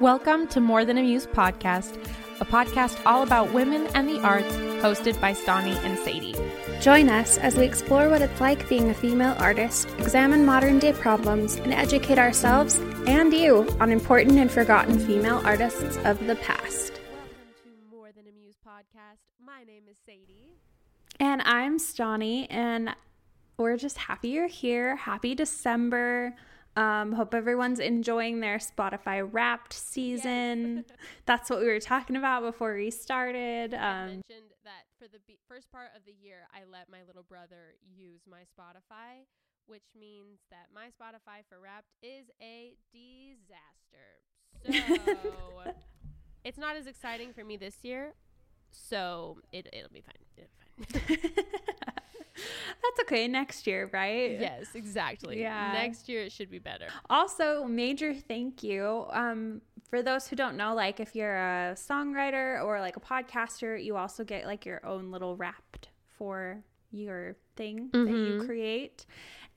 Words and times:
Welcome 0.00 0.46
to 0.46 0.60
More 0.60 0.86
Than 0.86 0.96
a 0.96 1.02
Muse 1.02 1.26
podcast, 1.26 1.94
a 2.40 2.44
podcast 2.46 2.98
all 3.04 3.22
about 3.22 3.52
women 3.52 3.86
and 3.88 4.08
the 4.08 4.18
arts, 4.20 4.56
hosted 4.80 5.20
by 5.20 5.34
Stauney 5.34 5.76
and 5.84 5.98
Sadie. 5.98 6.34
Join 6.80 7.10
us 7.10 7.36
as 7.36 7.54
we 7.54 7.66
explore 7.66 8.08
what 8.08 8.22
it's 8.22 8.40
like 8.40 8.66
being 8.66 8.88
a 8.88 8.94
female 8.94 9.36
artist, 9.38 9.90
examine 9.98 10.46
modern 10.46 10.78
day 10.78 10.94
problems, 10.94 11.56
and 11.56 11.74
educate 11.74 12.16
ourselves 12.18 12.78
and 13.06 13.30
you 13.30 13.68
on 13.78 13.92
important 13.92 14.38
and 14.38 14.50
forgotten 14.50 14.98
female 14.98 15.42
artists 15.44 15.98
of 16.06 16.26
the 16.26 16.36
past. 16.36 16.98
Welcome 16.98 17.52
to 17.62 17.94
More 17.94 18.10
Than 18.10 18.24
a 18.26 18.32
Muse 18.32 18.56
podcast. 18.66 19.18
My 19.38 19.64
name 19.64 19.82
is 19.90 19.98
Sadie. 20.06 20.54
And 21.18 21.42
I'm 21.44 21.78
Stauney, 21.78 22.46
and 22.48 22.96
we're 23.58 23.76
just 23.76 23.98
happy 23.98 24.30
you're 24.30 24.46
here. 24.46 24.96
Happy 24.96 25.34
December. 25.34 26.34
Um, 26.76 27.12
hope 27.12 27.34
everyone's 27.34 27.80
enjoying 27.80 28.40
their 28.40 28.58
Spotify 28.58 29.26
Wrapped 29.30 29.72
season. 29.72 30.84
That's 31.26 31.50
what 31.50 31.60
we 31.60 31.66
were 31.66 31.80
talking 31.80 32.16
about 32.16 32.42
before 32.42 32.74
we 32.74 32.90
started. 32.90 33.74
I 33.74 34.02
Um, 34.02 34.06
mentioned 34.06 34.50
that 34.64 34.84
for 34.98 35.08
the 35.08 35.18
be- 35.26 35.38
first 35.48 35.70
part 35.72 35.88
of 35.96 36.04
the 36.06 36.12
year, 36.12 36.46
I 36.54 36.60
let 36.70 36.88
my 36.90 37.02
little 37.06 37.24
brother 37.24 37.74
use 37.96 38.20
my 38.30 38.42
Spotify, 38.42 39.26
which 39.66 39.82
means 39.98 40.38
that 40.50 40.68
my 40.74 40.86
Spotify 40.86 41.42
for 41.48 41.58
Wrapped 41.60 41.90
is 42.02 42.26
a 42.40 42.74
disaster. 42.92 44.22
So 45.12 45.72
it's 46.44 46.58
not 46.58 46.76
as 46.76 46.86
exciting 46.86 47.32
for 47.32 47.44
me 47.44 47.56
this 47.56 47.78
year. 47.82 48.14
So 48.70 49.38
it, 49.52 49.66
it'll 49.72 49.90
be 49.92 50.02
fine. 50.02 50.14
It'll 50.36 51.08
be 51.08 51.16
fine. 51.18 51.44
that's 52.82 53.00
okay. 53.02 53.28
Next 53.28 53.66
year, 53.66 53.88
right? 53.92 54.38
yes, 54.40 54.68
exactly. 54.74 55.40
Yeah. 55.40 55.72
Next 55.72 56.08
year 56.08 56.22
it 56.22 56.32
should 56.32 56.50
be 56.50 56.58
better. 56.58 56.86
Also, 57.08 57.64
major 57.64 58.14
thank 58.14 58.62
you. 58.62 59.06
Um, 59.10 59.60
for 59.88 60.02
those 60.02 60.28
who 60.28 60.36
don't 60.36 60.56
know, 60.56 60.74
like 60.74 61.00
if 61.00 61.14
you're 61.16 61.36
a 61.36 61.74
songwriter 61.74 62.62
or 62.64 62.80
like 62.80 62.96
a 62.96 63.00
podcaster, 63.00 63.82
you 63.82 63.96
also 63.96 64.24
get 64.24 64.46
like 64.46 64.64
your 64.64 64.84
own 64.86 65.10
little 65.10 65.36
wrapped 65.36 65.88
for 66.16 66.62
your 66.92 67.36
thing 67.56 67.88
that 67.92 68.00
you 68.10 68.34
Mhm. 68.34 68.46
create. 68.46 69.06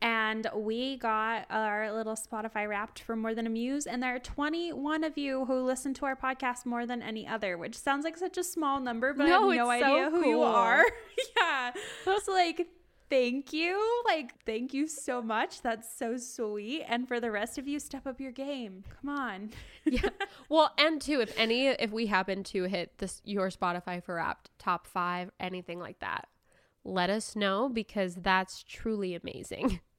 And 0.04 0.50
we 0.54 0.98
got 0.98 1.46
our 1.50 1.94
little 1.94 2.16
Spotify 2.16 2.68
wrapped 2.68 3.00
for 3.00 3.16
More 3.16 3.34
Than 3.34 3.48
a 3.48 3.50
Muse. 3.50 3.88
And 3.88 4.04
there 4.04 4.14
are 4.14 4.20
21 4.20 5.06
of 5.06 5.18
you 5.18 5.46
who 5.46 5.62
listen 5.62 5.94
to 5.94 6.06
our 6.06 6.16
podcast 6.18 6.66
more 6.66 6.86
than 6.86 7.02
any 7.02 7.26
other, 7.26 7.58
which 7.58 7.78
sounds 7.78 8.04
like 8.04 8.18
such 8.18 8.38
a 8.38 8.44
small 8.44 8.82
number, 8.82 9.14
but 9.14 9.28
No, 9.28 9.50
I 9.50 9.56
have 9.56 9.66
no 9.66 9.72
it's 9.72 9.82
so 9.82 9.94
idea 9.94 10.10
who 10.10 10.28
you 10.28 10.42
are. 10.42 10.84
yeah. 11.38 11.72
So, 12.04 12.34
like, 12.34 12.68
thank 13.10 13.54
you. 13.54 14.04
Like, 14.06 14.44
thank 14.46 14.74
you 14.74 14.88
so 14.88 15.22
much. 15.22 15.62
That's 15.62 15.98
so 15.98 16.18
sweet. 16.18 16.84
And 16.86 17.08
for 17.08 17.22
the 17.22 17.32
rest 17.32 17.58
of 17.58 17.66
you, 17.66 17.80
step 17.80 18.06
up 18.06 18.20
your 18.20 18.34
game. 18.34 18.84
Come 19.00 19.18
on. 19.18 19.52
yeah. 19.86 20.10
Well, 20.50 20.74
and 20.78 21.02
too, 21.02 21.22
if 21.22 21.34
any, 21.40 21.68
if 21.68 21.92
we 21.92 22.08
happen 22.08 22.44
to 22.46 22.64
hit 22.64 22.98
this 22.98 23.22
your 23.24 23.50
Spotify 23.50 24.04
for 24.04 24.16
Wrapped 24.16 24.50
top 24.60 24.86
five, 24.86 25.32
anything 25.40 25.80
like 25.80 26.00
that, 26.00 26.28
let 26.84 27.10
us 27.10 27.38
know 27.38 27.70
because 27.70 28.16
that's 28.16 28.64
truly 28.64 29.16
amazing. 29.16 29.80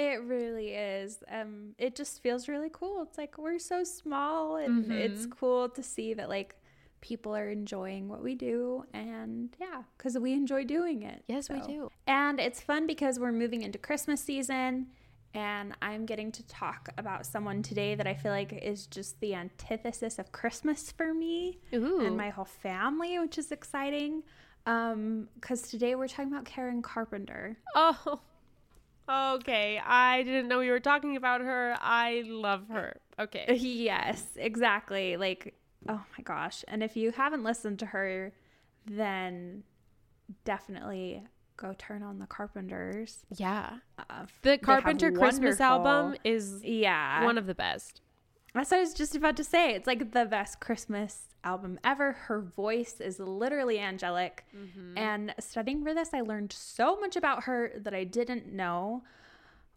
It 0.00 0.22
really 0.22 0.74
is. 0.74 1.18
Um, 1.28 1.74
it 1.76 1.96
just 1.96 2.22
feels 2.22 2.46
really 2.48 2.70
cool. 2.72 3.02
It's 3.02 3.18
like 3.18 3.36
we're 3.36 3.58
so 3.58 3.82
small, 3.82 4.56
and 4.56 4.92
it's 4.92 5.26
Mhm. 5.26 5.30
cool 5.36 5.68
to 5.70 5.82
see 5.82 6.14
that 6.14 6.28
like 6.28 6.54
people 7.00 7.34
are 7.34 7.48
enjoying 7.48 8.08
what 8.08 8.22
we 8.22 8.34
do, 8.36 8.84
and 8.92 9.56
yeah, 9.60 9.82
because 9.96 10.16
we 10.16 10.32
enjoy 10.34 10.64
doing 10.64 11.02
it. 11.02 11.24
Yes, 11.26 11.50
we 11.50 11.60
do. 11.62 11.90
And 12.06 12.38
it's 12.38 12.60
fun 12.60 12.86
because 12.86 13.18
we're 13.18 13.32
moving 13.32 13.62
into 13.62 13.78
Christmas 13.78 14.20
season, 14.20 14.86
and 15.34 15.74
I'm 15.82 16.06
getting 16.06 16.30
to 16.32 16.46
talk 16.46 16.88
about 16.96 17.26
someone 17.26 17.62
today 17.62 17.94
that 17.96 18.06
I 18.06 18.14
feel 18.14 18.30
like 18.32 18.52
is 18.52 18.86
just 18.86 19.18
the 19.20 19.34
antithesis 19.34 20.18
of 20.20 20.30
Christmas 20.30 20.92
for 20.92 21.12
me 21.12 21.58
Ooh. 21.74 22.00
and 22.06 22.16
my 22.16 22.30
whole 22.30 22.44
family, 22.44 23.18
which 23.18 23.36
is 23.36 23.50
exciting. 23.50 24.22
Um, 24.66 25.28
because 25.34 25.62
today 25.62 25.94
we're 25.94 26.08
talking 26.08 26.30
about 26.32 26.44
Karen 26.44 26.82
Carpenter. 26.82 27.58
oh, 27.74 28.20
okay. 29.08 29.80
I 29.84 30.22
didn't 30.22 30.48
know 30.48 30.60
you 30.60 30.72
were 30.72 30.80
talking 30.80 31.16
about 31.16 31.40
her. 31.40 31.76
I 31.80 32.24
love 32.26 32.68
her. 32.68 33.00
Okay. 33.18 33.46
Yes, 33.60 34.24
exactly. 34.36 35.16
Like, 35.16 35.54
oh 35.88 36.04
my 36.16 36.22
gosh. 36.24 36.64
And 36.68 36.82
if 36.82 36.96
you 36.96 37.10
haven't 37.12 37.42
listened 37.42 37.78
to 37.80 37.86
her, 37.86 38.32
then 38.86 39.64
definitely 40.44 41.22
go 41.56 41.74
turn 41.78 42.02
on 42.02 42.18
the 42.18 42.26
Carpenters. 42.26 43.24
Yeah. 43.36 43.78
Uh, 43.98 44.26
The 44.42 44.58
Carpenter 44.58 45.10
Christmas 45.10 45.60
album 45.60 46.16
is 46.24 46.62
yeah. 46.64 47.24
one 47.24 47.38
of 47.38 47.46
the 47.46 47.54
best. 47.54 48.00
That's 48.54 48.70
what 48.70 48.78
I 48.78 48.80
was 48.80 48.94
just 48.94 49.14
about 49.14 49.36
to 49.36 49.44
say. 49.44 49.74
It's 49.74 49.86
like 49.86 50.12
the 50.12 50.24
best 50.24 50.60
Christmas 50.60 51.27
album 51.44 51.78
ever. 51.84 52.12
Her 52.12 52.40
voice 52.40 53.00
is 53.00 53.18
literally 53.18 53.78
angelic. 53.78 54.44
And 54.96 55.34
studying 55.38 55.82
for 55.84 55.94
this, 55.94 56.10
I 56.12 56.20
learned 56.20 56.52
so 56.52 56.98
much 56.98 57.16
about 57.16 57.44
her 57.44 57.72
that 57.76 57.94
I 57.94 58.04
didn't 58.04 58.52
know, 58.52 59.02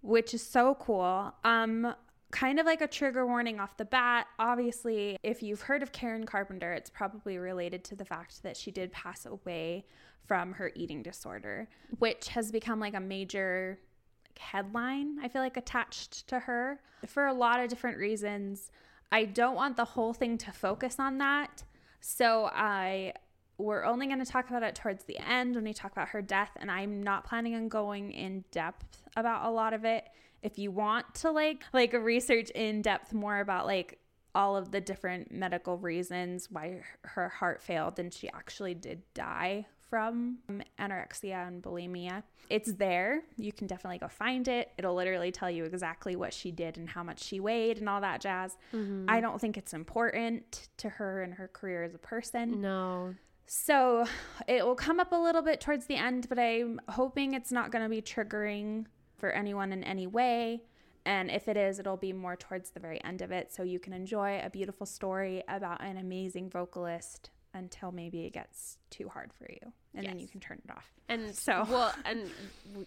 which 0.02 0.34
is 0.34 0.42
so 0.42 0.76
cool. 0.76 1.34
Um, 1.44 1.96
kind 2.32 2.60
of 2.60 2.66
like 2.66 2.82
a 2.82 2.88
trigger 2.88 3.26
warning 3.26 3.60
off 3.60 3.78
the 3.78 3.86
bat. 3.86 4.28
Obviously, 4.40 5.18
if 5.22 5.44
you've 5.44 5.62
heard 5.62 5.84
of 5.84 5.92
Karen 5.92 6.26
Carpenter, 6.26 6.74
it's 6.74 6.90
probably 6.90 7.38
related 7.38 7.84
to 7.86 7.96
the 7.96 8.06
fact 8.06 8.42
that 8.44 8.58
she 8.58 8.72
did 8.72 8.92
pass 8.92 9.26
away 9.26 9.86
from 10.26 10.54
her 10.54 10.72
eating 10.76 11.04
disorder, 11.04 11.68
which 12.00 12.30
has 12.30 12.52
become 12.52 12.80
like 12.80 12.94
a 12.94 13.00
major 13.00 13.80
like, 14.28 14.40
headline, 14.40 15.18
I 15.22 15.28
feel 15.28 15.42
like, 15.42 15.58
attached 15.58 16.28
to 16.30 16.40
her 16.40 16.80
for 17.06 17.28
a 17.28 17.34
lot 17.34 17.60
of 17.60 17.70
different 17.70 17.98
reasons. 17.98 18.72
I 19.12 19.26
don't 19.26 19.56
want 19.56 19.76
the 19.76 19.86
whole 19.86 20.14
thing 20.14 20.38
to 20.40 20.52
focus 20.52 20.96
on 21.00 21.18
that. 21.18 21.64
So 22.00 22.50
I 22.54 23.14
we're 23.58 23.86
only 23.86 24.08
going 24.08 24.24
to 24.24 24.26
talk 24.26 24.50
about 24.50 24.64
it 24.64 24.74
towards 24.74 25.04
the 25.04 25.20
end 25.20 25.54
when 25.54 25.64
we 25.64 25.74
talk 25.74 25.92
about 25.92 26.10
her 26.10 26.22
death 26.22 26.50
and 26.60 26.72
I'm 26.72 27.04
not 27.04 27.26
planning 27.26 27.54
on 27.54 27.68
going 27.68 28.12
in 28.12 28.44
depth 28.52 29.04
about 29.16 29.46
a 29.46 29.52
lot 29.52 29.74
of 29.74 29.86
it. 29.86 30.06
If 30.42 30.58
you 30.58 30.72
want 30.72 31.14
to 31.16 31.32
like 31.32 31.64
like 31.74 31.94
research 31.94 32.50
in 32.52 32.82
depth 32.82 33.14
more 33.14 33.40
about 33.40 33.68
like 33.68 34.00
all 34.34 34.56
of 34.56 34.72
the 34.72 34.82
different 34.82 35.32
medical 35.32 35.78
reasons 35.78 36.48
why 36.50 36.82
her 37.04 37.30
heart 37.30 37.62
failed 37.62 38.00
and 38.00 38.14
she 38.14 38.30
actually 38.30 38.74
did 38.74 39.02
die 39.14 39.68
from 39.92 40.38
um, 40.48 40.64
anorexia 40.80 41.46
and 41.48 41.62
bulimia. 41.62 42.24
It's 42.50 42.72
there. 42.74 43.24
You 43.36 43.52
can 43.52 43.68
definitely 43.68 43.98
go 43.98 44.08
find 44.08 44.48
it. 44.48 44.72
It'll 44.78 44.96
literally 44.96 45.32
tell 45.32 45.52
you 45.52 45.66
exactly 45.66 46.16
what 46.16 46.34
she 46.34 46.50
did 46.50 46.78
and 46.78 46.90
how 46.90 47.04
much 47.04 47.22
she 47.22 47.42
weighed 47.42 47.78
and 47.78 47.90
all 47.90 48.00
that 48.00 48.22
jazz. 48.22 48.58
Mm-hmm. 48.74 49.06
I 49.10 49.20
don't 49.20 49.40
think 49.40 49.58
it's 49.58 49.74
important 49.74 50.70
to 50.78 50.88
her 50.88 51.22
and 51.24 51.34
her 51.34 51.50
career 51.50 51.84
as 51.84 51.94
a 51.94 52.00
person. 52.00 52.62
No. 52.62 53.14
So 53.46 54.06
it 54.48 54.66
will 54.66 54.76
come 54.76 55.02
up 55.02 55.12
a 55.12 55.16
little 55.16 55.42
bit 55.42 55.60
towards 55.60 55.88
the 55.88 55.96
end, 55.96 56.30
but 56.30 56.40
I'm 56.40 56.80
hoping 56.88 57.34
it's 57.34 57.52
not 57.52 57.70
going 57.70 57.84
to 57.84 57.90
be 57.90 58.02
triggering 58.02 58.86
for 59.18 59.30
anyone 59.30 59.74
in 59.74 59.84
any 59.84 60.08
way. 60.08 60.64
And 61.06 61.30
if 61.30 61.50
it 61.50 61.58
is, 61.58 61.80
it'll 61.80 61.98
be 61.98 62.14
more 62.14 62.38
towards 62.38 62.70
the 62.70 62.80
very 62.80 63.04
end 63.04 63.22
of 63.22 63.32
it. 63.32 63.52
So 63.52 63.64
you 63.64 63.78
can 63.78 63.92
enjoy 63.92 64.40
a 64.42 64.50
beautiful 64.50 64.86
story 64.86 65.44
about 65.50 65.84
an 65.84 65.98
amazing 65.98 66.50
vocalist 66.50 67.30
until 67.54 67.92
maybe 67.92 68.26
it 68.26 68.34
gets 68.34 68.78
too 68.90 69.10
hard 69.10 69.32
for 69.34 69.48
you. 69.50 69.72
And 69.94 70.06
then 70.06 70.20
you 70.20 70.28
can 70.28 70.40
turn 70.40 70.62
it 70.64 70.72
off. 70.72 70.90
And 71.10 71.36
So- 71.36 71.66
well, 71.70 71.94
and 72.06 72.30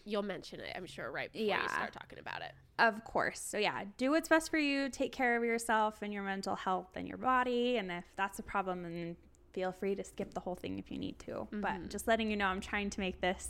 you'll 0.05 0.23
mention 0.23 0.61
it, 0.61 0.73
I'm 0.75 0.87
sure, 0.87 1.11
right 1.11 1.33
before 1.33 1.47
Yeah. 1.47 1.63
you 1.63 1.69
start 1.69 1.93
talking 1.93 2.19
about 2.19 2.43
it. 2.43 2.53
Of 2.79 3.05
course. 3.05 3.41
So, 3.41 3.59
yeah, 3.59 3.85
do 3.99 4.11
what's 4.11 4.29
best 4.29 4.51
for 4.51 4.59
you. 4.59 4.89
Take 4.89 5.13
care 5.13 5.37
of 5.37 5.45
yourself 5.45 6.03
and 6.03 6.13
your 6.13 6.23
mental 6.23 6.57
health 6.57 6.89
and 6.97 7.07
your 7.07 7.19
body. 7.19 7.77
And 7.77 7.91
if 7.93 8.05
that's 8.17 8.39
a 8.39 8.43
problem, 8.43 8.83
then 8.83 9.17
feel 9.53 9.71
free 9.73 9.95
to 9.95 10.03
skip 10.03 10.35
the 10.35 10.41
whole 10.41 10.57
thing 10.57 10.79
if 10.79 10.91
you 10.91 10.99
need 10.99 11.19
to. 11.21 11.47
But 11.53 11.71
mm-hmm. 11.73 11.89
just 11.89 12.09
letting 12.09 12.31
you 12.31 12.37
know, 12.37 12.47
I'm 12.47 12.61
trying 12.61 12.91
to 12.91 13.01
make 13.01 13.21
this 13.21 13.49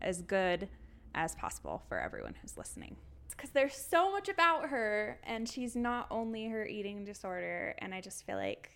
as 0.00 0.22
good 0.22 0.68
as 1.14 1.34
possible 1.34 1.82
for 1.88 1.98
everyone 1.98 2.34
who's 2.40 2.56
listening. 2.56 2.96
Because 3.30 3.50
there's 3.50 3.74
so 3.74 4.12
much 4.12 4.28
about 4.28 4.68
her, 4.68 5.18
and 5.24 5.48
she's 5.48 5.74
not 5.74 6.06
only 6.10 6.46
her 6.46 6.64
eating 6.64 7.04
disorder. 7.04 7.74
And 7.78 7.92
I 7.92 8.00
just 8.00 8.24
feel 8.24 8.36
like, 8.36 8.70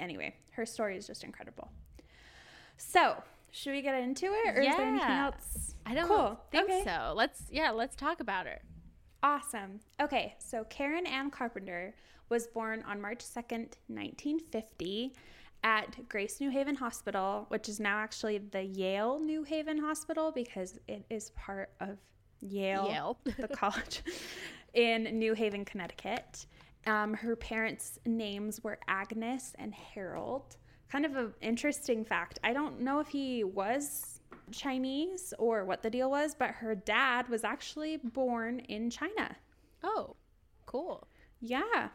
anyway, 0.00 0.34
her 0.52 0.66
story 0.66 0.96
is 0.96 1.06
just 1.06 1.22
incredible. 1.24 1.70
So, 2.76 3.22
should 3.50 3.72
we 3.72 3.82
get 3.82 4.00
into 4.02 4.26
it, 4.26 4.56
or 4.56 4.60
is 4.62 4.74
there 4.76 4.86
anything 4.86 5.08
Yeah. 5.08 5.26
else? 5.26 5.74
I 5.86 5.94
don't 5.94 6.08
Cool. 6.08 6.40
think 6.50 6.64
Okay. 6.70 6.82
so. 6.84 7.12
Let's 7.14 7.42
yeah, 7.50 7.70
let's 7.70 7.96
talk 7.96 8.20
about 8.20 8.46
her. 8.46 8.60
Awesome. 9.22 9.80
Okay, 10.00 10.34
so 10.38 10.64
Karen 10.64 11.06
Ann 11.06 11.30
Carpenter 11.30 11.94
was 12.30 12.46
born 12.46 12.82
on 12.84 13.00
March 13.00 13.20
2nd, 13.22 13.76
1950, 13.88 15.12
at 15.62 16.08
Grace 16.08 16.40
New 16.40 16.48
Haven 16.50 16.76
Hospital, 16.76 17.44
which 17.48 17.68
is 17.68 17.78
now 17.80 17.98
actually 17.98 18.38
the 18.38 18.62
Yale 18.62 19.18
New 19.20 19.42
Haven 19.42 19.78
Hospital 19.78 20.32
because 20.32 20.78
it 20.88 21.04
is 21.10 21.30
part 21.30 21.70
of 21.80 21.98
Yale, 22.40 22.86
Yale. 22.88 23.18
the 23.36 23.48
college, 23.48 24.02
in 24.74 25.02
New 25.18 25.34
Haven, 25.34 25.64
Connecticut. 25.66 26.46
Um, 26.86 27.14
her 27.14 27.36
parents' 27.36 27.98
names 28.06 28.62
were 28.64 28.78
Agnes 28.88 29.52
and 29.58 29.74
Harold. 29.74 30.56
Kind 30.90 31.04
of 31.04 31.16
an 31.16 31.34
interesting 31.40 32.04
fact. 32.04 32.38
I 32.42 32.52
don't 32.52 32.80
know 32.80 33.00
if 33.00 33.08
he 33.08 33.44
was 33.44 34.20
Chinese 34.50 35.32
or 35.38 35.64
what 35.64 35.82
the 35.82 35.90
deal 35.90 36.10
was, 36.10 36.34
but 36.34 36.50
her 36.50 36.74
dad 36.74 37.28
was 37.28 37.44
actually 37.44 37.98
born 37.98 38.60
in 38.60 38.90
China. 38.90 39.36
Oh, 39.82 40.16
cool. 40.66 41.06
Yeah. 41.40 41.88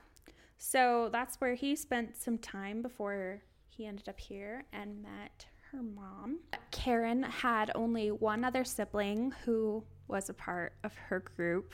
So 0.57 1.09
that's 1.11 1.35
where 1.41 1.55
he 1.55 1.75
spent 1.75 2.15
some 2.15 2.37
time 2.37 2.81
before 2.81 3.41
he 3.69 3.85
ended 3.85 4.07
up 4.07 4.19
here 4.19 4.65
and 4.71 5.01
met 5.01 5.45
her 5.71 5.83
mom. 5.83 6.39
Karen 6.71 7.23
had 7.23 7.71
only 7.75 8.11
one 8.11 8.43
other 8.43 8.63
sibling 8.63 9.33
who 9.43 9.83
was 10.07 10.29
a 10.29 10.33
part 10.33 10.73
of 10.83 10.93
her 10.95 11.19
group, 11.19 11.73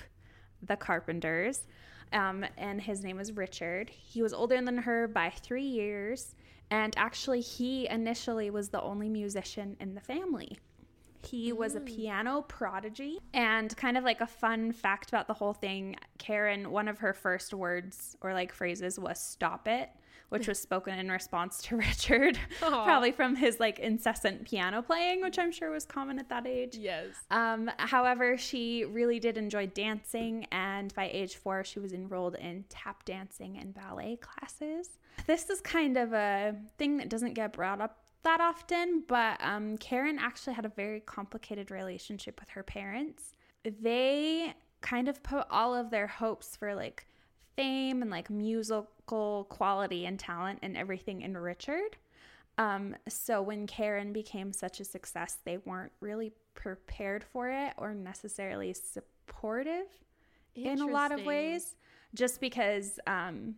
the 0.64 0.76
Carpenters, 0.76 1.68
um, 2.14 2.46
and 2.58 2.82
his 2.82 3.04
name 3.04 3.18
was 3.18 3.32
Richard. 3.32 3.90
He 3.90 4.22
was 4.22 4.34
older 4.34 4.62
than 4.62 4.78
her 4.80 5.08
by 5.08 5.30
three 5.30 5.64
years, 5.64 6.36
and 6.70 6.94
actually, 6.98 7.42
he 7.42 7.88
initially 7.90 8.50
was 8.50 8.70
the 8.70 8.82
only 8.82 9.10
musician 9.10 9.76
in 9.80 9.94
the 9.96 10.02
family. 10.02 10.60
He 11.24 11.54
was 11.54 11.76
a 11.76 11.80
piano 11.80 12.44
prodigy. 12.48 13.20
And 13.34 13.76
kind 13.78 13.98
of 13.98 14.04
like 14.04 14.22
a 14.22 14.28
fun 14.28 14.72
fact 14.72 15.10
about 15.10 15.28
the 15.28 15.34
whole 15.34 15.54
thing 15.54 15.96
Karen, 16.18 16.72
one 16.72 16.88
of 16.88 17.00
her 17.00 17.14
first 17.14 17.54
words 17.54 18.16
or 18.22 18.34
like 18.34 18.52
phrases 18.52 19.00
was 19.00 19.20
stop 19.20 19.68
it, 19.68 19.90
which 20.30 20.48
was 20.48 20.58
spoken 20.60 20.98
in 20.98 21.12
response 21.12 21.62
to 21.62 21.76
Richard, 21.78 22.40
probably 22.60 23.12
from 23.12 23.36
his 23.36 23.60
like 23.60 23.80
incessant 23.80 24.46
piano 24.46 24.82
playing, 24.82 25.22
which 25.22 25.38
I'm 25.38 25.52
sure 25.52 25.72
was 25.72 25.86
common 25.86 26.20
at 26.20 26.30
that 26.30 26.48
age. 26.48 26.78
Yes. 26.78 27.08
Um, 27.30 27.70
however, 27.78 28.38
she 28.38 28.86
really 28.86 29.20
did 29.20 29.38
enjoy 29.38 29.68
dancing, 29.68 30.48
and 30.52 30.94
by 30.96 31.10
age 31.12 31.36
four, 31.36 31.66
she 31.66 31.80
was 31.80 31.92
enrolled 31.92 32.36
in 32.36 32.64
tap 32.70 33.04
dancing 33.04 33.58
and 33.58 33.74
ballet 33.74 34.18
classes. 34.22 34.90
This 35.28 35.50
is 35.50 35.60
kind 35.60 35.98
of 35.98 36.14
a 36.14 36.56
thing 36.78 36.98
that 36.98 37.10
doesn't 37.10 37.34
get 37.34 37.52
brought 37.52 37.82
up 37.82 38.01
that 38.24 38.42
often, 38.42 39.04
but 39.08 39.38
um, 39.42 39.78
Karen 39.78 40.20
actually 40.20 40.54
had 40.54 40.66
a 40.66 40.70
very 40.70 41.00
complicated 41.02 41.72
relationship 41.72 42.40
with 42.40 42.50
her 42.50 42.64
parents. 42.64 43.34
They 43.64 44.54
kind 44.82 45.08
of 45.08 45.22
put 45.24 45.46
all 45.50 45.76
of 45.76 45.92
their 45.92 46.08
hopes 46.08 46.56
for 46.56 46.74
like 46.76 47.06
fame 47.56 48.02
and 48.02 48.10
like 48.10 48.30
musical 48.30 49.46
quality 49.50 50.06
and 50.06 50.20
talent 50.20 50.60
and 50.64 50.76
everything 50.76 51.22
in 51.22 51.38
Richard. 51.38 51.98
Um, 52.58 52.96
so 53.08 53.42
when 53.42 53.66
Karen 53.68 54.14
became 54.14 54.52
such 54.52 54.80
a 54.80 54.86
success, 54.86 55.38
they 55.46 55.58
weren't 55.58 55.92
really 56.00 56.32
prepared 56.54 57.24
for 57.24 57.50
it 57.50 57.74
or 57.78 57.94
necessarily 57.94 58.74
supportive 58.74 59.88
in 60.56 60.82
a 60.82 60.86
lot 60.86 61.12
of 61.12 61.24
ways, 61.24 61.76
just 62.14 62.42
because 62.42 63.00
um, 63.08 63.56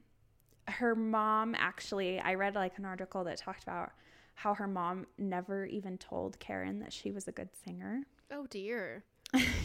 her 0.68 0.96
mom 0.96 1.56
actually, 1.58 2.20
I 2.20 2.36
read 2.36 2.56
like 2.56 2.78
an 2.78 2.86
article 2.86 3.24
that 3.24 3.38
talked 3.38 3.64
about 3.64 3.92
how 4.36 4.54
her 4.56 4.68
mom 4.68 5.06
never 5.18 5.66
even 5.66 5.98
told 5.98 6.40
Karen 6.40 6.80
that 6.80 6.92
she 6.94 7.12
was 7.12 7.28
a 7.28 7.32
good 7.32 7.50
singer. 7.66 8.04
Oh 8.32 8.48
dear. 8.50 9.04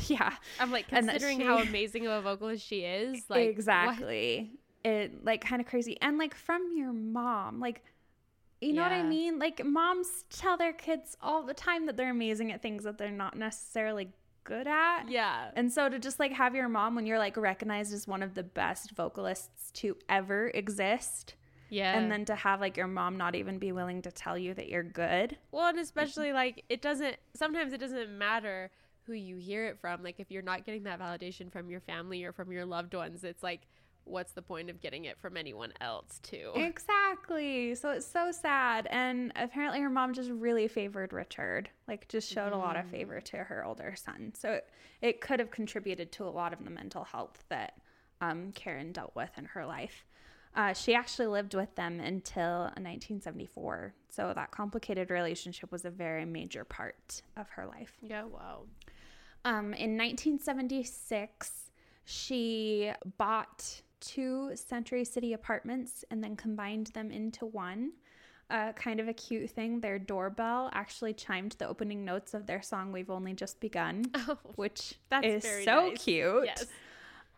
yeah, 0.08 0.34
I'm 0.60 0.70
like 0.70 0.88
considering 0.88 1.38
she- 1.38 1.44
how 1.44 1.58
amazing 1.62 2.06
of 2.06 2.12
a 2.12 2.20
vocalist 2.20 2.66
she 2.66 2.80
is. 2.80 3.22
Like 3.30 3.38
what- 3.40 3.48
exactly. 3.48 4.50
It 4.84 5.24
like 5.24 5.40
kind 5.42 5.60
of 5.62 5.66
crazy. 5.66 5.96
And 6.02 6.18
like 6.18 6.34
from 6.34 6.72
your 6.76 6.92
mom, 6.92 7.60
like 7.60 7.82
you 8.60 8.72
know 8.74 8.82
what 8.82 8.92
I 8.92 9.02
mean? 9.04 9.38
Like 9.38 9.64
moms 9.64 10.24
tell 10.30 10.56
their 10.56 10.72
kids 10.72 11.16
all 11.22 11.42
the 11.44 11.54
time 11.54 11.86
that 11.86 11.96
they're 11.96 12.10
amazing 12.10 12.52
at 12.52 12.60
things 12.60 12.84
that 12.84 12.98
they're 12.98 13.10
not 13.10 13.36
necessarily 13.38 14.10
good 14.44 14.66
at. 14.66 15.04
Yeah. 15.08 15.50
And 15.54 15.72
so 15.72 15.88
to 15.88 15.98
just 15.98 16.18
like 16.18 16.32
have 16.32 16.54
your 16.54 16.68
mom 16.68 16.94
when 16.94 17.06
you're 17.06 17.18
like 17.18 17.36
recognized 17.36 17.94
as 17.94 18.06
one 18.08 18.22
of 18.22 18.34
the 18.34 18.42
best 18.42 18.90
vocalists 18.92 19.70
to 19.74 19.96
ever 20.08 20.48
exist 20.54 21.36
Yeah. 21.70 21.96
and 21.98 22.10
then 22.10 22.24
to 22.26 22.34
have 22.34 22.60
like 22.60 22.76
your 22.76 22.86
mom 22.86 23.16
not 23.16 23.34
even 23.34 23.58
be 23.58 23.72
willing 23.72 24.02
to 24.02 24.10
tell 24.10 24.38
you 24.38 24.54
that 24.54 24.68
you're 24.68 24.82
good. 24.82 25.36
Well, 25.52 25.66
and 25.66 25.78
especially 25.78 26.32
like 26.32 26.64
it 26.68 26.82
doesn't 26.82 27.16
sometimes 27.34 27.72
it 27.72 27.78
doesn't 27.78 28.16
matter 28.16 28.70
who 29.04 29.14
you 29.14 29.36
hear 29.36 29.66
it 29.66 29.78
from. 29.78 30.02
Like 30.02 30.20
if 30.20 30.30
you're 30.30 30.42
not 30.42 30.64
getting 30.66 30.84
that 30.84 31.00
validation 31.00 31.50
from 31.50 31.70
your 31.70 31.80
family 31.80 32.24
or 32.24 32.32
from 32.32 32.52
your 32.52 32.64
loved 32.64 32.94
ones, 32.94 33.24
it's 33.24 33.42
like 33.42 33.62
what's 34.08 34.32
the 34.32 34.42
point 34.42 34.70
of 34.70 34.80
getting 34.80 35.04
it 35.04 35.18
from 35.18 35.36
anyone 35.36 35.72
else 35.80 36.18
too? 36.22 36.52
Exactly. 36.54 37.74
So 37.74 37.90
it's 37.90 38.06
so 38.06 38.32
sad. 38.32 38.86
And 38.90 39.32
apparently 39.36 39.80
her 39.80 39.90
mom 39.90 40.14
just 40.14 40.30
really 40.30 40.66
favored 40.68 41.12
Richard, 41.12 41.68
like 41.86 42.08
just 42.08 42.30
showed 42.30 42.52
a 42.52 42.56
lot 42.56 42.76
of 42.76 42.86
favor 42.86 43.20
to 43.20 43.36
her 43.36 43.64
older 43.64 43.94
son. 43.96 44.32
So 44.34 44.52
it, 44.52 44.68
it 45.02 45.20
could 45.20 45.40
have 45.40 45.50
contributed 45.50 46.10
to 46.12 46.24
a 46.24 46.30
lot 46.30 46.52
of 46.52 46.64
the 46.64 46.70
mental 46.70 47.04
health 47.04 47.44
that 47.50 47.74
um, 48.20 48.52
Karen 48.52 48.92
dealt 48.92 49.14
with 49.14 49.30
in 49.36 49.44
her 49.44 49.64
life. 49.66 50.04
Uh, 50.54 50.72
she 50.72 50.94
actually 50.94 51.26
lived 51.26 51.54
with 51.54 51.74
them 51.76 52.00
until 52.00 52.62
1974. 52.76 53.94
So 54.08 54.32
that 54.34 54.50
complicated 54.50 55.10
relationship 55.10 55.70
was 55.70 55.84
a 55.84 55.90
very 55.90 56.24
major 56.24 56.64
part 56.64 57.22
of 57.36 57.48
her 57.50 57.66
life. 57.66 57.92
Yeah, 58.02 58.24
wow. 58.24 58.62
Um, 59.44 59.72
in 59.74 59.96
1976, 59.96 61.70
she 62.04 62.90
bought 63.18 63.82
two 64.00 64.52
Century 64.54 65.04
City 65.04 65.32
apartments 65.32 66.04
and 66.10 66.22
then 66.22 66.36
combined 66.36 66.88
them 66.88 67.10
into 67.10 67.46
one. 67.46 67.92
Uh, 68.50 68.72
kind 68.72 68.98
of 68.98 69.08
a 69.08 69.12
cute 69.12 69.50
thing. 69.50 69.78
Their 69.80 69.98
doorbell 69.98 70.70
actually 70.72 71.12
chimed 71.12 71.54
the 71.58 71.68
opening 71.68 72.02
notes 72.02 72.32
of 72.32 72.46
their 72.46 72.62
song 72.62 72.92
"We've 72.92 73.10
Only 73.10 73.34
Just 73.34 73.60
Begun," 73.60 74.06
Oh, 74.14 74.38
which 74.56 74.94
That's 75.10 75.44
is 75.44 75.64
so 75.64 75.90
nice. 75.90 76.02
cute. 76.02 76.46
yes. 76.46 76.64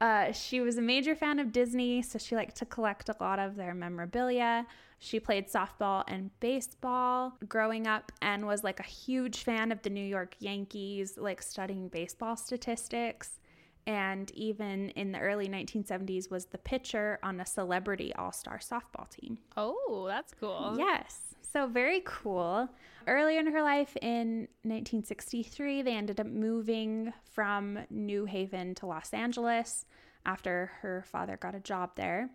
Uh, 0.01 0.33
she 0.33 0.61
was 0.61 0.79
a 0.79 0.83
major 0.83 1.15
fan 1.15 1.39
of 1.39 1.53
Disney, 1.53 2.01
so 2.01 2.19
she 2.19 2.35
liked 2.35 2.57
to 2.57 2.65
collect 2.65 3.09
a 3.11 3.17
lot 3.21 3.39
of 3.39 3.57
their 3.57 3.75
memorabilia. 3.75 4.67
She 4.99 5.21
played 5.21 5.49
softball 5.49 6.05
and 6.09 6.31
baseball 6.41 7.37
growing 7.49 7.87
up 7.87 8.13
and 8.23 8.47
was 8.47 8.65
like 8.65 8.81
a 8.81 8.85
huge 8.85 9.43
fan 9.43 9.73
of 9.73 9.83
the 9.83 9.91
New 9.91 10.05
York 10.05 10.37
Yankees, 10.39 11.19
like 11.19 11.43
studying 11.43 11.89
baseball 11.89 12.37
statistics. 12.37 13.41
And 13.87 14.31
even 14.33 14.91
in 14.91 15.13
the 15.13 15.19
early 15.19 15.49
1970s, 15.49 16.31
was 16.31 16.47
the 16.47 16.59
pitcher 16.59 17.19
on 17.23 17.41
a 17.41 17.47
celebrity 17.47 18.15
all 18.15 18.33
star 18.33 18.59
softball 18.59 19.09
team. 19.09 19.39
Oh, 19.57 20.05
that's 20.07 20.35
cool. 20.39 20.77
Yes. 20.79 21.30
So 21.43 21.67
very 21.67 22.03
cool. 22.05 22.69
Earlier 23.07 23.41
in 23.41 23.47
her 23.53 23.63
life, 23.63 23.97
in 24.03 24.49
1963, 24.63 25.83
they 25.83 25.95
ended 25.95 26.21
up 26.21 26.27
moving 26.27 27.13
from 27.25 27.79
New 27.91 28.25
Haven 28.25 28.75
to 28.77 28.87
Los 28.87 29.13
Angeles 29.13 29.87
after 30.27 30.71
her 30.81 31.05
father 31.11 31.37
got 31.37 31.55
a 31.55 31.61
job 31.61 31.91
there. 31.97 32.31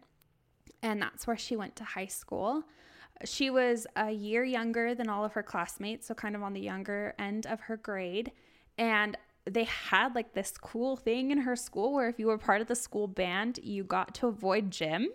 And 0.81 1.02
that's 1.02 1.28
where 1.28 1.38
she 1.38 1.56
went 1.56 1.75
to 1.78 1.84
high 1.84 2.07
school. 2.07 2.63
She 3.24 3.50
was 3.50 3.88
a 3.96 4.12
year 4.12 4.44
younger 4.44 4.94
than 4.94 5.08
all 5.08 5.24
of 5.24 5.34
her 5.34 5.44
classmates, 5.44 6.08
so 6.08 6.13
kind 6.13 6.36
of 6.36 6.44
on 6.44 6.54
the 6.54 6.62
younger 6.62 7.16
end 7.18 7.46
of 7.46 7.62
her 7.62 7.78
grade. 7.78 8.31
And 8.78 9.18
they 9.46 9.63
had 9.66 10.16
like 10.16 10.34
this 10.34 10.58
cool 10.58 10.96
thing 10.98 11.31
in 11.31 11.40
her 11.40 11.56
school 11.56 11.94
where 11.94 12.10
if 12.10 12.19
you 12.19 12.28
were 12.28 12.38
part 12.38 12.62
of 12.62 12.68
the 12.68 12.75
school 12.75 13.08
band, 13.08 13.60
you 13.63 13.84
got 13.84 14.16
to 14.16 14.28
avoid 14.28 14.72
gym. 14.72 15.08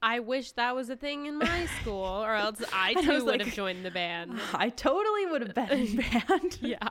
I 0.00 0.20
wish 0.20 0.52
that 0.52 0.74
was 0.76 0.90
a 0.90 0.96
thing 0.96 1.26
in 1.26 1.38
my 1.38 1.66
school, 1.80 2.04
or 2.04 2.34
else 2.34 2.62
I 2.72 2.90
And 2.90 2.98
I 2.98 3.02
too 3.02 3.24
would 3.24 3.38
like- 3.38 3.40
have 3.42 3.54
joined 3.54 3.84
the 3.84 3.90
band. 3.90 4.40
I 4.54 4.68
totally 4.68 5.26
would 5.26 5.42
have 5.42 5.54
been 5.54 5.70
in 5.70 5.96
band. 6.28 6.58
Yeah. 6.60 6.88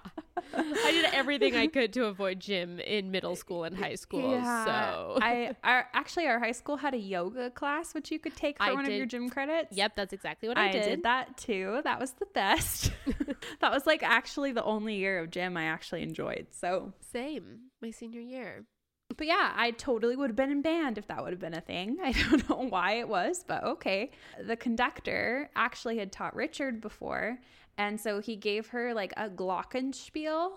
I 0.53 0.91
did 0.91 1.05
everything 1.13 1.55
I 1.55 1.67
could 1.67 1.91
to 1.93 2.05
avoid 2.05 2.39
gym 2.39 2.79
in 2.79 3.09
middle 3.11 3.35
school 3.35 3.63
and 3.63 3.75
high 3.77 3.95
school. 3.95 4.31
Yeah. 4.31 4.65
So 4.65 5.17
I 5.21 5.55
our 5.63 5.87
actually 5.93 6.27
our 6.27 6.39
high 6.39 6.51
school 6.51 6.77
had 6.77 6.93
a 6.93 6.97
yoga 6.97 7.49
class 7.49 7.93
which 7.93 8.11
you 8.11 8.19
could 8.19 8.35
take 8.35 8.57
for 8.57 8.63
I 8.63 8.73
one 8.73 8.85
of 8.85 8.91
your 8.91 9.05
gym 9.05 9.29
credits. 9.29 9.75
Yep, 9.75 9.95
that's 9.95 10.13
exactly 10.13 10.47
what 10.47 10.57
I, 10.57 10.69
I 10.69 10.71
did. 10.71 11.03
that 11.03 11.37
too. 11.37 11.81
That 11.83 11.99
was 11.99 12.11
the 12.11 12.27
best. 12.33 12.91
that 13.61 13.71
was 13.71 13.85
like 13.87 14.03
actually 14.03 14.51
the 14.51 14.63
only 14.63 14.95
year 14.95 15.19
of 15.19 15.31
gym 15.31 15.57
I 15.57 15.63
actually 15.63 16.03
enjoyed. 16.03 16.47
So, 16.51 16.93
Same. 17.11 17.71
My 17.81 17.91
senior 17.91 18.21
year. 18.21 18.65
But 19.17 19.27
yeah, 19.27 19.51
I 19.55 19.71
totally 19.71 20.15
would 20.15 20.29
have 20.29 20.35
been 20.35 20.51
in 20.51 20.61
band 20.61 20.97
if 20.97 21.07
that 21.07 21.23
would 21.23 21.33
have 21.33 21.39
been 21.39 21.55
a 21.55 21.61
thing. 21.61 21.97
I 22.03 22.11
don't 22.11 22.47
know 22.49 22.67
why 22.69 22.93
it 22.93 23.09
was, 23.09 23.43
but 23.45 23.63
okay. 23.63 24.11
The 24.41 24.55
conductor 24.55 25.49
actually 25.55 25.97
had 25.97 26.11
taught 26.11 26.35
Richard 26.35 26.79
before, 26.79 27.39
and 27.77 27.99
so 27.99 28.19
he 28.19 28.35
gave 28.35 28.67
her 28.67 28.93
like 28.93 29.13
a 29.17 29.29
glockenspiel, 29.29 30.51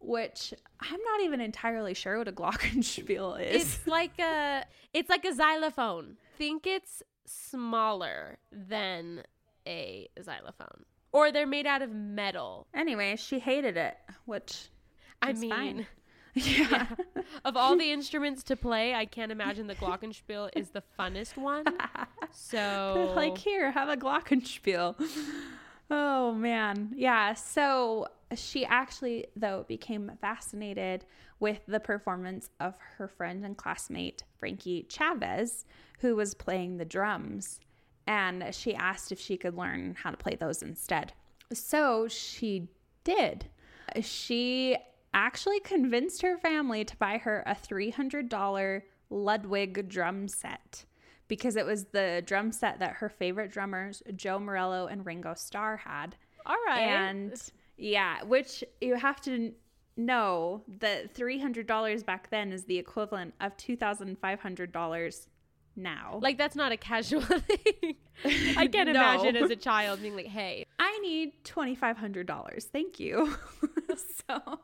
which 0.00 0.54
I'm 0.80 1.00
not 1.02 1.20
even 1.22 1.40
entirely 1.40 1.94
sure 1.94 2.18
what 2.18 2.28
a 2.28 2.32
glockenspiel 2.42 3.40
is. 3.40 3.62
It's 3.62 3.86
like 3.86 4.18
a 4.18 4.64
it's 4.92 5.08
like 5.08 5.24
a 5.24 5.34
xylophone. 5.34 6.16
Think 6.36 6.66
it's 6.66 7.02
smaller 7.26 8.38
than 8.50 9.22
a 9.66 10.08
xylophone. 10.22 10.84
Or 11.12 11.30
they're 11.30 11.46
made 11.46 11.66
out 11.66 11.82
of 11.82 11.90
metal. 11.90 12.66
Anyway, 12.72 13.16
she 13.16 13.38
hated 13.38 13.76
it, 13.76 13.98
which 14.24 14.68
I 15.20 15.34
mean, 15.34 15.50
fine. 15.50 15.86
Yeah. 16.44 16.86
of 17.44 17.56
all 17.58 17.76
the 17.76 17.92
instruments 17.92 18.42
to 18.44 18.56
play, 18.56 18.94
I 18.94 19.04
can't 19.04 19.30
imagine 19.30 19.66
the 19.66 19.74
glockenspiel 19.74 20.48
is 20.56 20.70
the 20.70 20.82
funnest 20.98 21.36
one. 21.36 21.64
So 22.34 23.12
like 23.14 23.36
here, 23.36 23.70
have 23.70 23.90
a 23.90 23.96
glockenspiel. 23.96 24.94
Oh 25.90 26.32
man. 26.32 26.92
Yeah, 26.96 27.34
so 27.34 28.06
she 28.34 28.64
actually 28.64 29.26
though 29.36 29.66
became 29.68 30.10
fascinated 30.18 31.04
with 31.40 31.60
the 31.68 31.78
performance 31.78 32.48
of 32.58 32.74
her 32.96 33.06
friend 33.06 33.44
and 33.44 33.54
classmate 33.58 34.22
Frankie 34.38 34.86
Chavez, 34.88 35.66
who 36.00 36.16
was 36.16 36.32
playing 36.32 36.78
the 36.78 36.86
drums, 36.86 37.60
and 38.06 38.54
she 38.54 38.74
asked 38.74 39.12
if 39.12 39.20
she 39.20 39.36
could 39.36 39.54
learn 39.56 39.94
how 40.02 40.10
to 40.10 40.16
play 40.16 40.34
those 40.34 40.62
instead. 40.62 41.12
So 41.52 42.08
she 42.08 42.68
did. 43.04 43.46
She 44.00 44.78
actually 45.14 45.60
convinced 45.60 46.22
her 46.22 46.36
family 46.38 46.84
to 46.84 46.96
buy 46.96 47.18
her 47.18 47.42
a 47.46 47.54
$300 47.54 48.82
Ludwig 49.10 49.88
drum 49.88 50.28
set 50.28 50.84
because 51.28 51.56
it 51.56 51.66
was 51.66 51.84
the 51.86 52.22
drum 52.26 52.52
set 52.52 52.78
that 52.78 52.94
her 52.94 53.08
favorite 53.08 53.50
drummers, 53.50 54.02
Joe 54.16 54.38
Morello 54.38 54.86
and 54.86 55.04
Ringo 55.06 55.34
Starr, 55.34 55.78
had. 55.78 56.16
All 56.44 56.56
right. 56.66 56.80
And 56.80 57.40
yeah, 57.76 58.22
which 58.22 58.64
you 58.80 58.96
have 58.96 59.20
to 59.22 59.52
know 59.96 60.62
that 60.80 61.14
$300 61.14 62.04
back 62.04 62.30
then 62.30 62.52
is 62.52 62.64
the 62.64 62.78
equivalent 62.78 63.34
of 63.40 63.56
$2,500 63.56 65.26
now. 65.76 66.18
like 66.22 66.38
that's 66.38 66.56
not 66.56 66.72
a 66.72 66.76
casual 66.76 67.20
thing. 67.22 67.96
I 68.56 68.66
can't 68.68 68.88
No. 68.92 69.00
imagine 69.00 69.36
as 69.36 69.50
a 69.50 69.56
child 69.56 70.00
being 70.02 70.14
like, 70.14 70.26
"Hey, 70.26 70.66
I 70.78 70.98
need 70.98 71.32
$2,500. 71.44 72.62
Thank 72.64 73.00
you. 73.00 73.34
so, 74.28 74.60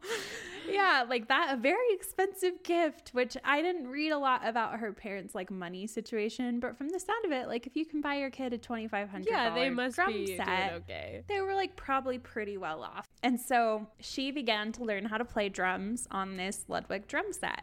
yeah, 0.70 1.04
like 1.08 1.28
that, 1.28 1.54
a 1.54 1.56
very 1.56 1.92
expensive 1.92 2.62
gift, 2.62 3.10
which 3.12 3.36
I 3.44 3.62
didn't 3.62 3.88
read 3.88 4.10
a 4.10 4.18
lot 4.18 4.46
about 4.46 4.78
her 4.78 4.92
parents' 4.92 5.34
like 5.34 5.50
money 5.50 5.86
situation, 5.86 6.60
but 6.60 6.76
from 6.76 6.88
the 6.90 7.00
sound 7.00 7.24
of 7.24 7.32
it, 7.32 7.48
like 7.48 7.66
if 7.66 7.74
you 7.76 7.84
can 7.86 8.00
buy 8.00 8.16
your 8.16 8.30
kid 8.30 8.52
a 8.52 8.58
$2,500 8.58 9.26
yeah, 9.28 9.52
they 9.54 9.70
must 9.70 9.96
drum 9.96 10.12
be 10.12 10.36
set, 10.36 10.72
okay." 10.74 11.22
they 11.28 11.40
were 11.40 11.54
like 11.54 11.74
probably 11.76 12.18
pretty 12.18 12.56
well 12.56 12.82
off. 12.82 13.06
And 13.22 13.40
so 13.40 13.86
she 14.00 14.30
began 14.30 14.72
to 14.72 14.84
learn 14.84 15.06
how 15.06 15.16
to 15.18 15.24
play 15.24 15.48
drums 15.48 16.06
on 16.10 16.36
this 16.36 16.64
Ludwig 16.68 17.08
drum 17.08 17.32
set. 17.32 17.62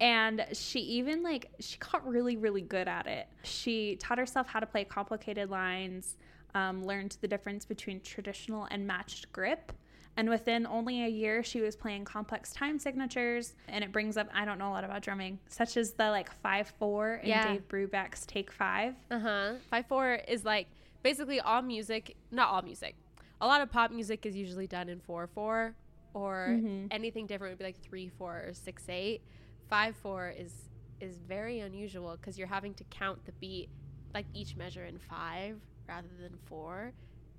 And 0.00 0.46
she 0.52 0.80
even 0.80 1.22
like 1.22 1.50
she 1.60 1.76
got 1.78 2.06
really 2.06 2.36
really 2.36 2.62
good 2.62 2.88
at 2.88 3.06
it. 3.06 3.28
She 3.42 3.96
taught 3.96 4.18
herself 4.18 4.46
how 4.46 4.60
to 4.60 4.66
play 4.66 4.84
complicated 4.84 5.50
lines, 5.50 6.16
um, 6.54 6.84
learned 6.84 7.16
the 7.20 7.28
difference 7.28 7.64
between 7.64 8.00
traditional 8.00 8.66
and 8.70 8.86
matched 8.86 9.30
grip. 9.32 9.72
And 10.16 10.28
within 10.28 10.66
only 10.66 11.04
a 11.04 11.08
year, 11.08 11.44
she 11.44 11.60
was 11.60 11.76
playing 11.76 12.04
complex 12.04 12.52
time 12.52 12.78
signatures. 12.80 13.54
And 13.68 13.84
it 13.84 13.92
brings 13.92 14.16
up, 14.16 14.28
I 14.34 14.44
don't 14.44 14.58
know 14.58 14.68
a 14.70 14.74
lot 14.74 14.82
about 14.82 15.00
drumming, 15.02 15.38
such 15.48 15.76
as 15.76 15.92
the 15.92 16.10
like 16.10 16.32
5 16.42 16.72
4 16.78 17.14
in 17.22 17.28
Yeah. 17.28 17.52
Dave 17.52 17.68
Brubeck's 17.68 18.26
Take 18.26 18.50
Five. 18.50 18.94
Uh 19.12 19.20
huh. 19.20 19.52
Five 19.70 19.86
four 19.86 20.14
is 20.26 20.44
like 20.44 20.66
basically 21.04 21.38
all 21.40 21.62
music. 21.62 22.16
Not 22.32 22.48
all 22.48 22.62
music. 22.62 22.96
A 23.40 23.46
lot 23.46 23.60
of 23.60 23.70
pop 23.70 23.92
music 23.92 24.26
is 24.26 24.34
usually 24.34 24.66
done 24.66 24.88
in 24.88 24.98
four 24.98 25.28
four, 25.28 25.74
or 26.14 26.48
Mm-hmm. 26.50 26.86
anything 26.90 27.26
different 27.26 27.52
would 27.52 27.58
be 27.58 27.64
like 27.66 27.80
three 27.80 28.08
four 28.18 28.32
or 28.48 28.54
six 28.54 28.82
eight. 28.88 29.20
Five 29.68 29.96
four 29.96 30.32
is 30.36 30.52
is 31.00 31.18
very 31.18 31.60
unusual 31.60 32.16
because 32.20 32.38
you're 32.38 32.48
having 32.48 32.74
to 32.74 32.84
count 32.84 33.24
the 33.24 33.32
beat 33.32 33.68
like 34.14 34.26
each 34.34 34.56
measure 34.56 34.84
in 34.84 34.98
five 34.98 35.56
rather 35.88 36.08
than 36.20 36.34
four. 36.46 36.92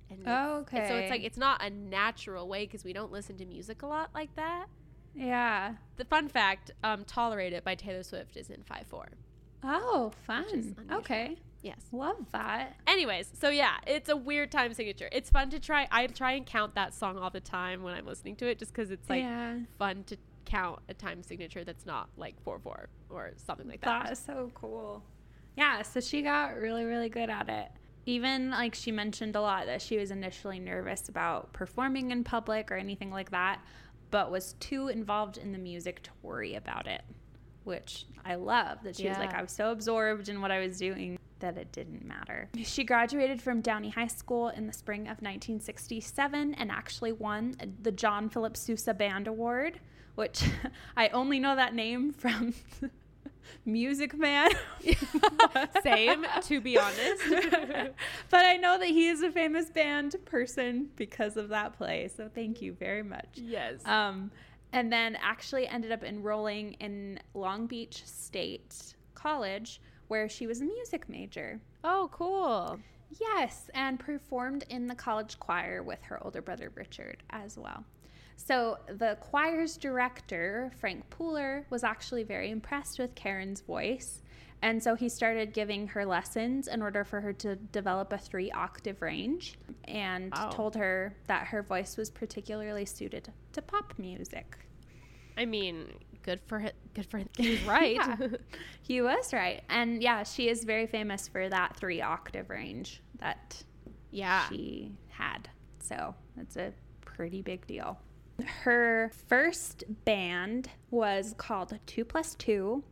And 0.08 0.22
Oh, 0.26 0.64
and 0.72 0.88
so 0.88 0.94
it's 0.96 1.10
like 1.10 1.22
it's 1.22 1.38
not 1.38 1.62
a 1.62 1.70
natural 1.70 2.48
way 2.48 2.66
because 2.66 2.84
we 2.84 2.92
don't 2.92 3.12
listen 3.12 3.36
to 3.38 3.44
music 3.44 3.82
a 3.82 3.86
lot 3.86 4.10
like 4.14 4.34
that. 4.36 4.66
Yeah. 5.14 5.74
The 5.96 6.04
fun 6.04 6.28
fact, 6.28 6.70
um, 6.84 7.04
"Tolerate 7.04 7.52
It" 7.52 7.64
by 7.64 7.74
Taylor 7.74 8.02
Swift 8.02 8.36
is 8.36 8.50
in 8.50 8.62
five 8.62 8.86
four. 8.86 9.08
Oh, 9.62 10.12
fun. 10.26 10.76
Okay. 10.90 11.36
Yes. 11.62 11.80
Love 11.92 12.30
that. 12.32 12.76
Anyways, 12.86 13.30
so 13.38 13.50
yeah, 13.50 13.76
it's 13.86 14.08
a 14.08 14.16
weird 14.16 14.50
time 14.50 14.72
signature. 14.72 15.08
It's 15.12 15.28
fun 15.28 15.50
to 15.50 15.60
try. 15.60 15.86
I 15.90 16.06
try 16.06 16.32
and 16.32 16.46
count 16.46 16.74
that 16.74 16.94
song 16.94 17.18
all 17.18 17.28
the 17.30 17.40
time 17.40 17.82
when 17.82 17.92
I'm 17.92 18.06
listening 18.06 18.36
to 18.36 18.48
it, 18.48 18.58
just 18.58 18.72
because 18.72 18.90
it's 18.90 19.08
like 19.10 19.22
yeah. 19.22 19.58
fun 19.78 20.04
to 20.04 20.16
count 20.50 20.80
a 20.88 20.94
time 20.94 21.22
signature 21.22 21.64
that's 21.64 21.86
not 21.86 22.08
like 22.16 22.34
four 22.42 22.58
four 22.58 22.88
or 23.08 23.32
something 23.36 23.68
like 23.68 23.80
that. 23.82 24.04
That 24.04 24.12
is 24.12 24.18
so 24.18 24.50
cool. 24.54 25.02
Yeah, 25.56 25.82
so 25.82 26.00
she 26.00 26.22
got 26.22 26.56
really, 26.56 26.84
really 26.84 27.08
good 27.08 27.30
at 27.30 27.48
it. 27.48 27.68
Even 28.06 28.50
like 28.50 28.74
she 28.74 28.90
mentioned 28.90 29.36
a 29.36 29.40
lot 29.40 29.66
that 29.66 29.80
she 29.80 29.96
was 29.96 30.10
initially 30.10 30.58
nervous 30.58 31.08
about 31.08 31.52
performing 31.52 32.10
in 32.10 32.24
public 32.24 32.72
or 32.72 32.76
anything 32.76 33.10
like 33.10 33.30
that, 33.30 33.60
but 34.10 34.30
was 34.30 34.54
too 34.54 34.88
involved 34.88 35.38
in 35.38 35.52
the 35.52 35.58
music 35.58 36.02
to 36.02 36.10
worry 36.22 36.54
about 36.54 36.86
it, 36.86 37.02
which 37.64 38.06
I 38.24 38.34
love 38.34 38.78
that 38.84 38.96
she 38.96 39.08
was 39.08 39.18
like, 39.18 39.34
I 39.34 39.42
was 39.42 39.52
so 39.52 39.70
absorbed 39.70 40.28
in 40.28 40.40
what 40.40 40.50
I 40.50 40.60
was 40.60 40.78
doing 40.78 41.18
that 41.40 41.56
it 41.56 41.72
didn't 41.72 42.04
matter. 42.04 42.48
She 42.62 42.84
graduated 42.84 43.40
from 43.40 43.60
Downey 43.60 43.90
High 43.90 44.08
School 44.08 44.48
in 44.48 44.66
the 44.66 44.72
spring 44.72 45.02
of 45.02 45.22
1967 45.22 46.54
and 46.54 46.70
actually 46.70 47.12
won 47.12 47.54
the 47.82 47.92
John 47.92 48.28
Philip 48.28 48.56
Sousa 48.56 48.94
Band 48.94 49.26
Award, 49.26 49.80
which 50.14 50.42
I 50.96 51.08
only 51.08 51.38
know 51.40 51.56
that 51.56 51.74
name 51.74 52.12
from 52.12 52.54
Music 53.64 54.16
Man. 54.16 54.50
Same, 55.82 56.24
to 56.42 56.60
be 56.60 56.78
honest. 56.78 57.22
but 58.30 58.44
I 58.44 58.56
know 58.56 58.78
that 58.78 58.88
he 58.88 59.08
is 59.08 59.22
a 59.22 59.30
famous 59.30 59.70
band 59.70 60.16
person 60.24 60.88
because 60.96 61.36
of 61.36 61.48
that 61.50 61.76
play. 61.76 62.08
So 62.14 62.28
thank 62.34 62.62
you 62.62 62.72
very 62.74 63.02
much. 63.02 63.28
yes. 63.34 63.80
Um, 63.84 64.30
and 64.72 64.92
then 64.92 65.16
actually 65.20 65.66
ended 65.66 65.90
up 65.90 66.04
enrolling 66.04 66.74
in 66.74 67.18
Long 67.34 67.66
Beach 67.66 68.02
State 68.06 68.94
College, 69.14 69.80
where 70.08 70.28
she 70.28 70.46
was 70.46 70.60
a 70.60 70.64
music 70.64 71.08
major. 71.08 71.60
oh, 71.84 72.08
cool. 72.12 72.78
Yes, 73.20 73.68
and 73.74 73.98
performed 73.98 74.64
in 74.68 74.86
the 74.86 74.94
college 74.94 75.40
choir 75.40 75.82
with 75.82 76.00
her 76.04 76.22
older 76.24 76.40
brother 76.40 76.70
Richard 76.76 77.24
as 77.30 77.58
well. 77.58 77.84
So 78.46 78.78
the 78.88 79.18
choir's 79.20 79.76
director, 79.76 80.72
Frank 80.80 81.04
Pooler, 81.10 81.64
was 81.68 81.84
actually 81.84 82.22
very 82.22 82.50
impressed 82.50 82.98
with 82.98 83.14
Karen's 83.14 83.60
voice. 83.60 84.22
And 84.62 84.82
so 84.82 84.94
he 84.94 85.08
started 85.10 85.52
giving 85.52 85.86
her 85.88 86.04
lessons 86.06 86.66
in 86.66 86.80
order 86.82 87.04
for 87.04 87.20
her 87.20 87.32
to 87.34 87.56
develop 87.56 88.12
a 88.12 88.18
three 88.18 88.50
octave 88.50 89.02
range 89.02 89.58
and 89.84 90.32
Wow. 90.34 90.50
told 90.50 90.74
her 90.76 91.14
that 91.26 91.48
her 91.48 91.62
voice 91.62 91.96
was 91.98 92.10
particularly 92.10 92.86
suited 92.86 93.30
to 93.52 93.62
pop 93.62 93.92
music. 93.98 94.58
I 95.36 95.44
mean, 95.44 95.92
good 96.22 96.40
for 96.46 96.60
hi- 96.60 96.72
good 96.94 97.06
for 97.06 97.22
he's 97.36 97.62
right. 97.64 97.96
Yeah. 97.96 98.16
He 98.82 99.02
was 99.02 99.32
right. 99.32 99.62
And 99.68 100.02
yeah, 100.02 100.24
she 100.24 100.48
is 100.48 100.64
very 100.64 100.86
famous 100.86 101.28
for 101.28 101.48
that 101.48 101.76
three 101.76 102.00
octave 102.02 102.50
range 102.50 103.02
that 103.20 103.62
yeah. 104.10 104.48
she 104.48 104.92
had. 105.08 105.48
So 105.78 106.14
that's 106.36 106.56
a 106.56 106.72
pretty 107.04 107.42
big 107.42 107.66
deal. 107.66 107.98
Her 108.42 109.10
first 109.28 109.84
band 110.04 110.68
was 110.90 111.34
called 111.36 111.78
Two 111.86 112.04
Plus 112.04 112.34
Two, 112.34 112.82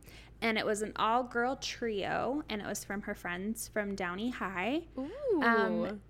and 0.41 0.57
it 0.57 0.65
was 0.65 0.81
an 0.81 0.93
all 0.95 1.23
girl 1.23 1.55
trio, 1.55 2.43
and 2.49 2.61
it 2.61 2.67
was 2.67 2.83
from 2.83 3.01
her 3.01 3.15
friends 3.15 3.67
from 3.67 3.95
Downey 3.95 4.29
High. 4.29 4.83
Ooh. 4.97 5.41
Um, 5.41 6.01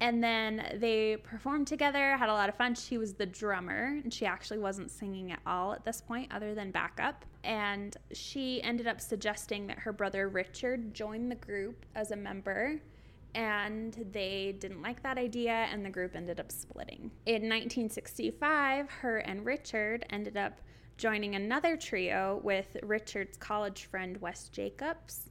And 0.00 0.22
then 0.22 0.76
they 0.76 1.16
performed 1.16 1.66
together, 1.66 2.16
had 2.16 2.28
a 2.28 2.32
lot 2.32 2.48
of 2.48 2.54
fun. 2.54 2.76
She 2.76 2.98
was 2.98 3.14
the 3.14 3.26
drummer, 3.26 3.98
and 4.02 4.14
she 4.14 4.26
actually 4.26 4.58
wasn't 4.60 4.92
singing 4.92 5.32
at 5.32 5.40
all 5.44 5.72
at 5.72 5.84
this 5.84 6.00
point, 6.00 6.32
other 6.32 6.54
than 6.54 6.70
backup. 6.70 7.24
And 7.42 7.96
she 8.12 8.62
ended 8.62 8.86
up 8.86 9.00
suggesting 9.00 9.66
that 9.66 9.78
her 9.80 9.92
brother 9.92 10.28
Richard 10.28 10.94
join 10.94 11.28
the 11.28 11.34
group 11.34 11.84
as 11.96 12.12
a 12.12 12.16
member. 12.16 12.80
And 13.34 14.06
they 14.12 14.56
didn't 14.58 14.82
like 14.82 15.02
that 15.02 15.18
idea, 15.18 15.68
and 15.70 15.84
the 15.84 15.90
group 15.90 16.16
ended 16.16 16.40
up 16.40 16.50
splitting. 16.50 17.10
In 17.26 17.42
1965, 17.42 18.90
her 18.90 19.18
and 19.18 19.44
Richard 19.44 20.06
ended 20.10 20.36
up 20.36 20.60
joining 20.96 21.36
another 21.36 21.76
trio 21.76 22.40
with 22.42 22.76
Richard's 22.82 23.36
college 23.36 23.84
friend 23.84 24.16
Wes 24.20 24.48
Jacobs 24.48 25.28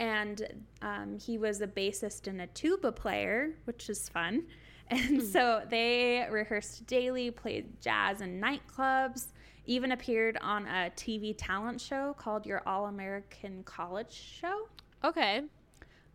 and 0.00 0.64
um, 0.80 1.18
he 1.18 1.36
was 1.36 1.60
a 1.60 1.66
bassist 1.66 2.26
and 2.26 2.40
a 2.40 2.46
tuba 2.48 2.90
player, 2.90 3.50
which 3.64 3.88
is 3.88 4.08
fun. 4.08 4.42
And 4.92 5.22
so 5.22 5.62
they 5.70 6.26
rehearsed 6.32 6.84
daily, 6.88 7.30
played 7.30 7.80
jazz 7.80 8.22
in 8.22 8.40
nightclubs, 8.40 9.28
even 9.64 9.92
appeared 9.92 10.36
on 10.42 10.66
a 10.66 10.90
TV 10.96 11.32
talent 11.38 11.80
show 11.80 12.12
called 12.18 12.44
Your 12.44 12.60
All 12.66 12.86
American 12.86 13.62
College 13.62 14.12
Show, 14.12 14.66
okay. 15.04 15.42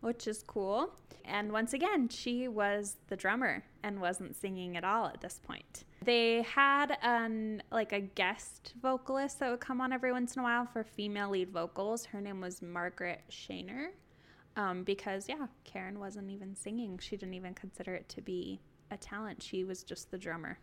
Which 0.00 0.26
is 0.26 0.42
cool. 0.42 0.90
And 1.24 1.50
once 1.52 1.72
again, 1.72 2.08
she 2.08 2.46
was 2.48 2.96
the 3.08 3.16
drummer 3.16 3.64
and 3.82 4.00
wasn't 4.00 4.36
singing 4.36 4.76
at 4.76 4.84
all 4.84 5.06
at 5.06 5.20
this 5.20 5.40
point. 5.44 5.84
They 6.04 6.42
had 6.42 6.96
an 7.02 7.62
like 7.72 7.92
a 7.92 8.00
guest 8.00 8.74
vocalist 8.80 9.40
that 9.40 9.50
would 9.50 9.60
come 9.60 9.80
on 9.80 9.92
every 9.92 10.12
once 10.12 10.36
in 10.36 10.40
a 10.40 10.44
while 10.44 10.66
for 10.66 10.84
female 10.84 11.30
lead 11.30 11.50
vocals. 11.50 12.04
Her 12.06 12.20
name 12.20 12.40
was 12.40 12.62
Margaret 12.62 13.22
Shanor. 13.30 13.88
Um, 14.56 14.84
because 14.84 15.28
yeah, 15.28 15.46
Karen 15.64 15.98
wasn't 15.98 16.30
even 16.30 16.54
singing. 16.54 16.98
She 16.98 17.16
didn't 17.16 17.34
even 17.34 17.54
consider 17.54 17.94
it 17.94 18.08
to 18.10 18.22
be 18.22 18.60
a 18.90 18.96
talent. 18.96 19.42
She 19.42 19.64
was 19.64 19.82
just 19.82 20.10
the 20.10 20.18
drummer. 20.18 20.58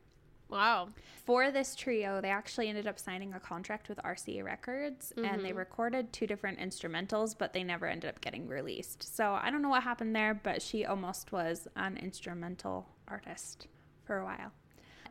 Wow. 0.54 0.90
For 1.26 1.52
this 1.52 1.76
trio, 1.76 2.22
they 2.22 2.30
actually 2.30 2.70
ended 2.70 2.88
up 2.88 3.00
signing 3.00 3.34
a 3.34 3.40
contract 3.40 3.90
with 3.90 3.98
RCA 4.00 4.44
Records 4.44 5.14
and 5.18 5.44
they 5.44 5.50
mm-hmm. 5.50 5.58
recorded 5.58 6.12
two 6.14 6.28
different 6.28 6.60
instrumentals, 6.60 7.36
but 7.38 7.54
they 7.54 7.64
never 7.64 7.88
ended 7.88 8.10
up 8.10 8.22
getting 8.22 8.48
released. 8.48 9.16
So 9.16 9.34
I 9.42 9.50
don't 9.50 9.62
know 9.62 9.70
what 9.70 9.84
happened 9.84 10.16
there, 10.16 10.34
but 10.34 10.62
she 10.62 10.86
almost 10.86 11.32
was 11.32 11.68
an 11.76 11.98
instrumental 11.98 12.88
artist 13.08 13.68
for 14.06 14.20
a 14.20 14.26
while. 14.26 14.52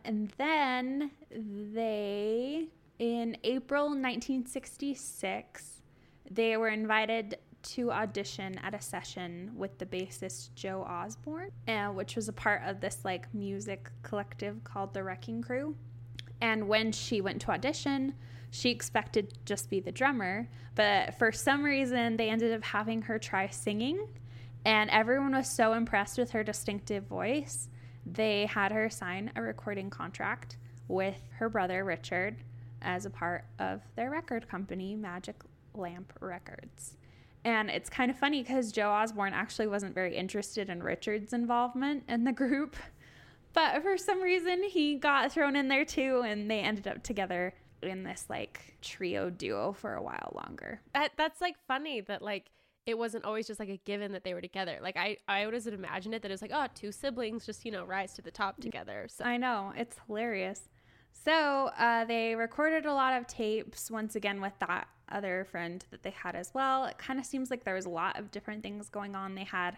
And 0.04 0.30
then 0.36 1.10
they, 1.30 2.68
in 2.98 3.36
April 3.42 3.86
1966, 3.86 5.82
they 6.30 6.56
were 6.56 6.68
invited 6.68 7.38
to 7.62 7.92
audition 7.92 8.58
at 8.62 8.74
a 8.74 8.80
session 8.80 9.52
with 9.56 9.78
the 9.78 9.86
bassist 9.86 10.54
Joe 10.54 10.82
Osborn, 10.82 11.50
uh, 11.68 11.88
which 11.88 12.16
was 12.16 12.28
a 12.28 12.32
part 12.32 12.62
of 12.64 12.80
this 12.80 13.04
like 13.04 13.32
music 13.34 13.90
collective 14.02 14.62
called 14.64 14.94
the 14.94 15.02
Wrecking 15.02 15.42
Crew. 15.42 15.74
And 16.40 16.68
when 16.68 16.92
she 16.92 17.20
went 17.20 17.40
to 17.42 17.52
audition, 17.52 18.14
She 18.54 18.68
expected 18.68 19.30
to 19.30 19.36
just 19.46 19.70
be 19.70 19.80
the 19.80 19.90
drummer, 19.90 20.46
but 20.74 21.14
for 21.18 21.32
some 21.32 21.64
reason, 21.64 22.18
they 22.18 22.28
ended 22.28 22.52
up 22.52 22.62
having 22.62 23.00
her 23.02 23.18
try 23.18 23.48
singing. 23.48 24.06
And 24.66 24.90
everyone 24.90 25.34
was 25.34 25.48
so 25.48 25.72
impressed 25.72 26.18
with 26.18 26.32
her 26.32 26.44
distinctive 26.44 27.04
voice, 27.04 27.70
they 28.04 28.44
had 28.46 28.70
her 28.70 28.90
sign 28.90 29.32
a 29.36 29.42
recording 29.42 29.88
contract 29.88 30.58
with 30.86 31.18
her 31.38 31.48
brother, 31.48 31.82
Richard, 31.82 32.36
as 32.82 33.06
a 33.06 33.10
part 33.10 33.46
of 33.58 33.80
their 33.96 34.10
record 34.10 34.48
company, 34.48 34.96
Magic 34.96 35.36
Lamp 35.72 36.12
Records. 36.20 36.98
And 37.44 37.70
it's 37.70 37.90
kind 37.90 38.10
of 38.10 38.16
funny 38.16 38.42
because 38.42 38.70
Joe 38.70 38.90
Osborn 38.90 39.32
actually 39.32 39.66
wasn't 39.66 39.94
very 39.94 40.16
interested 40.16 40.68
in 40.68 40.82
Richard's 40.82 41.32
involvement 41.32 42.04
in 42.08 42.24
the 42.24 42.32
group. 42.32 42.76
But 43.54 43.82
for 43.82 43.98
some 43.98 44.22
reason, 44.22 44.62
he 44.62 44.96
got 44.96 45.30
thrown 45.30 45.56
in 45.56 45.68
there 45.68 45.84
too, 45.84 46.22
and 46.24 46.50
they 46.50 46.60
ended 46.60 46.88
up 46.88 47.02
together 47.02 47.52
in 47.82 48.04
this 48.04 48.26
like 48.28 48.76
trio 48.80 49.28
duo 49.30 49.72
for 49.72 49.94
a 49.94 50.02
while 50.02 50.32
longer. 50.34 50.80
That 50.94 51.12
that's 51.16 51.40
like 51.40 51.56
funny 51.66 52.00
that 52.02 52.22
like 52.22 52.50
it 52.86 52.98
wasn't 52.98 53.24
always 53.24 53.46
just 53.46 53.60
like 53.60 53.68
a 53.68 53.76
given 53.84 54.12
that 54.12 54.24
they 54.24 54.34
were 54.34 54.40
together. 54.40 54.78
Like 54.80 54.96
I 54.96 55.18
I 55.28 55.44
always 55.44 55.66
imagined 55.66 56.14
it 56.14 56.22
that 56.22 56.30
it 56.30 56.34
was 56.34 56.42
like 56.42 56.52
oh 56.54 56.66
two 56.74 56.92
siblings 56.92 57.46
just 57.46 57.64
you 57.64 57.72
know 57.72 57.84
rise 57.84 58.14
to 58.14 58.22
the 58.22 58.30
top 58.30 58.60
together. 58.60 59.06
So 59.08 59.24
I 59.24 59.36
know 59.36 59.72
it's 59.76 59.96
hilarious. 60.06 60.68
So 61.12 61.70
uh, 61.78 62.04
they 62.04 62.34
recorded 62.34 62.86
a 62.86 62.92
lot 62.92 63.14
of 63.14 63.26
tapes 63.26 63.90
once 63.90 64.16
again 64.16 64.40
with 64.40 64.52
that 64.60 64.88
other 65.08 65.46
friend 65.50 65.84
that 65.90 66.02
they 66.02 66.10
had 66.10 66.34
as 66.34 66.52
well. 66.54 66.86
It 66.86 66.98
kind 66.98 67.20
of 67.20 67.26
seems 67.26 67.50
like 67.50 67.64
there 67.64 67.74
was 67.74 67.86
a 67.86 67.90
lot 67.90 68.18
of 68.18 68.30
different 68.30 68.62
things 68.62 68.88
going 68.88 69.14
on. 69.14 69.34
They 69.34 69.44
had 69.44 69.76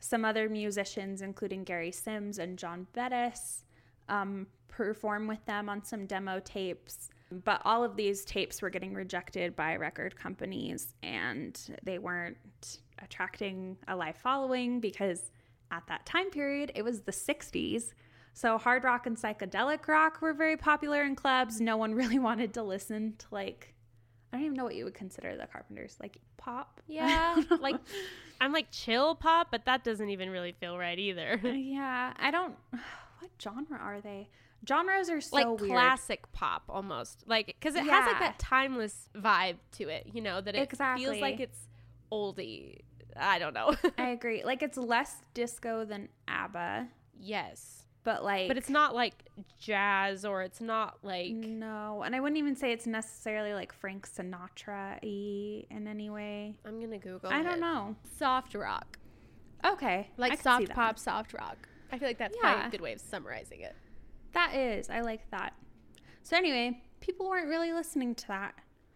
some 0.00 0.24
other 0.24 0.48
musicians, 0.48 1.22
including 1.22 1.64
Gary 1.64 1.92
Sims 1.92 2.38
and 2.38 2.58
John 2.58 2.86
Bettis, 2.92 3.64
um, 4.08 4.46
perform 4.68 5.28
with 5.28 5.44
them 5.46 5.68
on 5.68 5.84
some 5.84 6.06
demo 6.06 6.40
tapes. 6.40 7.10
But 7.30 7.62
all 7.64 7.84
of 7.84 7.96
these 7.96 8.24
tapes 8.24 8.60
were 8.60 8.68
getting 8.68 8.92
rejected 8.92 9.56
by 9.56 9.76
record 9.76 10.16
companies 10.16 10.94
and 11.02 11.58
they 11.82 11.98
weren't 11.98 12.80
attracting 13.02 13.78
a 13.88 13.96
live 13.96 14.16
following 14.16 14.80
because 14.80 15.30
at 15.70 15.86
that 15.86 16.04
time 16.04 16.30
period, 16.30 16.72
it 16.74 16.82
was 16.82 17.00
the 17.00 17.12
60s. 17.12 17.92
So 18.34 18.58
hard 18.58 18.84
rock 18.84 19.06
and 19.06 19.16
psychedelic 19.16 19.86
rock 19.88 20.22
were 20.22 20.32
very 20.32 20.56
popular 20.56 21.02
in 21.02 21.16
clubs. 21.16 21.60
No 21.60 21.76
one 21.76 21.94
really 22.02 22.18
wanted 22.18 22.54
to 22.54 22.62
listen 22.62 23.14
to 23.18 23.26
like 23.30 23.74
I 24.32 24.38
don't 24.38 24.46
even 24.46 24.56
know 24.56 24.64
what 24.64 24.74
you 24.74 24.84
would 24.84 24.94
consider 24.94 25.36
the 25.36 25.46
Carpenters 25.46 25.96
like 26.00 26.18
pop. 26.38 26.80
Yeah, 26.88 27.40
like 27.60 27.76
I'm 28.40 28.52
like 28.52 28.70
chill 28.70 29.14
pop, 29.14 29.48
but 29.50 29.64
that 29.66 29.84
doesn't 29.84 30.10
even 30.10 30.30
really 30.30 30.52
feel 30.52 30.76
right 30.76 30.98
either. 30.98 31.40
Uh, 31.42 31.48
yeah, 31.48 32.12
I 32.18 32.30
don't. 32.30 32.54
What 33.20 33.30
genre 33.40 33.78
are 33.78 34.00
they? 34.00 34.28
Genres 34.68 35.08
are 35.08 35.20
so 35.20 35.36
like 35.36 35.60
weird. 35.60 35.70
classic 35.70 36.32
pop 36.32 36.64
almost, 36.68 37.22
like 37.28 37.46
because 37.46 37.76
it 37.76 37.84
yeah. 37.84 38.00
has 38.00 38.06
like 38.10 38.18
that 38.18 38.38
timeless 38.40 39.08
vibe 39.14 39.58
to 39.76 39.88
it. 39.88 40.08
You 40.12 40.22
know 40.22 40.40
that 40.40 40.56
it 40.56 40.58
exactly. 40.58 41.04
feels 41.04 41.20
like 41.20 41.38
it's 41.38 41.68
oldie. 42.10 42.80
I 43.16 43.38
don't 43.38 43.54
know. 43.54 43.76
I 43.96 44.08
agree. 44.08 44.42
Like 44.42 44.60
it's 44.60 44.76
less 44.76 45.18
disco 45.34 45.84
than 45.84 46.08
ABBA. 46.26 46.88
Yes 47.16 47.81
but 48.04 48.24
like 48.24 48.48
but 48.48 48.56
it's 48.56 48.68
not 48.68 48.94
like 48.94 49.24
jazz 49.58 50.24
or 50.24 50.42
it's 50.42 50.60
not 50.60 50.98
like 51.02 51.32
no 51.32 52.02
and 52.04 52.14
i 52.14 52.20
wouldn't 52.20 52.38
even 52.38 52.56
say 52.56 52.72
it's 52.72 52.86
necessarily 52.86 53.54
like 53.54 53.72
frank 53.72 54.08
sinatra 54.08 54.98
in 55.02 55.86
any 55.88 56.10
way. 56.10 56.56
I'm 56.64 56.80
gonna 56.80 56.98
google 56.98 57.30
i 57.30 57.42
don't 57.42 57.60
know. 57.60 57.96
Soft 58.18 58.54
rock. 58.54 58.98
Okay 59.64 60.10
like 60.16 60.40
soft 60.40 60.70
pop 60.70 60.98
soft 60.98 61.32
rock. 61.32 61.68
I 61.92 61.98
feel 61.98 62.08
like 62.08 62.18
that's 62.18 62.36
yeah. 62.36 62.52
probably 62.52 62.66
a 62.66 62.70
good 62.70 62.80
way 62.80 62.92
of 62.92 63.00
summarizing 63.00 63.60
it. 63.60 63.76
That 64.32 64.54
is 64.54 64.90
i 64.90 65.00
like 65.00 65.30
that. 65.30 65.54
So 66.22 66.36
anyway 66.36 66.82
people 67.00 67.28
weren't 67.28 67.48
really 67.48 67.72
listening 67.72 68.14
to 68.16 68.28
that 68.28 68.54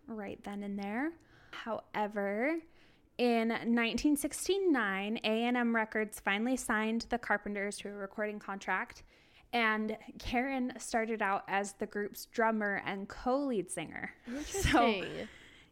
right 0.09 0.43
then 0.45 0.63
and 0.63 0.79
there. 0.79 1.13
However 1.53 2.57
in 3.19 3.49
1969, 3.49 5.21
A&M 5.25 5.75
Records 5.75 6.21
finally 6.21 6.57
signed 6.57 7.07
the 7.09 7.19
Carpenters 7.19 7.79
to 7.79 7.89
a 7.89 7.93
recording 7.93 8.39
contract, 8.39 9.05
and 9.53 9.97
Karen 10.19 10.73
started 10.79 11.23
out 11.23 11.45
as 11.49 11.73
the 11.75 11.87
group's 11.87 12.27
drummer 12.27 12.83
and 12.85 13.09
co-lead 13.09 13.71
singer. 13.71 14.11
So, 14.47 15.03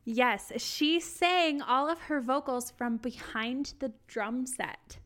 yes, 0.05 0.53
she 0.57 1.01
sang 1.01 1.61
all 1.61 1.91
of 1.91 1.99
her 2.03 2.21
vocals 2.21 2.71
from 2.71 2.97
behind 2.97 3.75
the 3.79 3.93
drum 4.07 4.47
set. 4.47 4.99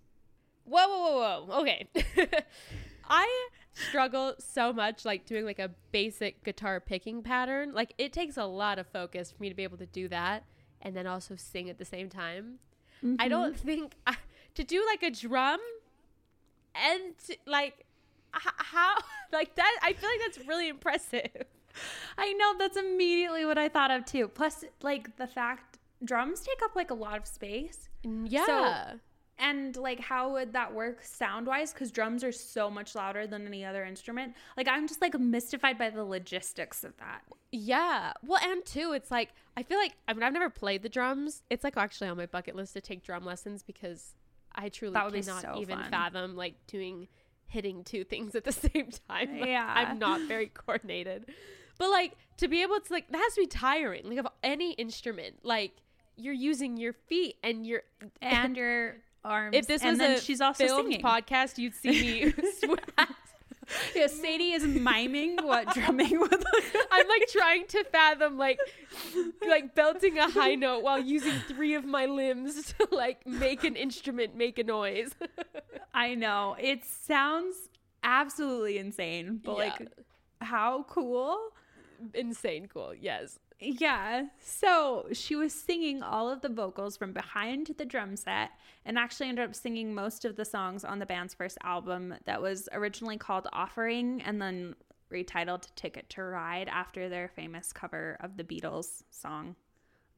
Whoa, 0.64 0.86
whoa, 0.86 1.18
whoa, 1.18 1.44
whoa. 1.46 1.60
Okay. 1.62 1.88
I 3.08 3.48
struggle 3.72 4.34
so 4.38 4.72
much 4.72 5.04
like 5.04 5.24
doing 5.24 5.44
like 5.44 5.58
a 5.58 5.70
basic 5.92 6.44
guitar 6.44 6.78
picking 6.78 7.22
pattern. 7.22 7.72
Like 7.72 7.94
it 7.98 8.12
takes 8.12 8.36
a 8.36 8.44
lot 8.44 8.78
of 8.78 8.86
focus 8.88 9.32
for 9.32 9.42
me 9.42 9.48
to 9.48 9.54
be 9.54 9.62
able 9.62 9.78
to 9.78 9.86
do 9.86 10.08
that 10.08 10.44
and 10.82 10.96
then 10.96 11.06
also 11.06 11.36
sing 11.36 11.68
at 11.68 11.78
the 11.78 11.84
same 11.84 12.08
time. 12.08 12.58
Mm-hmm. 13.04 13.16
I 13.18 13.28
don't 13.28 13.56
think 13.56 13.94
I, 14.06 14.16
to 14.54 14.64
do 14.64 14.84
like 14.86 15.02
a 15.02 15.10
drum 15.10 15.60
and 16.74 17.16
to, 17.26 17.36
like 17.46 17.86
how 18.32 18.96
like 19.32 19.54
that. 19.56 19.78
I 19.82 19.92
feel 19.92 20.10
like 20.10 20.20
that's 20.20 20.46
really 20.46 20.68
impressive. 20.68 21.44
I 22.18 22.32
know 22.32 22.56
that's 22.58 22.76
immediately 22.76 23.44
what 23.44 23.58
I 23.58 23.68
thought 23.68 23.90
of 23.90 24.04
too. 24.04 24.28
Plus, 24.28 24.64
like 24.82 25.16
the 25.16 25.26
fact 25.26 25.78
drums 26.04 26.40
take 26.40 26.60
up 26.64 26.74
like 26.74 26.90
a 26.90 26.94
lot 26.94 27.18
of 27.18 27.26
space. 27.26 27.88
Yeah. 28.02 28.46
So 28.46 28.98
and 29.38 29.77
like 29.77 30.01
how 30.01 30.33
would 30.33 30.53
that 30.53 30.74
work 30.74 31.03
sound 31.05 31.46
wise 31.46 31.72
because 31.72 31.90
drums 31.90 32.24
are 32.24 32.33
so 32.33 32.70
much 32.70 32.94
louder 32.94 33.27
than 33.27 33.46
any 33.46 33.64
other 33.64 33.85
instrument. 33.85 34.35
Like 34.57 34.68
i'm 34.68 34.87
just 34.88 35.01
like 35.01 35.18
mystified 35.18 35.79
by 35.79 35.90
the 35.90 36.05
logistics 36.05 36.85
of 36.85 36.96
that. 36.98 37.22
Yeah. 37.53 38.12
Well 38.24 38.40
and 38.42 38.64
too 38.64 38.92
it's 38.92 39.11
like 39.11 39.31
i 39.57 39.62
feel 39.62 39.79
like 39.79 39.94
i 40.07 40.12
mean 40.12 40.22
i've 40.22 40.33
never 40.33 40.51
played 40.51 40.83
the 40.83 40.88
drums. 40.88 41.42
It's 41.51 41.64
like 41.64 41.77
actually 41.77 42.09
on 42.09 42.16
my 42.16 42.27
bucket 42.27 42.57
list 42.57 42.74
to 42.74 42.81
take 42.81 43.03
drum 43.03 43.24
lessons 43.24 43.62
because 43.62 44.14
i 44.55 44.68
truly 44.68 44.94
cannot 44.94 45.42
so 45.42 45.59
even 45.61 45.79
fun. 45.79 45.90
fathom 45.90 46.37
like 46.37 46.55
doing 46.66 47.09
hitting 47.48 47.83
two 47.83 48.05
things 48.05 48.35
at 48.35 48.44
the 48.44 48.53
same 48.72 48.90
time. 49.09 49.37
Yeah. 49.37 49.72
I'm 49.74 49.98
not 49.98 50.20
very 50.29 50.46
coordinated. 50.55 51.27
But 51.79 51.90
like 51.90 52.16
to 52.38 52.48
be 52.48 52.62
able 52.62 52.81
to 52.81 52.92
like 52.92 53.11
that 53.11 53.18
has 53.18 53.35
to 53.35 53.40
be 53.42 53.46
tiring 53.46 54.09
like 54.09 54.18
of 54.18 54.27
any 54.42 54.72
instrument. 54.72 55.37
Like 55.42 55.72
you're 56.16 56.35
using 56.35 56.77
your 56.77 56.92
feet 56.92 57.37
and 57.42 57.66
your 57.66 57.83
and 58.20 58.57
your 58.57 58.96
arms. 59.24 59.57
If 59.57 59.66
this 59.66 59.83
was 59.83 59.98
a 60.00 60.20
she's 60.20 60.40
also 60.40 60.66
filmed 60.66 60.92
singing. 60.92 61.04
podcast, 61.04 61.59
you'd 61.59 61.74
see 61.74 62.24
me 62.26 62.35
sweat. 62.61 63.09
yeah, 63.94 64.07
Sadie 64.07 64.52
is 64.52 64.64
miming 64.64 65.37
what 65.42 65.72
drumming 65.74 66.18
would 66.18 66.31
look 66.31 66.74
like. 66.74 66.87
I'm 66.90 67.09
like 67.09 67.28
trying 67.31 67.66
to 67.68 67.85
fathom 67.85 68.38
like 68.38 68.59
like 69.46 69.74
belting 69.74 70.18
a 70.18 70.31
high 70.31 70.54
note 70.54 70.83
while 70.83 70.98
using 70.98 71.35
three 71.48 71.74
of 71.74 71.85
my 71.85 72.07
limbs 72.07 72.72
to 72.74 72.88
like 72.90 73.26
make 73.26 73.64
an 73.64 73.76
instrument 73.76 74.37
make 74.37 74.59
a 74.59 74.64
noise. 74.64 75.14
I 75.92 76.14
know. 76.14 76.57
It 76.59 76.85
sounds 76.85 77.57
absolutely 78.02 78.78
insane, 78.78 79.40
but 79.44 79.59
yeah. 79.59 79.64
like 79.64 79.88
how 80.40 80.85
cool? 80.88 81.38
Insane 82.14 82.68
cool. 82.72 82.94
Yes. 82.98 83.38
Yeah. 83.60 84.26
So 84.40 85.06
she 85.12 85.34
was 85.34 85.52
singing 85.52 86.02
all 86.02 86.30
of 86.30 86.42
the 86.42 86.48
vocals 86.48 86.96
from 86.96 87.12
behind 87.12 87.70
the 87.76 87.84
drum 87.84 88.16
set 88.16 88.50
and 88.84 88.98
actually 88.98 89.28
ended 89.28 89.44
up 89.48 89.54
singing 89.54 89.94
most 89.94 90.24
of 90.24 90.36
the 90.36 90.44
songs 90.44 90.84
on 90.84 90.98
the 90.98 91.06
band's 91.06 91.34
first 91.34 91.58
album 91.64 92.14
that 92.24 92.40
was 92.40 92.68
originally 92.72 93.16
called 93.16 93.48
Offering 93.52 94.22
and 94.22 94.40
then 94.40 94.74
retitled 95.12 95.74
Ticket 95.74 96.08
to 96.10 96.22
Ride 96.22 96.68
after 96.68 97.08
their 97.08 97.28
famous 97.28 97.72
cover 97.72 98.16
of 98.20 98.36
the 98.36 98.44
Beatles 98.44 99.02
song 99.10 99.56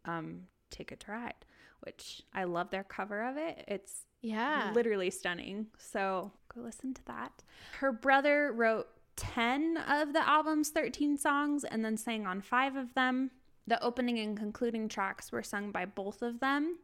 um, 0.04 0.42
Ticket 0.70 1.00
to 1.00 1.12
Ride, 1.12 1.46
which 1.80 2.22
I 2.34 2.44
love 2.44 2.70
their 2.70 2.84
cover 2.84 3.22
of 3.26 3.36
it. 3.36 3.64
It's 3.68 4.04
yeah, 4.20 4.72
literally 4.74 5.10
stunning. 5.10 5.68
So 5.78 6.32
go 6.54 6.60
listen 6.60 6.92
to 6.94 7.04
that. 7.06 7.42
Her 7.78 7.92
brother 7.92 8.52
wrote 8.52 8.88
10 9.20 9.76
of 9.76 10.14
the 10.14 10.26
album's 10.26 10.70
13 10.70 11.18
songs 11.18 11.64
and 11.64 11.84
then 11.84 11.96
sang 11.96 12.26
on 12.26 12.40
five 12.40 12.74
of 12.74 12.94
them. 12.94 13.30
The 13.66 13.82
opening 13.82 14.18
and 14.18 14.36
concluding 14.36 14.88
tracks 14.88 15.30
were 15.30 15.42
sung 15.42 15.70
by 15.70 15.84
both 15.84 16.22
of 16.22 16.40
them. 16.40 16.78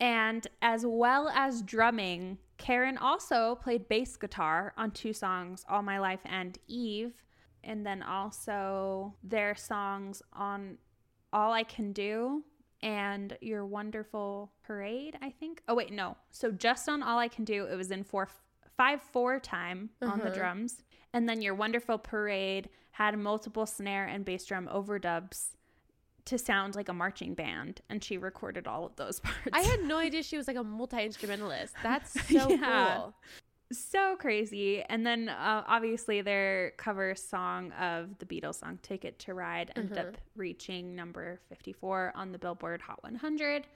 And 0.00 0.46
as 0.62 0.86
well 0.86 1.28
as 1.28 1.62
drumming, 1.62 2.38
Karen 2.58 2.96
also 2.96 3.56
played 3.56 3.88
bass 3.88 4.16
guitar 4.16 4.72
on 4.76 4.92
two 4.92 5.12
songs, 5.12 5.64
All 5.68 5.82
My 5.82 5.98
Life 5.98 6.20
and 6.24 6.56
Eve, 6.68 7.12
and 7.64 7.84
then 7.84 8.02
also 8.02 9.14
their 9.24 9.56
songs 9.56 10.22
on 10.32 10.78
All 11.32 11.52
I 11.52 11.64
Can 11.64 11.92
Do 11.92 12.44
and 12.82 13.36
Your 13.40 13.66
Wonderful 13.66 14.52
Parade, 14.62 15.18
I 15.20 15.30
think. 15.30 15.62
Oh, 15.66 15.74
wait, 15.74 15.92
no. 15.92 16.16
So 16.30 16.52
just 16.52 16.88
on 16.88 17.02
All 17.02 17.18
I 17.18 17.28
Can 17.28 17.44
Do, 17.44 17.64
it 17.64 17.74
was 17.74 17.90
in 17.90 18.04
four, 18.04 18.28
five, 18.76 19.02
four 19.02 19.40
time 19.40 19.90
on 20.00 20.20
uh-huh. 20.20 20.28
the 20.28 20.34
drums. 20.34 20.82
And 21.14 21.26
then 21.28 21.40
your 21.40 21.54
wonderful 21.54 21.96
parade 21.96 22.68
had 22.90 23.18
multiple 23.18 23.64
snare 23.66 24.04
and 24.04 24.24
bass 24.24 24.44
drum 24.44 24.68
overdubs 24.70 25.52
to 26.26 26.38
sound 26.38 26.74
like 26.74 26.88
a 26.88 26.92
marching 26.92 27.34
band 27.34 27.80
and 27.90 28.02
she 28.02 28.16
recorded 28.18 28.66
all 28.66 28.84
of 28.86 28.96
those 28.96 29.20
parts. 29.20 29.48
I 29.52 29.60
had 29.62 29.82
no 29.84 29.98
idea 29.98 30.22
she 30.22 30.36
was 30.36 30.46
like 30.48 30.56
a 30.56 30.64
multi-instrumentalist. 30.64 31.74
That's 31.82 32.12
so 32.28 32.48
yeah. 32.50 32.96
cool. 32.96 33.14
so 33.72 34.16
crazy. 34.16 34.82
And 34.88 35.06
then 35.06 35.28
uh, 35.28 35.64
obviously 35.66 36.20
their 36.22 36.72
cover 36.78 37.14
song 37.14 37.72
of 37.72 38.18
the 38.18 38.26
Beatles 38.26 38.56
song 38.60 38.78
Ticket 38.82 39.18
to 39.20 39.34
Ride 39.34 39.72
ended 39.76 39.96
Mhm. 39.98 40.08
up 40.08 40.16
reaching 40.36 40.94
number 40.94 41.40
54 41.48 42.12
on 42.14 42.32
the 42.32 42.38
Billboard 42.38 42.80
Hot 42.82 43.02
100. 43.02 43.66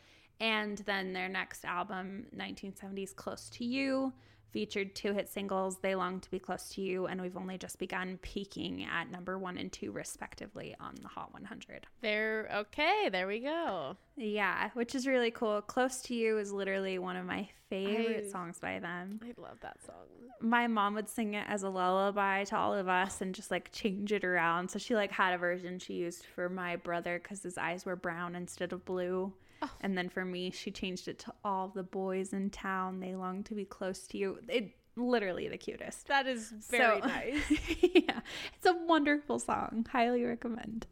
And 0.40 0.78
then 0.86 1.12
their 1.12 1.28
next 1.28 1.64
album, 1.64 2.26
1970s 2.34 3.14
Close 3.14 3.50
to 3.50 3.64
You, 3.64 4.12
featured 4.50 4.94
two 4.94 5.12
hit 5.12 5.28
singles, 5.28 5.78
They 5.82 5.94
Long 5.94 6.20
to 6.20 6.30
Be 6.30 6.38
Close 6.38 6.68
to 6.70 6.80
You, 6.82 7.06
and 7.06 7.20
We've 7.20 7.36
Only 7.36 7.58
Just 7.58 7.78
Begun, 7.78 8.18
peaking 8.22 8.84
at 8.84 9.10
number 9.10 9.38
one 9.38 9.58
and 9.58 9.70
two, 9.72 9.92
respectively, 9.92 10.74
on 10.80 10.94
the 11.02 11.08
Hot 11.08 11.32
100. 11.32 11.86
They're 12.00 12.48
okay. 12.54 13.08
There 13.10 13.26
we 13.26 13.40
go. 13.40 13.96
Yeah, 14.16 14.70
which 14.74 14.94
is 14.94 15.06
really 15.06 15.30
cool. 15.30 15.60
Close 15.62 16.00
to 16.02 16.14
You 16.14 16.38
is 16.38 16.50
literally 16.52 16.98
one 16.98 17.16
of 17.16 17.26
my 17.26 17.48
favorite 17.70 18.26
I- 18.28 18.30
songs 18.30 18.58
by 18.58 18.78
them. 18.78 19.20
I 19.22 19.32
love 19.40 19.58
that 19.60 19.76
song. 19.84 19.94
my 20.40 20.66
mom 20.68 20.94
would 20.94 21.08
sing 21.08 21.34
it 21.34 21.44
as 21.48 21.62
a 21.64 21.68
lullaby 21.68 22.44
to 22.44 22.56
all 22.56 22.72
of 22.72 22.88
us 22.88 23.20
and 23.20 23.34
just 23.34 23.50
like 23.50 23.70
change 23.72 24.12
it 24.12 24.24
around. 24.24 24.70
So 24.70 24.78
she 24.78 24.94
like 24.94 25.12
had 25.12 25.34
a 25.34 25.38
version 25.38 25.78
she 25.78 25.94
used 25.94 26.24
for 26.34 26.48
my 26.48 26.76
brother 26.76 27.18
because 27.22 27.42
his 27.42 27.58
eyes 27.58 27.84
were 27.84 27.96
brown 27.96 28.34
instead 28.34 28.72
of 28.72 28.84
blue. 28.84 29.32
Oh. 29.62 29.70
And 29.80 29.96
then 29.98 30.08
for 30.08 30.24
me, 30.24 30.50
she 30.50 30.70
changed 30.70 31.08
it 31.08 31.18
to 31.20 31.32
all 31.44 31.68
the 31.68 31.82
boys 31.82 32.32
in 32.32 32.50
town. 32.50 33.00
They 33.00 33.14
long 33.14 33.42
to 33.44 33.54
be 33.54 33.64
close 33.64 34.06
to 34.08 34.18
you. 34.18 34.38
It 34.48 34.72
literally 34.96 35.48
the 35.48 35.58
cutest. 35.58 36.06
That 36.08 36.26
is 36.26 36.50
very 36.70 37.00
So- 37.00 37.06
nice. 37.06 37.42
yeah, 37.82 38.20
it's 38.56 38.66
a 38.66 38.74
wonderful 38.86 39.38
song. 39.38 39.86
Highly 39.90 40.24
recommend. 40.24 40.86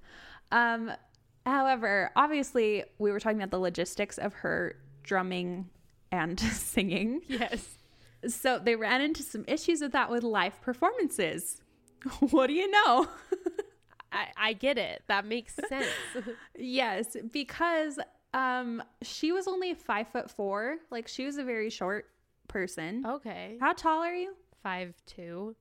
Um, 0.53 0.93
however, 1.45 2.11
obviously, 2.17 2.85
we 2.99 3.11
were 3.13 3.21
talking 3.21 3.39
about 3.39 3.51
the 3.51 3.59
logistics 3.59 4.19
of 4.19 4.33
her 4.35 4.77
drumming 5.03 5.69
and 6.13 6.39
singing. 6.53 7.23
yes. 7.29 7.67
So 8.29 8.59
they 8.59 8.75
ran 8.77 9.01
into 9.03 9.23
some 9.23 9.45
issues 9.47 9.81
with 9.81 9.93
that 9.93 10.11
with 10.11 10.23
live 10.25 10.61
performances. 10.63 11.61
what 12.31 12.47
do 12.49 12.53
you 12.55 12.69
know? 12.71 13.07
I, 14.13 14.27
I 14.37 14.53
get 14.55 14.79
it. 14.79 15.03
That 15.09 15.27
makes 15.27 15.55
sense. 15.69 15.87
yes, 16.57 17.17
because 17.33 17.99
um 18.37 18.83
she 19.03 19.33
was 19.33 19.49
only 19.49 19.75
five 19.75 20.09
foot 20.09 20.31
four. 20.31 20.77
Like 20.91 21.09
she 21.09 21.25
was 21.25 21.37
a 21.39 21.45
very 21.45 21.71
short 21.71 22.07
person. 22.49 23.05
okay. 23.07 23.57
How 23.61 23.73
tall 23.73 24.03
are 24.03 24.15
you? 24.15 24.35
Five 24.63 24.95
two. 25.07 25.57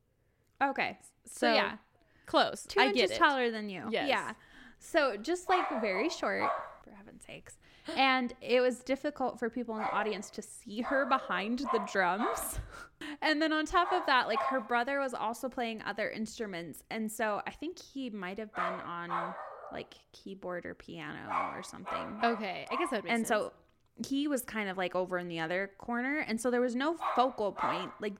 Okay. 0.63 0.97
So, 1.25 1.47
So 1.47 1.53
yeah, 1.53 1.77
close. 2.25 2.65
two 2.67 2.79
I 2.79 2.87
inches 2.87 3.01
get 3.09 3.11
it. 3.11 3.17
taller 3.17 3.49
than 3.51 3.69
you. 3.69 3.83
Yes. 3.89 4.09
Yeah. 4.09 4.33
So 4.79 5.17
just 5.17 5.49
like 5.49 5.67
very 5.81 6.09
short, 6.09 6.43
for 6.83 6.91
heaven's 6.91 7.23
sakes. 7.25 7.57
And 7.95 8.33
it 8.41 8.61
was 8.61 8.79
difficult 8.79 9.37
for 9.39 9.47
people 9.49 9.75
in 9.77 9.81
the 9.83 9.91
audience 9.91 10.29
to 10.31 10.41
see 10.41 10.81
her 10.81 11.05
behind 11.05 11.59
the 11.71 11.87
drums. 11.91 12.59
And 13.21 13.41
then 13.41 13.51
on 13.51 13.65
top 13.65 13.91
of 13.91 14.05
that, 14.07 14.27
like 14.27 14.39
her 14.43 14.59
brother 14.61 14.99
was 14.99 15.13
also 15.13 15.49
playing 15.49 15.81
other 15.85 16.09
instruments. 16.09 16.81
And 16.89 17.11
so 17.11 17.41
I 17.45 17.51
think 17.51 17.77
he 17.79 18.09
might 18.09 18.39
have 18.39 18.53
been 18.55 18.63
on 18.63 19.33
like 19.71 19.93
keyboard 20.13 20.65
or 20.65 20.73
piano 20.73 21.51
or 21.55 21.63
something. 21.63 22.19
Okay. 22.23 22.65
I 22.71 22.75
guess 22.75 22.89
that 22.91 23.03
makes 23.03 23.13
and 23.13 23.27
sense. 23.27 23.27
so 23.27 23.53
he 24.07 24.27
was 24.27 24.41
kind 24.43 24.69
of 24.69 24.77
like 24.77 24.95
over 24.95 25.17
in 25.17 25.27
the 25.27 25.39
other 25.39 25.71
corner. 25.77 26.19
And 26.19 26.39
so 26.39 26.51
there 26.51 26.61
was 26.61 26.75
no 26.75 26.97
focal 27.15 27.51
point. 27.51 27.91
Like 27.99 28.13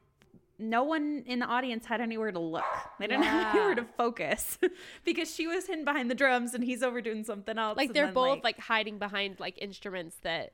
no 0.58 0.84
one 0.84 1.24
in 1.26 1.40
the 1.40 1.46
audience 1.46 1.86
had 1.86 2.00
anywhere 2.02 2.32
to 2.32 2.40
look. 2.40 2.64
They 3.00 3.08
didn't 3.08 3.24
have 3.24 3.54
Yeah. 3.54 3.60
anywhere 3.62 3.76
to 3.76 3.86
focus 3.98 4.58
because 5.04 5.34
she 5.34 5.48
was 5.48 5.68
hidden 5.68 5.84
behind 5.84 6.10
the 6.10 6.16
drums 6.16 6.54
and 6.54 6.64
he's 6.64 6.82
over 6.82 7.02
doing 7.02 7.24
something 7.26 7.58
else. 7.58 7.76
like 7.78 7.94
they're 7.94 8.06
then, 8.06 8.14
both 8.14 8.44
like, 8.44 8.58
hiding 8.60 8.98
behind 8.98 9.40
like 9.40 9.58
instruments 9.62 10.16
that 10.24 10.54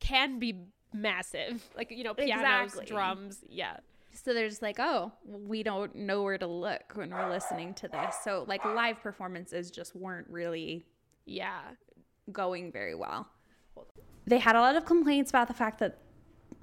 can 0.00 0.38
be 0.38 0.64
massive. 0.92 1.62
Like, 1.76 1.90
you 1.90 2.04
know, 2.04 2.14
pianos, 2.14 2.72
Exactly. 2.72 2.86
drums. 2.86 3.38
Yeah. 3.48 3.76
So 4.24 4.32
they're 4.34 4.48
just 4.48 4.62
like, 4.62 4.78
oh, 4.78 5.12
we 5.26 5.62
don't 5.62 5.94
know 5.94 6.22
where 6.22 6.38
to 6.38 6.46
look 6.46 6.92
when 6.94 7.10
we're 7.10 7.28
listening 7.30 7.74
to 7.74 7.88
this. 7.88 8.14
So 8.22 8.44
like 8.46 8.64
live 8.64 9.00
performances 9.02 9.70
just 9.70 9.94
weren't 9.96 10.28
really 10.28 10.84
Yeah. 11.26 11.60
going 12.30 12.70
very 12.72 12.94
well. 12.94 13.28
They 14.26 14.38
had 14.38 14.54
a 14.54 14.60
lot 14.60 14.76
of 14.76 14.84
complaints 14.84 15.30
about 15.30 15.48
the 15.48 15.54
fact 15.54 15.80
that 15.80 15.98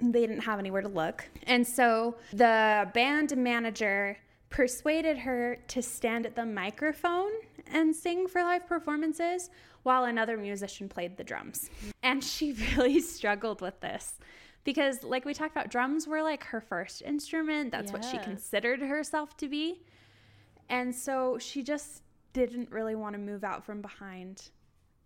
they 0.00 0.20
didn't 0.26 0.40
have 0.40 0.58
anywhere 0.58 0.80
to 0.80 0.88
look. 0.88 1.28
And 1.46 1.66
so 1.66 2.16
the 2.32 2.90
band 2.94 3.36
manager 3.36 4.16
persuaded 4.48 5.18
her 5.18 5.58
to 5.68 5.82
stand 5.82 6.24
at 6.26 6.34
the 6.34 6.46
microphone 6.46 7.30
and 7.70 7.94
sing 7.94 8.26
for 8.26 8.42
live 8.42 8.66
performances 8.66 9.50
while 9.82 10.04
another 10.04 10.36
musician 10.38 10.88
played 10.88 11.16
the 11.18 11.24
drums. 11.24 11.68
And 12.02 12.24
she 12.24 12.52
really 12.76 13.00
struggled 13.00 13.60
with 13.60 13.78
this 13.80 14.14
because, 14.64 15.02
like 15.02 15.24
we 15.24 15.34
talked 15.34 15.52
about, 15.52 15.70
drums 15.70 16.06
were 16.06 16.22
like 16.22 16.44
her 16.44 16.60
first 16.60 17.02
instrument. 17.02 17.72
That's 17.72 17.92
what 17.92 18.04
she 18.04 18.18
considered 18.18 18.80
herself 18.80 19.36
to 19.38 19.48
be. 19.48 19.82
And 20.68 20.94
so 20.94 21.38
she 21.38 21.62
just 21.62 22.02
didn't 22.32 22.70
really 22.70 22.94
want 22.94 23.14
to 23.14 23.18
move 23.18 23.42
out 23.42 23.64
from 23.64 23.82
behind 23.82 24.50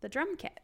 the 0.00 0.08
drum 0.08 0.36
kit. 0.36 0.60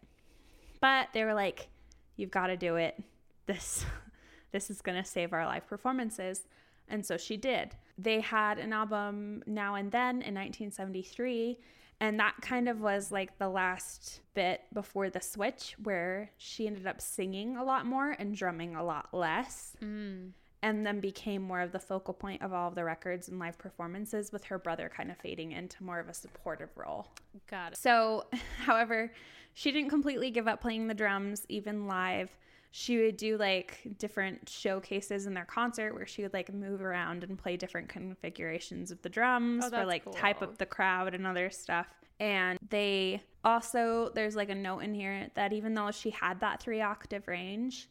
But 0.80 1.08
they 1.12 1.24
were 1.24 1.34
like, 1.34 1.68
you've 2.16 2.30
got 2.30 2.48
to 2.48 2.56
do 2.56 2.76
it. 2.76 3.02
This 3.46 3.84
this 4.52 4.70
is 4.70 4.82
going 4.82 5.02
to 5.02 5.08
save 5.08 5.32
our 5.32 5.46
live 5.46 5.66
performances. 5.66 6.46
And 6.88 7.06
so 7.06 7.16
she 7.16 7.36
did. 7.36 7.76
They 7.96 8.20
had 8.20 8.58
an 8.58 8.72
album 8.72 9.44
now 9.46 9.76
and 9.76 9.92
then 9.92 10.22
in 10.22 10.34
1973 10.34 11.58
and 12.00 12.18
that 12.18 12.34
kind 12.40 12.68
of 12.68 12.80
was 12.80 13.12
like 13.12 13.38
the 13.38 13.48
last 13.48 14.20
bit 14.34 14.62
before 14.72 15.10
the 15.10 15.20
switch 15.20 15.74
where 15.82 16.30
she 16.38 16.66
ended 16.66 16.86
up 16.86 17.00
singing 17.00 17.56
a 17.56 17.64
lot 17.64 17.84
more 17.86 18.12
and 18.18 18.34
drumming 18.34 18.74
a 18.74 18.82
lot 18.84 19.08
less 19.12 19.76
Mm. 19.82 20.30
and 20.62 20.86
then 20.86 21.00
became 21.00 21.42
more 21.42 21.60
of 21.60 21.72
the 21.72 21.78
focal 21.78 22.14
point 22.14 22.42
of 22.42 22.52
all 22.52 22.68
of 22.68 22.74
the 22.74 22.84
records 22.84 23.28
and 23.28 23.38
live 23.38 23.58
performances 23.58 24.32
with 24.32 24.44
her 24.44 24.58
brother 24.58 24.90
kind 24.94 25.10
of 25.10 25.16
fading 25.18 25.52
into 25.52 25.82
more 25.84 25.98
of 25.98 26.08
a 26.08 26.14
supportive 26.14 26.70
role. 26.76 27.08
Got 27.50 27.72
it. 27.72 27.78
So, 27.78 28.26
however, 28.64 29.12
she 29.54 29.70
didn't 29.72 29.90
completely 29.90 30.30
give 30.30 30.46
up 30.48 30.60
playing 30.60 30.86
the 30.88 30.94
drums 30.94 31.44
even 31.48 31.86
live. 31.86 32.30
She 32.72 32.98
would 32.98 33.16
do 33.16 33.36
like 33.36 33.80
different 33.98 34.48
showcases 34.48 35.26
in 35.26 35.34
their 35.34 35.44
concert 35.44 35.92
where 35.94 36.06
she 36.06 36.22
would 36.22 36.32
like 36.32 36.52
move 36.54 36.80
around 36.82 37.24
and 37.24 37.36
play 37.36 37.56
different 37.56 37.88
configurations 37.88 38.90
of 38.90 39.02
the 39.02 39.08
drums 39.08 39.64
Oh, 39.66 39.70
for 39.70 39.84
like 39.84 40.10
type 40.12 40.40
up 40.42 40.56
the 40.58 40.66
crowd 40.66 41.14
and 41.14 41.26
other 41.26 41.50
stuff. 41.50 41.88
And 42.20 42.58
they 42.68 43.22
also, 43.44 44.10
there's 44.14 44.36
like 44.36 44.50
a 44.50 44.54
note 44.54 44.80
in 44.80 44.94
here 44.94 45.28
that 45.34 45.52
even 45.52 45.74
though 45.74 45.90
she 45.90 46.10
had 46.10 46.38
that 46.40 46.62
three 46.62 46.80
octave 46.80 47.26
range, 47.26 47.88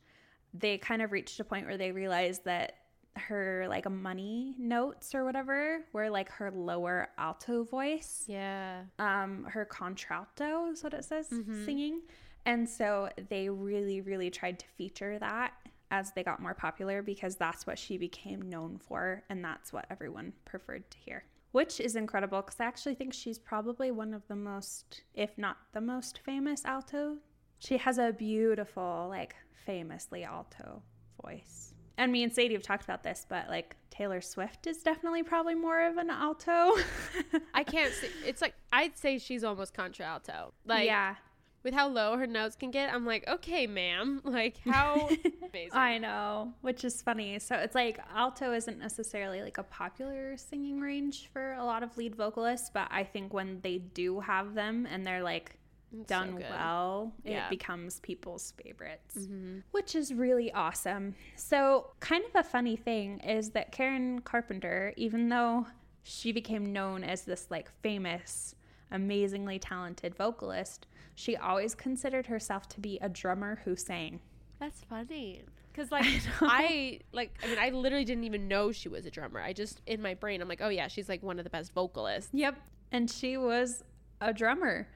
they 0.53 0.77
kind 0.77 1.01
of 1.01 1.11
reached 1.11 1.39
a 1.39 1.43
point 1.43 1.65
where 1.65 1.77
they 1.77 1.91
realized 1.91 2.45
that 2.45 2.75
her 3.15 3.65
like 3.67 3.89
money 3.89 4.55
notes 4.57 5.13
or 5.13 5.25
whatever 5.25 5.79
were 5.91 6.09
like 6.09 6.29
her 6.29 6.51
lower 6.51 7.09
alto 7.17 7.63
voice 7.65 8.23
Yeah. 8.27 8.83
um 8.97 9.43
her 9.45 9.65
contralto 9.65 10.67
is 10.71 10.83
what 10.83 10.93
it 10.93 11.03
says 11.03 11.27
Mhm. 11.29 11.65
singing 11.65 12.01
and 12.45 12.67
so 12.67 13.09
they 13.29 13.49
really 13.49 14.01
really 14.01 14.29
tried 14.29 14.59
to 14.59 14.65
feature 14.77 15.19
that 15.19 15.53
as 15.91 16.11
they 16.11 16.23
got 16.23 16.41
more 16.41 16.53
popular 16.53 17.01
because 17.01 17.35
that's 17.35 17.65
what 17.65 17.79
she 17.79 17.97
became 17.97 18.41
known 18.41 18.79
for 18.79 19.23
and 19.29 19.43
that's 19.43 19.73
what 19.73 19.85
everyone 19.89 20.33
preferred 20.45 20.89
to 20.91 20.97
hear 20.97 21.23
which 21.51 21.79
is 21.79 21.95
incredible 21.95 22.41
because 22.41 22.59
i 22.59 22.65
actually 22.65 22.95
think 22.95 23.13
she's 23.13 23.39
probably 23.39 23.91
one 23.91 24.13
of 24.13 24.27
the 24.27 24.35
most 24.35 25.03
if 25.13 25.37
not 25.37 25.57
the 25.73 25.81
most 25.81 26.19
famous 26.19 26.65
alto 26.65 27.17
she 27.59 27.77
has 27.77 27.97
a 27.97 28.13
beautiful 28.13 29.07
like 29.09 29.35
famously 29.65 30.23
alto 30.23 30.81
voice 31.23 31.73
and 31.97 32.11
me 32.11 32.23
and 32.23 32.33
sadie 32.33 32.53
have 32.53 32.63
talked 32.63 32.83
about 32.83 33.03
this 33.03 33.25
but 33.27 33.47
like 33.49 33.75
taylor 33.89 34.21
swift 34.21 34.67
is 34.67 34.83
definitely 34.83 35.23
probably 35.23 35.55
more 35.55 35.87
of 35.87 35.97
an 35.97 36.09
alto 36.09 36.73
I 37.53 37.63
can't 37.63 37.93
see. 37.93 38.07
It's 38.25 38.41
like, 38.41 38.53
I'd 38.71 38.97
say 38.97 39.17
she's 39.17 39.43
almost 39.43 39.73
contralto. 39.73 40.53
Like, 40.65 40.85
yeah 40.85 41.15
with 41.63 41.73
how 41.73 41.87
low 41.87 42.17
her 42.17 42.27
notes 42.27 42.55
can 42.55 42.71
get, 42.71 42.93
I'm 42.93 43.05
like, 43.05 43.27
okay, 43.27 43.67
ma'am. 43.67 44.21
Like, 44.25 44.57
how 44.65 45.07
amazing. 45.49 45.71
I 45.73 45.97
know, 45.97 46.53
which 46.61 46.83
is 46.83 47.01
funny. 47.01 47.39
So 47.39 47.55
it's 47.55 47.75
like 47.75 47.99
alto 48.15 48.53
isn't 48.53 48.79
necessarily 48.79 49.41
like 49.41 49.57
a 49.57 49.63
popular 49.63 50.37
singing 50.37 50.79
range 50.79 51.29
for 51.33 51.53
a 51.53 51.63
lot 51.65 51.83
of 51.83 51.97
lead 51.97 52.15
vocalists, 52.15 52.69
but 52.73 52.87
I 52.91 53.03
think 53.03 53.33
when 53.33 53.59
they 53.61 53.79
do 53.79 54.19
have 54.19 54.53
them 54.53 54.87
and 54.89 55.05
they're 55.05 55.23
like 55.23 55.55
It's 55.91 56.07
done 56.07 56.35
good. 56.37 56.45
well, 56.49 57.13
Yeah. 57.23 57.47
it 57.47 57.49
becomes 57.49 57.99
people's 58.01 58.53
favorites, 58.63 59.17
Mhm. 59.17 59.63
which 59.71 59.95
is 59.95 60.13
really 60.13 60.51
awesome. 60.53 61.15
So, 61.35 61.91
kind 61.99 62.23
of 62.25 62.35
a 62.35 62.43
funny 62.43 62.75
thing 62.75 63.19
is 63.21 63.49
that 63.51 63.71
Karen 63.71 64.21
Carpenter, 64.21 64.93
even 64.97 65.29
though 65.29 65.65
she 66.03 66.31
became 66.31 66.71
known 66.71 67.03
as 67.03 67.23
this 67.23 67.47
like 67.49 67.69
famous, 67.81 68.55
amazingly 68.91 69.59
talented 69.59 70.15
vocalist, 70.15 70.87
she 71.15 71.35
always 71.35 71.75
considered 71.75 72.27
herself 72.27 72.67
to 72.69 72.79
be 72.79 72.97
a 73.01 73.09
drummer 73.09 73.61
who 73.65 73.75
sang. 73.75 74.19
That's 74.59 74.81
funny. 74.81 75.43
Cause 75.73 75.91
like 75.91 76.05
know. 76.05 76.31
I 76.41 76.99
like 77.13 77.37
I 77.43 77.47
mean 77.47 77.57
I 77.59 77.69
literally 77.69 78.05
didn't 78.05 78.23
even 78.25 78.47
know 78.47 78.71
she 78.71 78.89
was 78.89 79.05
a 79.05 79.11
drummer. 79.11 79.39
I 79.39 79.53
just 79.53 79.81
in 79.85 80.01
my 80.01 80.13
brain 80.13 80.41
I'm 80.41 80.47
like, 80.47 80.61
oh 80.61 80.69
yeah, 80.69 80.87
she's 80.87 81.07
like 81.07 81.23
one 81.23 81.37
of 81.39 81.43
the 81.43 81.49
best 81.49 81.73
vocalists. 81.73 82.31
Yep. 82.33 82.57
And 82.91 83.09
she 83.09 83.37
was 83.37 83.83
a 84.19 84.33
drummer. 84.33 84.87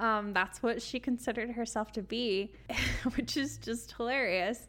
Um, 0.00 0.32
that's 0.32 0.62
what 0.62 0.82
she 0.82 0.98
considered 0.98 1.50
herself 1.50 1.92
to 1.92 2.02
be, 2.02 2.52
which 3.16 3.36
is 3.36 3.58
just 3.58 3.92
hilarious. 3.92 4.66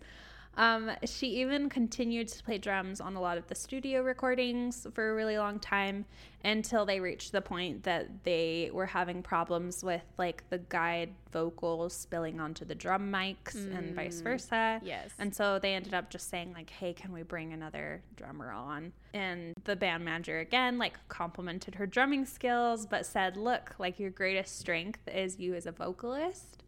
Um, 0.55 0.91
she 1.05 1.41
even 1.41 1.69
continued 1.69 2.27
to 2.29 2.43
play 2.43 2.57
drums 2.57 3.01
on 3.01 3.15
a 3.15 3.21
lot 3.21 3.37
of 3.37 3.47
the 3.47 3.55
studio 3.55 4.03
recordings 4.03 4.85
for 4.93 5.11
a 5.11 5.15
really 5.15 5.37
long 5.37 5.59
time 5.59 6.05
until 6.43 6.85
they 6.85 6.99
reached 6.99 7.31
the 7.31 7.41
point 7.41 7.83
that 7.83 8.23
they 8.23 8.69
were 8.73 8.85
having 8.85 9.23
problems 9.23 9.83
with 9.83 10.03
like 10.17 10.47
the 10.49 10.57
guide 10.57 11.13
vocals 11.31 11.93
spilling 11.95 12.39
onto 12.39 12.65
the 12.65 12.75
drum 12.75 13.11
mics 13.11 13.55
and 13.55 13.95
vice 13.95 14.21
versa. 14.21 14.79
Yes. 14.83 15.09
And 15.17 15.33
so 15.33 15.57
they 15.57 15.73
ended 15.73 15.93
up 15.93 16.09
just 16.09 16.29
saying 16.29 16.53
like, 16.53 16.69
"Hey, 16.69 16.93
can 16.93 17.13
we 17.13 17.23
bring 17.23 17.53
another 17.53 18.03
drummer 18.15 18.51
on?" 18.51 18.91
And 19.13 19.53
the 19.63 19.75
band 19.75 20.05
manager 20.05 20.39
again 20.39 20.77
like 20.77 20.99
complimented 21.07 21.75
her 21.75 21.87
drumming 21.87 22.25
skills 22.25 22.85
but 22.85 23.05
said, 23.05 23.37
"Look, 23.37 23.75
like 23.79 23.99
your 23.99 24.11
greatest 24.11 24.59
strength 24.59 25.07
is 25.07 25.39
you 25.39 25.55
as 25.55 25.65
a 25.65 25.71
vocalist." 25.71 26.62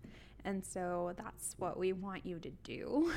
And 0.45 0.63
so 0.63 1.13
that's 1.17 1.55
what 1.57 1.77
we 1.77 1.91
want 1.91 2.25
you 2.25 2.39
to 2.39 2.49
do 2.63 3.11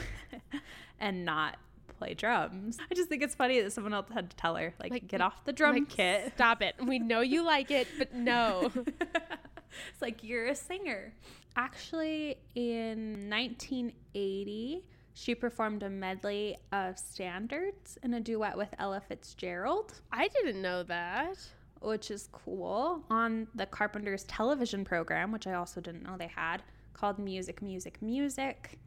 and 0.99 1.25
not 1.25 1.59
play 1.99 2.15
drums. 2.15 2.79
I 2.91 2.95
just 2.95 3.09
think 3.09 3.23
it's 3.23 3.35
funny 3.35 3.61
that 3.61 3.73
someone 3.73 3.93
else 3.95 4.09
had 4.13 4.31
to 4.31 4.37
tell 4.37 4.57
her, 4.57 4.75
like, 4.81 4.91
Like, 4.91 5.07
get 5.09 5.21
off 5.21 5.45
the 5.45 5.53
drum 5.53 5.75
Like, 5.75 5.89
kit. 5.89 6.33
Stop 6.35 6.63
it. 6.63 6.75
We 6.85 6.99
know 6.99 7.21
you 7.21 7.45
like 7.45 7.71
it, 7.71 7.87
but 7.99 8.15
no. 8.15 8.73
it's 8.87 10.01
like 10.03 10.25
you're 10.25 10.47
a 10.47 10.55
singer. 10.55 11.13
Actually, 11.55 12.39
in 12.55 13.29
1980, 13.29 14.85
she 15.15 15.35
performed 15.35 15.83
a 15.83 15.91
medley 15.91 16.57
of 16.73 16.99
standards 16.99 17.99
in 18.03 18.15
a 18.15 18.21
duet 18.21 18.57
with 18.57 18.69
Ella 18.79 19.01
Fitzgerald, 19.07 20.01
I 20.13 20.29
didn't 20.29 20.63
know 20.63 20.83
that. 20.85 21.39
which 21.81 22.11
is 22.11 22.29
cool, 22.33 23.05
on 23.11 23.49
the 23.55 23.67
Carpenters 23.67 24.25
television 24.25 24.85
program, 24.85 25.31
which 25.33 25.47
I 25.47 25.55
also 25.55 25.81
didn't 25.81 26.05
know 26.05 26.17
they 26.17 26.29
had, 26.35 26.63
called 26.99 27.19
Music, 27.19 27.63
Music, 27.63 28.03
Music. 28.03 28.79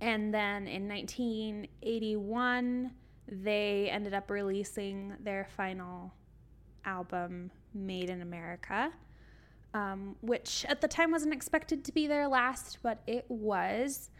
And 0.00 0.32
then 0.32 0.66
in 0.66 0.88
1981, 0.88 2.90
they 3.28 3.90
ended 3.90 4.14
up 4.14 4.30
releasing 4.30 5.14
their 5.20 5.46
final 5.56 6.14
album, 6.84 7.50
Made 7.74 8.10
in 8.10 8.22
America, 8.22 8.90
um, 9.74 10.16
which 10.22 10.64
at 10.68 10.80
the 10.80 10.88
time 10.88 11.12
wasn't 11.12 11.34
expected 11.34 11.84
to 11.84 11.92
be 11.92 12.06
their 12.06 12.26
last, 12.26 12.78
but 12.82 13.02
it 13.06 13.26
was. 13.28 14.10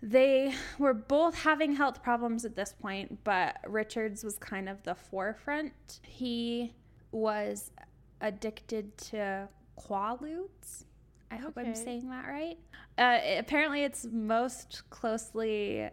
They 0.00 0.54
were 0.78 0.94
both 0.94 1.34
having 1.34 1.74
health 1.74 2.04
problems 2.04 2.44
at 2.44 2.54
this 2.54 2.72
point, 2.72 3.24
but 3.24 3.56
Richards 3.66 4.22
was 4.22 4.38
kind 4.38 4.68
of 4.68 4.80
the 4.84 4.94
forefront. 4.94 5.98
He 6.02 6.72
was 7.10 7.72
addicted 8.20 8.96
to 8.98 9.48
Quaaludes. 9.76 10.84
I 11.30 11.36
hope 11.36 11.54
I'm 11.56 11.74
saying 11.74 12.08
that 12.08 12.26
right. 12.26 12.56
Uh, 12.96 13.38
apparently, 13.38 13.84
it's 13.84 14.06
most 14.10 14.82
closely 14.90 15.88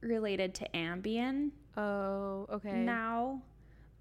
related 0.00 0.54
to 0.54 0.68
Ambien 0.74 1.50
Oh, 1.76 2.46
okay. 2.50 2.82
now, 2.82 3.42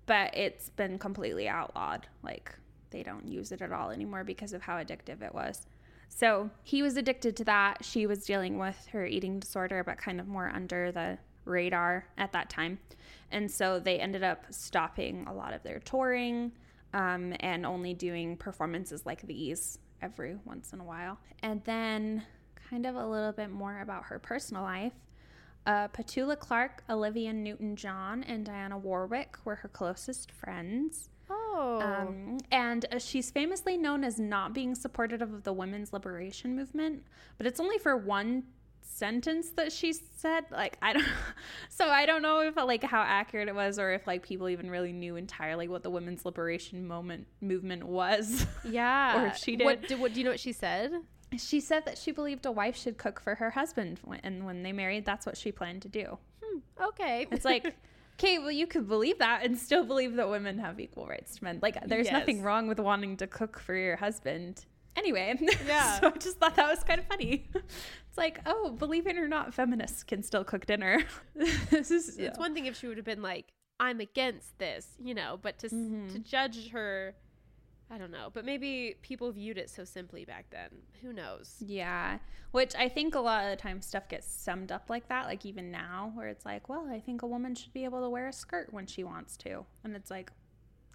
but 0.06 0.36
it's 0.36 0.70
been 0.70 0.98
completely 0.98 1.48
outlawed. 1.48 2.08
Like 2.24 2.52
they 2.90 3.04
don't 3.04 3.28
use 3.28 3.52
it 3.52 3.62
at 3.62 3.72
all 3.72 3.92
anymore 3.92 4.24
because 4.24 4.54
of 4.54 4.62
how 4.62 4.78
addictive 4.78 5.22
it 5.22 5.34
was. 5.34 5.66
So 6.10 6.50
he 6.64 6.82
was 6.82 6.98
addicted 6.98 7.36
to 7.38 7.44
that. 7.46 7.84
She 7.84 8.08
was 8.08 8.26
dealing 8.26 8.58
with 8.58 8.88
her 8.92 9.06
eating 9.06 9.40
disorder, 9.40 9.84
but 9.84 9.98
kind 9.98 10.20
of 10.20 10.28
more 10.28 10.50
under 10.50 10.92
the 10.92 11.18
radar 11.46 12.08
at 12.18 12.32
that 12.32 12.50
time. 12.50 12.80
And 13.32 13.50
so 13.52 13.80
they 13.80 14.00
ended 14.00 14.24
up 14.24 14.46
stopping 14.50 15.26
a 15.28 15.34
lot 15.34 15.54
of 15.54 15.64
their 15.64 15.80
touring 15.80 16.54
um, 16.94 17.34
and 17.42 17.66
only 17.66 17.94
doing 17.94 18.38
performances 18.38 19.06
like 19.06 19.22
these 19.24 19.80
every 20.02 20.38
once 20.46 20.74
in 20.74 20.80
a 20.80 20.84
while. 20.84 21.20
And 21.44 21.64
then, 21.64 22.24
kind 22.70 22.86
of 22.86 22.96
a 22.96 23.06
little 23.06 23.32
bit 23.32 23.50
more 23.50 23.82
about 23.82 24.04
her 24.06 24.20
personal 24.20 24.64
life. 24.64 24.94
Uh, 25.66 25.88
Petula 25.90 26.40
Clark, 26.40 26.84
Olivia 26.90 27.34
Newton 27.34 27.76
John, 27.76 28.24
and 28.24 28.46
Diana 28.46 28.78
Warwick 28.78 29.38
were 29.44 29.56
her 29.56 29.68
closest 29.68 30.32
friends. 30.32 31.10
Oh. 31.30 31.82
Um, 31.82 32.38
and 32.52 32.86
uh, 32.92 33.00
she's 33.00 33.32
famously 33.32 33.78
known 33.78 34.04
as 34.04 34.20
not 34.20 34.54
being 34.54 34.76
supportive 34.76 35.22
of 35.22 35.44
the 35.44 35.52
women's 35.52 35.92
liberation 35.92 36.56
movement, 36.56 37.04
but 37.38 37.46
it's 37.46 37.60
only 37.60 37.78
for 37.80 37.98
one 37.98 38.44
sentence 38.88 39.50
that 39.52 39.72
she 39.72 39.94
said. 39.94 40.46
Like 40.52 40.78
I 40.82 40.94
don't, 40.94 41.06
so 41.70 41.88
I 41.88 42.06
don't 42.06 42.22
know 42.22 42.42
if 42.42 42.56
like 42.56 42.84
how 42.84 43.02
accurate 43.02 43.48
it 43.48 43.56
was, 43.56 43.80
or 43.80 43.92
if 43.94 44.08
like 44.08 44.24
people 44.24 44.50
even 44.50 44.70
really 44.70 44.94
knew 44.94 45.16
entirely 45.16 45.68
what 45.68 45.84
the 45.84 45.90
women's 45.90 46.26
liberation 46.26 46.88
moment 46.88 47.28
movement 47.42 47.84
was. 47.84 48.46
yeah. 48.64 49.22
or 49.22 49.28
if 49.28 49.38
she 49.38 49.56
What, 49.58 49.82
did. 49.82 49.90
did, 49.90 50.00
what 50.00 50.14
do 50.14 50.20
you 50.20 50.24
know 50.24 50.32
what 50.32 50.40
she 50.40 50.52
said? 50.54 50.94
she 51.38 51.60
said 51.60 51.86
that 51.86 51.98
she 51.98 52.12
believed 52.12 52.46
a 52.46 52.52
wife 52.52 52.78
should 52.78 52.98
cook 52.98 53.20
for 53.20 53.36
her 53.36 53.50
husband, 53.52 54.00
when, 54.04 54.20
and 54.24 54.46
when 54.46 54.64
they 54.64 54.72
married, 54.72 55.06
that's 55.06 55.26
what 55.26 55.36
she 55.36 55.52
planned 55.52 55.82
to 55.82 55.90
do. 55.90 56.18
Hmm, 56.42 56.60
okay. 56.82 57.28
It's 57.32 57.44
like, 57.44 57.76
okay, 58.20 58.40
well, 58.40 58.52
you 58.52 58.66
could 58.66 58.88
believe 58.88 59.20
that 59.20 59.44
and 59.44 59.58
still 59.58 59.84
believe 59.84 60.16
that 60.16 60.30
women 60.30 60.58
have 60.60 60.80
equal 60.80 61.06
rights 61.06 61.36
to 61.36 61.44
men. 61.44 61.60
Like, 61.62 61.86
there's 61.86 62.10
nothing 62.12 62.42
wrong 62.42 62.68
with 62.68 62.80
wanting 62.80 63.18
to 63.18 63.28
cook 63.28 63.60
for 63.60 63.76
your 63.76 63.98
husband. 63.98 64.66
Anyway, 64.98 65.36
Yeah. 65.68 66.00
so 66.02 66.08
I 66.08 66.18
just 66.18 66.38
thought 66.40 66.56
that 66.56 66.68
was 66.70 66.84
kind 66.84 67.00
of 67.00 67.06
funny. 67.08 67.48
It's 67.56 68.18
like, 68.18 68.40
oh, 68.48 68.72
believe 68.72 69.06
it 69.06 69.16
or 69.18 69.28
not, 69.28 69.54
feminists 69.54 70.04
can 70.04 70.24
still 70.24 70.44
cook 70.44 70.66
dinner. 70.66 71.04
this 71.70 71.92
is 71.92 72.18
it's 72.18 72.40
one 72.40 72.56
thing 72.56 72.66
if 72.66 72.76
she 72.76 72.88
would 72.88 72.98
have 72.98 73.06
been 73.06 73.22
like, 73.22 73.54
I'm 73.80 74.00
against 74.00 74.58
this, 74.58 74.88
you 75.00 75.14
know, 75.14 75.38
but 75.40 75.60
to, 75.60 75.68
s 75.68 75.74
Mhm. 75.74 76.12
to 76.14 76.20
judge 76.20 76.70
her, 76.72 77.14
I 77.92 78.00
don't 78.00 78.10
know. 78.10 78.30
But 78.34 78.44
maybe 78.44 78.96
people 79.04 79.32
viewed 79.32 79.60
it 79.60 79.70
so 79.70 79.84
simply 79.84 80.26
back 80.26 80.46
then. 80.50 80.70
Who 81.04 81.14
knows? 81.14 81.58
Yeah, 81.60 82.18
which 82.52 82.74
I 82.76 82.90
think 82.90 83.14
a 83.14 83.20
lot 83.20 83.44
of 83.44 83.52
the 83.52 83.56
time 83.62 83.84
stuff 83.84 84.10
gets 84.10 84.26
summed 84.28 84.72
up 84.72 84.90
like 84.90 85.08
that, 85.10 85.28
like 85.28 85.46
even 85.46 85.70
now, 85.70 86.12
where 86.16 86.28
it's 86.28 86.44
like, 86.44 86.68
well, 86.70 86.88
I 86.92 87.00
think 87.00 87.22
a 87.22 87.28
woman 87.28 87.54
should 87.54 87.72
be 87.72 87.84
able 87.86 88.02
to 88.02 88.10
wear 88.10 88.28
a 88.28 88.34
skirt 88.34 88.74
when 88.74 88.88
she 88.88 89.04
wants 89.04 89.38
to. 89.38 89.64
And 89.84 89.96
it's 89.96 90.10
like, 90.10 90.32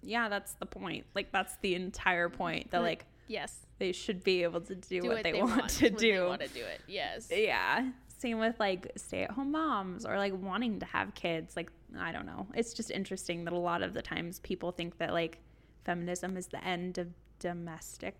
yeah, 0.01 0.27
that's 0.27 0.55
the 0.55 0.65
point. 0.65 1.05
Like, 1.15 1.31
that's 1.31 1.55
the 1.61 1.75
entire 1.75 2.27
point 2.27 2.71
that, 2.71 2.81
like, 2.81 3.05
Yes. 3.27 3.65
they 3.79 3.91
should 3.91 4.23
be 4.23 4.43
able 4.43 4.61
to 4.61 4.75
do, 4.75 5.01
Do 5.01 5.07
what, 5.09 5.23
they, 5.23 5.33
want, 5.41 5.69
to 5.69 5.85
when 5.85 5.93
They 5.95 6.11
do. 6.11 6.27
want 6.27 6.41
to 6.41 6.47
do 6.47 6.63
it. 6.63 6.81
Yes. 6.87 7.27
Yeah. 7.31 7.89
Same 8.19 8.39
with 8.39 8.59
like 8.59 8.91
stay 8.95 9.23
at 9.23 9.31
home 9.31 9.51
moms 9.51 10.05
or 10.05 10.17
like 10.17 10.33
wanting 10.39 10.79
to 10.79 10.85
have 10.85 11.13
kids. 11.13 11.55
Like, 11.55 11.69
I 11.97 12.11
don't 12.11 12.25
know. 12.25 12.47
It's 12.55 12.73
just 12.73 12.89
interesting 12.91 13.43
that 13.45 13.53
a 13.53 13.57
lot 13.59 13.81
of 13.81 13.93
the 13.93 14.01
times 14.01 14.39
people 14.39 14.71
think 14.71 14.97
that 14.99 15.11
like 15.13 15.39
feminism 15.83 16.37
is 16.37 16.47
the 16.47 16.63
end 16.63 16.97
of 16.97 17.07
domestic 17.39 18.15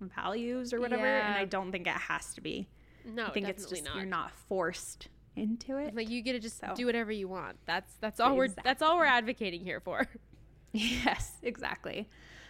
values 0.00 0.72
or 0.72 0.80
whatever. 0.80 1.06
And 1.06 1.34
I 1.34 1.44
don't 1.46 1.72
think 1.72 1.86
it 1.86 1.92
has 1.94 2.34
to 2.34 2.40
be. 2.40 2.68
No, 3.04 3.26
I 3.26 3.30
think 3.30 3.48
it's 3.48 3.66
just 3.66 3.84
not. 3.84 3.96
you're 3.96 4.04
not 4.04 4.32
forced 4.48 5.08
into 5.36 5.78
it. 5.78 5.94
Like 5.94 6.10
you 6.10 6.22
get 6.22 6.32
to 6.32 6.38
just 6.40 6.58
So. 6.60 6.72
do 6.74 6.86
whatever 6.86 7.12
you 7.12 7.28
want. 7.28 7.56
That's 7.66 7.92
that's 8.00 8.20
all 8.20 8.36
we're 8.36 8.48
that's 8.48 8.82
all 8.82 8.96
we're 8.98 9.04
advocating 9.06 9.62
here 9.64 9.80
for. 9.80 10.06
Yes, 10.72 11.32
exactly. 11.42 12.06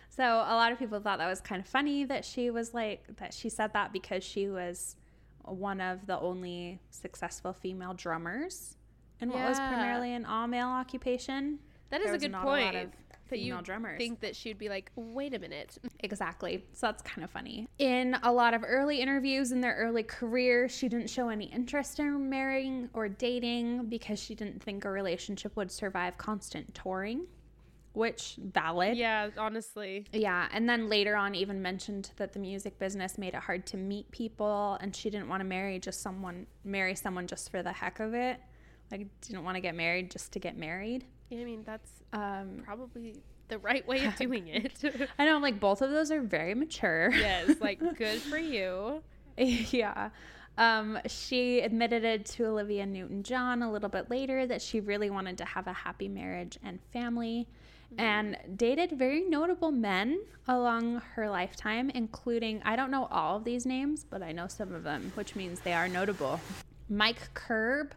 So 0.08 0.24
a 0.24 0.54
lot 0.54 0.72
of 0.72 0.78
people 0.78 1.00
thought 1.00 1.18
that 1.18 1.28
was 1.28 1.40
kind 1.40 1.60
of 1.60 1.68
funny 1.68 2.04
that 2.04 2.24
she 2.24 2.50
was 2.50 2.72
like 2.72 3.04
that 3.16 3.34
she 3.34 3.48
said 3.48 3.72
that 3.74 3.92
because 3.92 4.24
she 4.24 4.48
was 4.48 4.96
one 5.42 5.80
of 5.80 6.06
the 6.06 6.18
only 6.18 6.80
successful 6.90 7.52
female 7.52 7.94
drummers 7.94 8.76
in 9.20 9.30
what 9.30 9.48
was 9.48 9.58
primarily 9.58 10.12
an 10.12 10.24
all 10.24 10.46
male 10.46 10.68
occupation. 10.68 11.58
That 11.90 12.00
is 12.00 12.12
a 12.12 12.18
good 12.18 12.32
not 12.32 12.42
a 12.42 12.46
point. 12.46 12.74
lot 12.74 12.84
of 12.84 12.90
that 13.28 13.38
you 13.38 13.46
female 13.46 13.62
drummers. 13.62 13.98
think 13.98 14.20
that 14.20 14.36
she'd 14.36 14.58
be 14.58 14.68
like, 14.68 14.90
wait 14.94 15.34
a 15.34 15.38
minute. 15.38 15.78
Exactly. 16.00 16.64
So 16.72 16.86
that's 16.86 17.02
kind 17.02 17.24
of 17.24 17.30
funny. 17.30 17.66
In 17.78 18.16
a 18.22 18.32
lot 18.32 18.54
of 18.54 18.62
early 18.64 19.00
interviews 19.00 19.52
in 19.52 19.60
their 19.60 19.74
early 19.76 20.02
career, 20.02 20.68
she 20.68 20.88
didn't 20.88 21.10
show 21.10 21.28
any 21.28 21.46
interest 21.46 21.98
in 21.98 22.28
marrying 22.30 22.88
or 22.94 23.08
dating 23.08 23.86
because 23.86 24.20
she 24.22 24.34
didn't 24.34 24.62
think 24.62 24.84
a 24.84 24.90
relationship 24.90 25.56
would 25.56 25.70
survive 25.70 26.16
constant 26.18 26.74
touring, 26.74 27.26
which 27.96 28.36
valid. 28.38 28.94
Yeah, 28.98 29.30
honestly. 29.38 30.04
Yeah, 30.12 30.48
and 30.52 30.68
then 30.68 30.90
later 30.90 31.16
on 31.16 31.34
even 31.34 31.62
mentioned 31.62 32.10
that 32.16 32.34
the 32.34 32.38
music 32.38 32.78
business 32.78 33.16
made 33.16 33.32
it 33.32 33.40
hard 33.40 33.66
to 33.68 33.78
meet 33.78 34.10
people 34.10 34.76
and 34.82 34.94
she 34.94 35.08
didn't 35.08 35.28
want 35.30 35.40
to 35.40 35.44
marry 35.46 35.78
just 35.78 36.02
someone 36.02 36.46
marry 36.62 36.94
someone 36.94 37.26
just 37.26 37.50
for 37.50 37.62
the 37.62 37.72
heck 37.72 37.98
of 37.98 38.12
it. 38.12 38.38
Like 38.90 39.06
didn't 39.22 39.44
want 39.44 39.54
to 39.56 39.62
get 39.62 39.74
married 39.74 40.10
just 40.10 40.30
to 40.32 40.38
get 40.38 40.58
married. 40.58 41.06
Yeah, 41.30 41.40
I 41.40 41.44
mean 41.44 41.62
that's 41.64 41.90
Um 42.12 42.60
probably 42.64 43.16
the 43.48 43.58
right 43.58 43.86
way 43.88 44.04
of 44.04 44.14
doing 44.16 44.48
it. 44.52 44.84
I 45.18 45.24
know 45.24 45.34
I'm 45.36 45.40
like 45.42 45.58
both 45.58 45.80
of 45.80 45.90
those 45.90 46.10
are 46.10 46.20
very 46.20 46.54
mature. 46.54 47.10
yes, 47.14 47.54
like 47.62 47.80
good 47.98 48.20
for 48.20 48.36
you. 48.38 49.02
yeah. 49.38 50.10
Um, 50.58 50.98
she 51.06 51.60
admitted 51.60 52.04
it 52.04 52.26
to 52.26 52.46
Olivia 52.46 52.84
Newton 52.84 53.22
John 53.22 53.62
a 53.62 53.70
little 53.72 53.90
bit 53.90 54.10
later 54.10 54.46
that 54.46 54.60
she 54.62 54.80
really 54.80 55.10
wanted 55.10 55.38
to 55.38 55.44
have 55.44 55.66
a 55.66 55.72
happy 55.72 56.08
marriage 56.08 56.58
and 56.62 56.78
family 56.92 57.46
Mm-hmm. 57.92 58.00
and 58.00 58.36
dated 58.58 58.92
very 58.98 59.22
notable 59.28 59.70
men 59.70 60.20
along 60.48 61.02
her 61.14 61.30
lifetime, 61.30 61.88
including, 61.90 62.60
I 62.64 62.74
don't 62.74 62.90
know 62.90 63.06
all 63.12 63.36
of 63.36 63.44
these 63.44 63.64
names, 63.64 64.04
but 64.04 64.22
I 64.22 64.32
know 64.32 64.48
some 64.48 64.74
of 64.74 64.82
them, 64.82 65.12
which 65.14 65.36
means 65.36 65.60
they 65.60 65.72
are 65.72 65.86
notable. 65.88 66.40
Mike 66.88 67.32
Curb, 67.34 67.94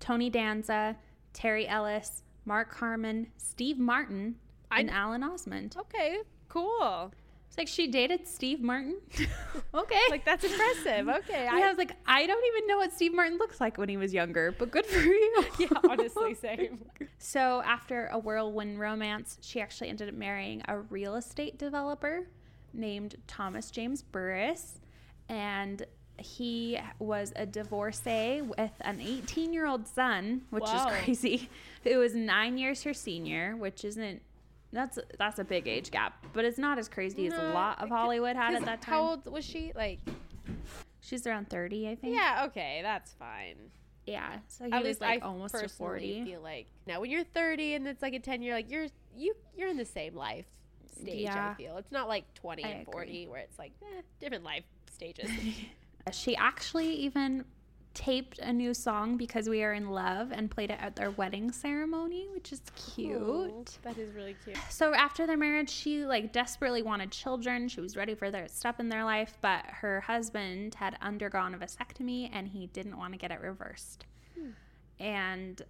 Tony 0.00 0.30
Danza, 0.30 0.96
Terry 1.32 1.66
Ellis, 1.66 2.22
Mark 2.44 2.74
Harmon, 2.74 3.26
Steve 3.36 3.78
Martin, 3.78 4.36
I- 4.70 4.80
and 4.80 4.90
Alan 4.90 5.22
Osmond. 5.24 5.74
Okay, 5.78 6.18
cool. 6.48 7.12
It's 7.54 7.58
like 7.60 7.68
she 7.68 7.86
dated 7.86 8.26
Steve 8.26 8.60
Martin. 8.60 8.96
okay. 9.74 10.00
Like 10.10 10.24
that's 10.24 10.42
impressive. 10.42 11.08
Okay. 11.08 11.46
I, 11.46 11.60
I 11.60 11.68
was 11.68 11.78
like, 11.78 11.92
I 12.04 12.26
don't 12.26 12.44
even 12.48 12.66
know 12.66 12.78
what 12.78 12.92
Steve 12.92 13.14
Martin 13.14 13.38
looks 13.38 13.60
like 13.60 13.78
when 13.78 13.88
he 13.88 13.96
was 13.96 14.12
younger, 14.12 14.50
but 14.58 14.72
good 14.72 14.84
for 14.84 14.98
you. 14.98 15.44
yeah, 15.60 15.68
honestly, 15.88 16.34
same. 16.42 16.84
so 17.18 17.62
after 17.64 18.08
a 18.08 18.18
whirlwind 18.18 18.80
romance, 18.80 19.38
she 19.40 19.60
actually 19.60 19.88
ended 19.88 20.08
up 20.08 20.16
marrying 20.16 20.62
a 20.66 20.80
real 20.80 21.14
estate 21.14 21.56
developer 21.56 22.26
named 22.72 23.14
Thomas 23.28 23.70
James 23.70 24.02
Burris, 24.02 24.80
and 25.28 25.86
he 26.18 26.80
was 26.98 27.32
a 27.36 27.46
divorcee 27.46 28.42
with 28.42 28.72
an 28.80 29.00
18 29.00 29.52
year 29.52 29.66
old 29.66 29.86
son, 29.86 30.42
which 30.50 30.64
wow. 30.64 30.88
is 30.88 31.04
crazy. 31.04 31.48
It 31.84 31.98
was 31.98 32.16
nine 32.16 32.58
years 32.58 32.82
her 32.82 32.94
senior, 32.94 33.54
which 33.54 33.84
isn't 33.84 34.22
that's 34.74 34.98
that's 35.18 35.38
a 35.38 35.44
big 35.44 35.68
age 35.68 35.90
gap, 35.90 36.26
but 36.32 36.44
it's 36.44 36.58
not 36.58 36.78
as 36.78 36.88
crazy 36.88 37.28
no, 37.28 37.36
as 37.36 37.42
a 37.42 37.54
lot 37.54 37.82
of 37.82 37.88
Hollywood 37.88 38.36
had 38.36 38.54
at 38.54 38.64
that 38.64 38.82
time. 38.82 38.94
How 38.94 39.02
old 39.10 39.26
was 39.26 39.44
she? 39.44 39.72
Like, 39.74 40.00
she's 41.00 41.26
around 41.26 41.48
30, 41.48 41.88
I 41.88 41.94
think. 41.94 42.14
Yeah, 42.14 42.44
okay, 42.46 42.80
that's 42.82 43.12
fine. 43.12 43.56
Yeah, 44.06 44.38
so 44.48 44.64
he 44.64 44.72
at 44.72 44.82
was 44.82 45.00
like 45.00 45.22
I 45.22 45.26
almost 45.26 45.54
to 45.54 45.68
40. 45.68 46.24
Feel 46.24 46.40
like 46.42 46.66
now 46.86 47.00
when 47.00 47.10
you're 47.10 47.24
30 47.24 47.74
and 47.74 47.88
it's 47.88 48.02
like 48.02 48.14
a 48.14 48.18
10 48.18 48.42
year, 48.42 48.52
like 48.52 48.70
you're 48.70 48.86
you 49.16 49.34
you're 49.56 49.68
in 49.68 49.76
the 49.76 49.84
same 49.84 50.14
life 50.14 50.46
stage. 51.00 51.20
Yeah. 51.20 51.50
I 51.50 51.54
feel 51.54 51.76
it's 51.78 51.92
not 51.92 52.08
like 52.08 52.32
20 52.34 52.64
I 52.64 52.68
and 52.68 52.84
40 52.86 53.00
agree. 53.00 53.26
where 53.28 53.40
it's 53.40 53.58
like 53.58 53.72
eh, 53.82 54.02
different 54.20 54.44
life 54.44 54.64
stages. 54.92 55.30
she 56.12 56.36
actually 56.36 56.88
even 56.88 57.44
taped 57.94 58.38
a 58.40 58.52
new 58.52 58.74
song 58.74 59.16
because 59.16 59.48
we 59.48 59.62
are 59.62 59.72
in 59.72 59.90
love 59.90 60.32
and 60.32 60.50
played 60.50 60.70
it 60.70 60.78
at 60.80 60.96
their 60.96 61.10
wedding 61.12 61.50
ceremony, 61.52 62.26
which 62.34 62.52
is 62.52 62.60
cute. 62.74 63.78
That 63.82 63.96
is 63.96 64.12
really 64.12 64.36
cute. 64.44 64.58
So 64.68 64.92
after 64.92 65.26
their 65.26 65.36
marriage, 65.36 65.70
she 65.70 66.04
like 66.04 66.32
desperately 66.32 66.82
wanted 66.82 67.10
children. 67.10 67.68
She 67.68 67.80
was 67.80 67.96
ready 67.96 68.14
for 68.14 68.30
their 68.30 68.48
step 68.48 68.80
in 68.80 68.88
their 68.88 69.04
life, 69.04 69.38
but 69.40 69.64
her 69.66 70.00
husband 70.00 70.74
had 70.74 70.96
undergone 71.00 71.54
a 71.54 71.58
vasectomy 71.58 72.28
and 72.32 72.48
he 72.48 72.66
didn't 72.66 72.98
want 72.98 73.12
to 73.12 73.18
get 73.18 73.30
it 73.30 73.40
reversed. 73.40 74.06
Hmm. 74.36 74.50
And 74.98 75.62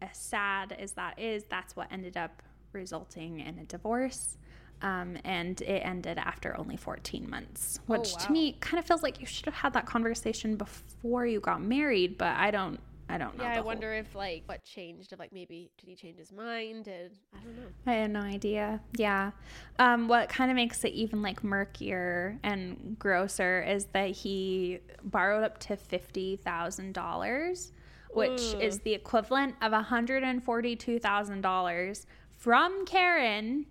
as 0.00 0.16
sad 0.16 0.72
as 0.72 0.92
that 0.92 1.18
is, 1.18 1.44
that's 1.44 1.76
what 1.76 1.92
ended 1.92 2.16
up 2.16 2.42
resulting 2.72 3.40
in 3.40 3.58
a 3.58 3.64
divorce. 3.64 4.38
Um, 4.82 5.16
and 5.24 5.60
it 5.62 5.80
ended 5.84 6.18
after 6.18 6.58
only 6.58 6.76
14 6.76 7.30
months, 7.30 7.78
oh, 7.78 7.82
which 7.86 8.10
oh, 8.12 8.16
wow. 8.18 8.26
to 8.26 8.32
me 8.32 8.56
kind 8.60 8.78
of 8.80 8.84
feels 8.84 9.02
like 9.02 9.20
you 9.20 9.26
should 9.26 9.46
have 9.46 9.54
had 9.54 9.72
that 9.74 9.86
conversation 9.86 10.56
before 10.56 11.24
you 11.24 11.38
got 11.38 11.62
married. 11.62 12.18
But 12.18 12.36
I 12.36 12.50
don't, 12.50 12.80
I 13.08 13.18
don't 13.18 13.36
know. 13.36 13.44
Yeah, 13.44 13.58
I 13.58 13.60
wonder 13.60 13.92
if 13.92 14.14
like 14.14 14.42
what 14.46 14.64
changed. 14.64 15.12
If 15.12 15.18
like 15.18 15.32
maybe 15.32 15.70
did 15.78 15.86
he 15.86 15.94
change 15.94 16.18
his 16.18 16.32
mind? 16.32 16.86
Did 16.86 17.12
I 17.34 17.44
don't 17.44 17.56
know. 17.56 17.66
I 17.86 17.92
have 17.92 18.10
no 18.10 18.20
idea. 18.20 18.80
Yeah, 18.96 19.32
um, 19.78 20.08
what 20.08 20.28
kind 20.28 20.50
of 20.50 20.54
makes 20.56 20.82
it 20.82 20.92
even 20.94 21.20
like 21.20 21.44
murkier 21.44 22.38
and 22.42 22.96
grosser 22.98 23.62
is 23.62 23.84
that 23.92 24.10
he 24.10 24.80
borrowed 25.04 25.44
up 25.44 25.58
to 25.58 25.76
fifty 25.76 26.36
thousand 26.36 26.94
dollars, 26.94 27.72
which 28.10 28.54
Ooh. 28.54 28.60
is 28.60 28.80
the 28.80 28.94
equivalent 28.94 29.56
of 29.60 29.72
hundred 29.72 30.22
and 30.22 30.42
forty-two 30.42 30.98
thousand 30.98 31.42
dollars 31.42 32.06
from 32.38 32.86
Karen 32.86 33.66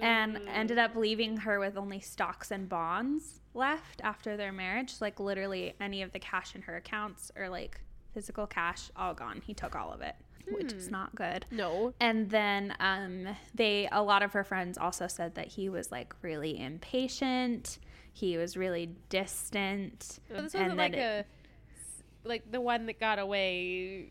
and 0.00 0.40
ended 0.48 0.78
up 0.78 0.96
leaving 0.96 1.36
her 1.38 1.58
with 1.58 1.76
only 1.76 2.00
stocks 2.00 2.50
and 2.50 2.68
bonds 2.68 3.40
left 3.54 4.00
after 4.02 4.36
their 4.36 4.52
marriage. 4.52 4.94
Like 5.00 5.20
literally 5.20 5.74
any 5.80 6.02
of 6.02 6.12
the 6.12 6.18
cash 6.18 6.54
in 6.54 6.62
her 6.62 6.76
accounts 6.76 7.30
or 7.36 7.48
like 7.48 7.80
physical 8.14 8.46
cash, 8.46 8.90
all 8.96 9.14
gone. 9.14 9.42
He 9.44 9.54
took 9.54 9.76
all 9.76 9.92
of 9.92 10.00
it. 10.00 10.14
Hmm. 10.48 10.54
Which 10.54 10.72
is 10.72 10.86
hmm. 10.86 10.92
not 10.92 11.14
good. 11.14 11.46
No. 11.50 11.94
And 12.00 12.30
then 12.30 12.74
um 12.80 13.28
they 13.54 13.88
a 13.92 14.02
lot 14.02 14.22
of 14.22 14.32
her 14.32 14.44
friends 14.44 14.78
also 14.78 15.06
said 15.06 15.34
that 15.34 15.48
he 15.48 15.68
was 15.68 15.92
like 15.92 16.14
really 16.22 16.60
impatient. 16.60 17.78
He 18.12 18.36
was 18.36 18.56
really 18.56 18.90
distant. 19.08 20.02
So 20.02 20.34
this 20.34 20.54
wasn't 20.54 20.76
like 20.76 20.94
it, 20.94 20.98
a 20.98 22.28
like 22.28 22.50
the 22.50 22.60
one 22.60 22.86
that 22.86 23.00
got 23.00 23.18
away 23.18 24.10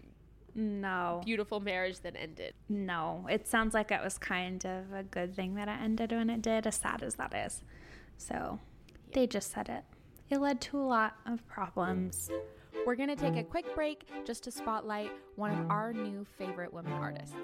no. 0.56 1.22
Beautiful 1.26 1.60
marriage 1.60 2.00
that 2.02 2.16
ended. 2.16 2.54
No. 2.70 3.26
It 3.30 3.48
sounds 3.48 3.74
like 3.74 3.92
it 3.92 4.02
was 4.04 4.18
kind 4.18 4.66
of 4.66 4.92
a 4.94 5.04
good 5.04 5.36
thing 5.36 5.56
that 5.56 5.68
it 5.68 5.82
ended 5.82 6.12
when 6.12 6.30
it 6.30 6.42
did, 6.42 6.68
as 6.68 6.76
sad 6.76 7.04
as 7.04 7.16
that 7.16 7.34
is. 7.34 7.64
So 8.18 8.60
yeah. 8.88 8.94
they 9.14 9.28
just 9.28 9.52
said 9.52 9.70
it. 9.70 9.84
It 10.30 10.40
led 10.40 10.62
to 10.62 10.78
a 10.78 10.84
lot 10.84 11.16
of 11.26 11.46
problems. 11.48 12.30
We're 12.86 12.96
going 12.96 13.10
to 13.10 13.16
take 13.16 13.36
a 13.36 13.44
quick 13.44 13.76
break 13.76 14.06
just 14.26 14.44
to 14.46 14.52
spotlight 14.52 15.12
one 15.36 15.52
of 15.52 15.70
our 15.70 15.94
new 15.94 16.26
favorite 16.38 16.74
women 16.74 16.94
artists. 16.94 17.36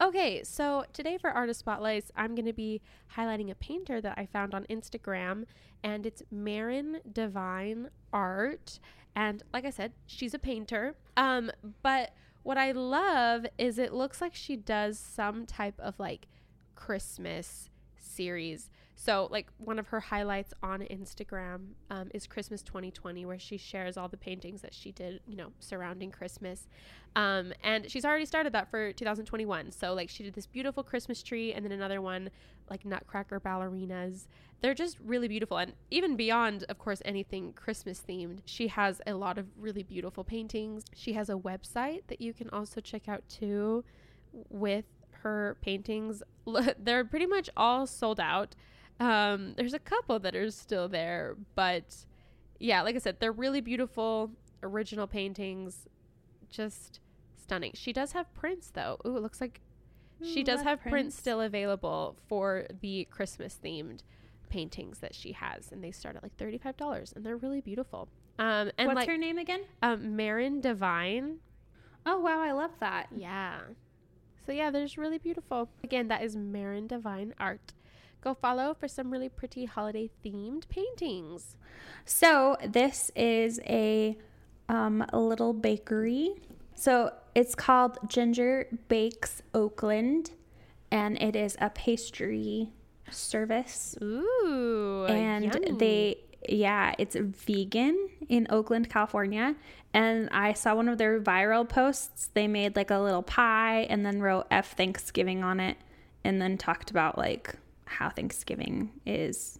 Okay, 0.00 0.42
so 0.42 0.84
today 0.92 1.16
for 1.18 1.30
Artist 1.30 1.60
Spotlights, 1.60 2.10
I'm 2.16 2.34
going 2.34 2.46
to 2.46 2.52
be 2.52 2.80
highlighting 3.16 3.50
a 3.50 3.54
painter 3.54 4.00
that 4.00 4.18
I 4.18 4.26
found 4.26 4.54
on 4.54 4.64
Instagram, 4.64 5.44
and 5.84 6.06
it's 6.06 6.22
Marin 6.30 7.00
Divine 7.12 7.90
Art. 8.12 8.80
And 9.16 9.42
like 9.52 9.64
I 9.64 9.70
said, 9.70 9.92
she's 10.06 10.34
a 10.34 10.38
painter. 10.38 10.94
Um, 11.16 11.50
but 11.82 12.12
what 12.42 12.58
I 12.58 12.72
love 12.72 13.46
is 13.56 13.78
it 13.78 13.94
looks 13.94 14.20
like 14.20 14.34
she 14.34 14.54
does 14.56 14.98
some 14.98 15.46
type 15.46 15.80
of 15.80 15.98
like 15.98 16.28
Christmas 16.74 17.70
series. 17.96 18.70
So, 18.98 19.28
like, 19.30 19.48
one 19.58 19.78
of 19.78 19.88
her 19.88 20.00
highlights 20.00 20.54
on 20.62 20.80
Instagram 20.80 21.74
um, 21.90 22.10
is 22.14 22.26
Christmas 22.26 22.62
2020, 22.62 23.26
where 23.26 23.38
she 23.38 23.58
shares 23.58 23.98
all 23.98 24.08
the 24.08 24.16
paintings 24.16 24.62
that 24.62 24.72
she 24.72 24.90
did, 24.90 25.20
you 25.28 25.36
know, 25.36 25.52
surrounding 25.60 26.10
Christmas. 26.10 26.66
Um, 27.14 27.52
and 27.62 27.90
she's 27.90 28.06
already 28.06 28.24
started 28.24 28.54
that 28.54 28.70
for 28.70 28.92
2021. 28.92 29.70
So, 29.70 29.92
like, 29.92 30.08
she 30.08 30.22
did 30.22 30.32
this 30.32 30.46
beautiful 30.46 30.82
Christmas 30.82 31.22
tree 31.22 31.52
and 31.52 31.62
then 31.62 31.72
another 31.72 32.00
one, 32.00 32.30
like 32.70 32.86
Nutcracker 32.86 33.38
ballerinas. 33.38 34.28
They're 34.62 34.74
just 34.74 34.96
really 35.04 35.28
beautiful. 35.28 35.58
And 35.58 35.74
even 35.90 36.16
beyond, 36.16 36.64
of 36.70 36.78
course, 36.78 37.02
anything 37.04 37.52
Christmas 37.52 38.02
themed, 38.08 38.38
she 38.46 38.68
has 38.68 39.02
a 39.06 39.12
lot 39.12 39.36
of 39.36 39.46
really 39.58 39.82
beautiful 39.82 40.24
paintings. 40.24 40.84
She 40.94 41.12
has 41.12 41.28
a 41.28 41.34
website 41.34 42.04
that 42.06 42.22
you 42.22 42.32
can 42.32 42.48
also 42.48 42.80
check 42.80 43.08
out 43.08 43.28
too 43.28 43.84
with 44.48 44.86
her 45.22 45.58
paintings. 45.60 46.22
They're 46.78 47.04
pretty 47.04 47.26
much 47.26 47.50
all 47.58 47.86
sold 47.86 48.20
out. 48.20 48.54
Um, 48.98 49.54
there's 49.56 49.74
a 49.74 49.78
couple 49.78 50.18
that 50.20 50.34
are 50.34 50.50
still 50.50 50.88
there, 50.88 51.36
but 51.54 52.06
yeah, 52.58 52.82
like 52.82 52.96
I 52.96 52.98
said, 52.98 53.16
they're 53.20 53.32
really 53.32 53.60
beautiful 53.60 54.30
original 54.62 55.06
paintings. 55.06 55.86
Just 56.48 57.00
stunning. 57.36 57.72
She 57.74 57.92
does 57.92 58.12
have 58.12 58.32
prints 58.34 58.70
though. 58.70 58.98
Ooh, 59.06 59.16
it 59.16 59.22
looks 59.22 59.40
like 59.40 59.60
she 60.22 60.42
does 60.42 60.62
have 60.62 60.80
prints. 60.80 60.92
prints 60.92 61.16
still 61.16 61.40
available 61.40 62.16
for 62.28 62.66
the 62.80 63.06
Christmas 63.10 63.58
themed 63.62 64.00
paintings 64.48 64.98
that 64.98 65.14
she 65.14 65.32
has, 65.32 65.70
and 65.72 65.82
they 65.82 65.90
start 65.90 66.16
at 66.16 66.22
like 66.22 66.36
thirty 66.36 66.58
five 66.58 66.76
dollars, 66.76 67.12
and 67.14 67.24
they're 67.24 67.36
really 67.36 67.60
beautiful. 67.60 68.08
Um, 68.38 68.70
and 68.78 68.88
what's 68.88 68.96
like, 68.96 69.08
her 69.08 69.18
name 69.18 69.38
again? 69.38 69.62
Um, 69.82 70.16
Marin 70.16 70.60
Divine. 70.60 71.38
Oh 72.06 72.20
wow, 72.20 72.40
I 72.40 72.52
love 72.52 72.72
that. 72.80 73.08
Yeah. 73.14 73.60
So 74.46 74.52
yeah, 74.52 74.70
there's 74.70 74.96
really 74.96 75.18
beautiful. 75.18 75.68
Again, 75.82 76.08
that 76.08 76.22
is 76.22 76.36
Marin 76.36 76.86
Divine 76.86 77.34
Art 77.38 77.72
go 78.20 78.34
follow 78.34 78.74
for 78.74 78.88
some 78.88 79.10
really 79.10 79.28
pretty 79.28 79.64
holiday 79.64 80.10
themed 80.24 80.68
paintings. 80.68 81.56
So, 82.04 82.56
this 82.66 83.10
is 83.14 83.60
a, 83.66 84.16
um, 84.68 85.04
a 85.12 85.18
little 85.18 85.52
bakery. 85.52 86.34
So, 86.74 87.12
it's 87.34 87.54
called 87.54 87.98
Ginger 88.08 88.68
Bakes 88.88 89.42
Oakland, 89.54 90.30
and 90.90 91.20
it 91.20 91.36
is 91.36 91.56
a 91.60 91.70
pastry 91.70 92.70
service. 93.10 93.96
Ooh. 94.02 95.06
And 95.08 95.44
yummy. 95.44 95.72
they, 95.72 96.16
yeah, 96.48 96.94
it's 96.98 97.16
vegan 97.16 98.08
in 98.28 98.46
Oakland, 98.50 98.90
California. 98.90 99.54
And 99.92 100.28
I 100.30 100.52
saw 100.52 100.74
one 100.74 100.88
of 100.88 100.98
their 100.98 101.20
viral 101.20 101.68
posts. 101.68 102.30
They 102.34 102.48
made 102.48 102.76
like 102.76 102.90
a 102.90 102.98
little 102.98 103.22
pie 103.22 103.86
and 103.88 104.04
then 104.04 104.20
wrote 104.20 104.46
F 104.50 104.76
Thanksgiving 104.76 105.42
on 105.42 105.60
it 105.60 105.76
and 106.24 106.40
then 106.40 106.58
talked 106.58 106.90
about 106.90 107.16
like 107.16 107.54
how 107.86 108.10
Thanksgiving 108.10 108.90
is 109.04 109.58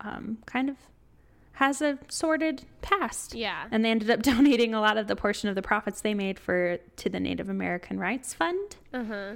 um, 0.00 0.38
kind 0.46 0.68
of 0.70 0.76
has 1.60 1.82
a 1.82 1.98
sordid 2.08 2.64
past. 2.80 3.34
Yeah. 3.34 3.66
And 3.70 3.84
they 3.84 3.90
ended 3.90 4.10
up 4.10 4.22
donating 4.22 4.74
a 4.74 4.80
lot 4.80 4.96
of 4.96 5.06
the 5.06 5.16
portion 5.16 5.48
of 5.48 5.54
the 5.54 5.62
profits 5.62 6.00
they 6.00 6.14
made 6.14 6.38
for 6.38 6.78
to 6.96 7.08
the 7.08 7.20
Native 7.20 7.48
American 7.48 7.98
Rights 7.98 8.32
Fund. 8.32 8.76
Uh-huh. 8.94 9.34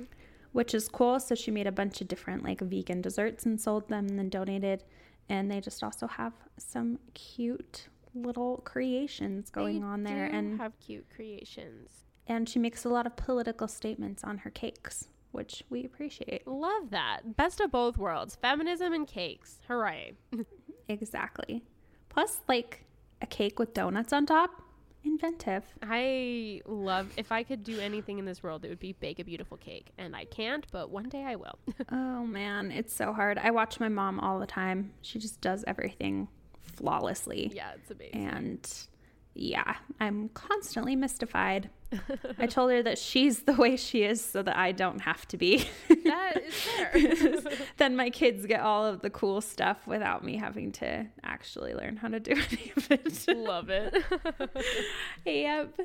Which 0.52 0.72
is 0.72 0.88
cool. 0.88 1.20
So 1.20 1.34
she 1.34 1.50
made 1.50 1.66
a 1.66 1.72
bunch 1.72 2.00
of 2.00 2.08
different 2.08 2.42
like 2.44 2.60
vegan 2.60 3.02
desserts 3.02 3.44
and 3.44 3.60
sold 3.60 3.88
them 3.88 4.06
and 4.06 4.18
then 4.18 4.28
donated. 4.30 4.84
And 5.28 5.50
they 5.50 5.60
just 5.60 5.82
also 5.82 6.06
have 6.06 6.32
some 6.56 6.98
cute 7.12 7.88
little 8.14 8.62
creations 8.64 9.50
going 9.50 9.80
they 9.80 9.86
on 9.86 10.02
there 10.04 10.24
and 10.24 10.58
have 10.58 10.78
cute 10.80 11.06
creations. 11.14 11.90
And 12.26 12.48
she 12.48 12.58
makes 12.58 12.84
a 12.84 12.88
lot 12.88 13.06
of 13.06 13.16
political 13.16 13.68
statements 13.68 14.24
on 14.24 14.38
her 14.38 14.50
cakes 14.50 15.08
which 15.34 15.62
we 15.70 15.84
appreciate. 15.84 16.46
Love 16.46 16.90
that. 16.90 17.36
Best 17.36 17.60
of 17.60 17.70
both 17.70 17.98
worlds 17.98 18.36
feminism 18.36 18.92
and 18.92 19.06
cakes. 19.06 19.58
Hooray. 19.68 20.12
exactly. 20.88 21.62
Plus, 22.08 22.40
like 22.48 22.84
a 23.20 23.26
cake 23.26 23.58
with 23.58 23.74
donuts 23.74 24.12
on 24.12 24.24
top. 24.26 24.62
inventive. 25.04 25.64
I 25.82 26.62
love 26.66 27.12
if 27.16 27.30
I 27.32 27.42
could 27.42 27.62
do 27.64 27.78
anything 27.80 28.18
in 28.18 28.24
this 28.24 28.42
world, 28.42 28.64
it 28.64 28.68
would 28.68 28.80
be 28.80 28.92
bake 28.92 29.18
a 29.18 29.24
beautiful 29.24 29.56
cake, 29.58 29.90
and 29.98 30.14
I 30.16 30.24
can't, 30.24 30.66
but 30.72 30.90
one 30.90 31.08
day 31.08 31.24
I 31.24 31.36
will. 31.36 31.58
Oh 31.90 32.24
man, 32.26 32.70
it's 32.70 32.94
so 32.94 33.12
hard. 33.12 33.36
I 33.38 33.50
watch 33.50 33.78
my 33.80 33.88
mom 33.88 34.18
all 34.20 34.38
the 34.38 34.46
time. 34.46 34.92
She 35.02 35.18
just 35.18 35.40
does 35.42 35.62
everything 35.66 36.28
flawlessly. 36.62 37.52
yeah, 37.54 37.72
it's 37.74 37.90
amazing. 37.90 38.26
And 38.28 38.70
yeah, 39.34 39.76
I'm 40.00 40.28
constantly 40.30 40.94
mystified. 40.96 41.70
I 42.38 42.46
told 42.46 42.70
her 42.72 42.82
that 42.82 42.98
she's 42.98 43.40
the 43.42 43.52
way 43.54 43.76
she 43.76 44.02
is 44.02 44.24
so 44.24 44.42
that 44.42 44.56
I 44.56 44.72
don't 44.72 45.00
have 45.00 45.26
to 45.28 45.36
be. 45.36 45.68
that 46.04 46.42
is 46.44 46.54
fair. 47.42 47.42
then 47.76 47.96
my 47.96 48.10
kids 48.10 48.46
get 48.46 48.60
all 48.60 48.84
of 48.84 49.00
the 49.02 49.10
cool 49.10 49.40
stuff 49.40 49.86
without 49.86 50.24
me 50.24 50.36
having 50.36 50.72
to 50.72 51.06
actually 51.22 51.74
learn 51.74 51.96
how 51.96 52.08
to 52.08 52.20
do 52.20 52.32
any 52.50 52.72
of 52.76 52.90
it. 52.90 53.28
love 53.36 53.70
it. 53.70 53.94
yep. 55.24 55.78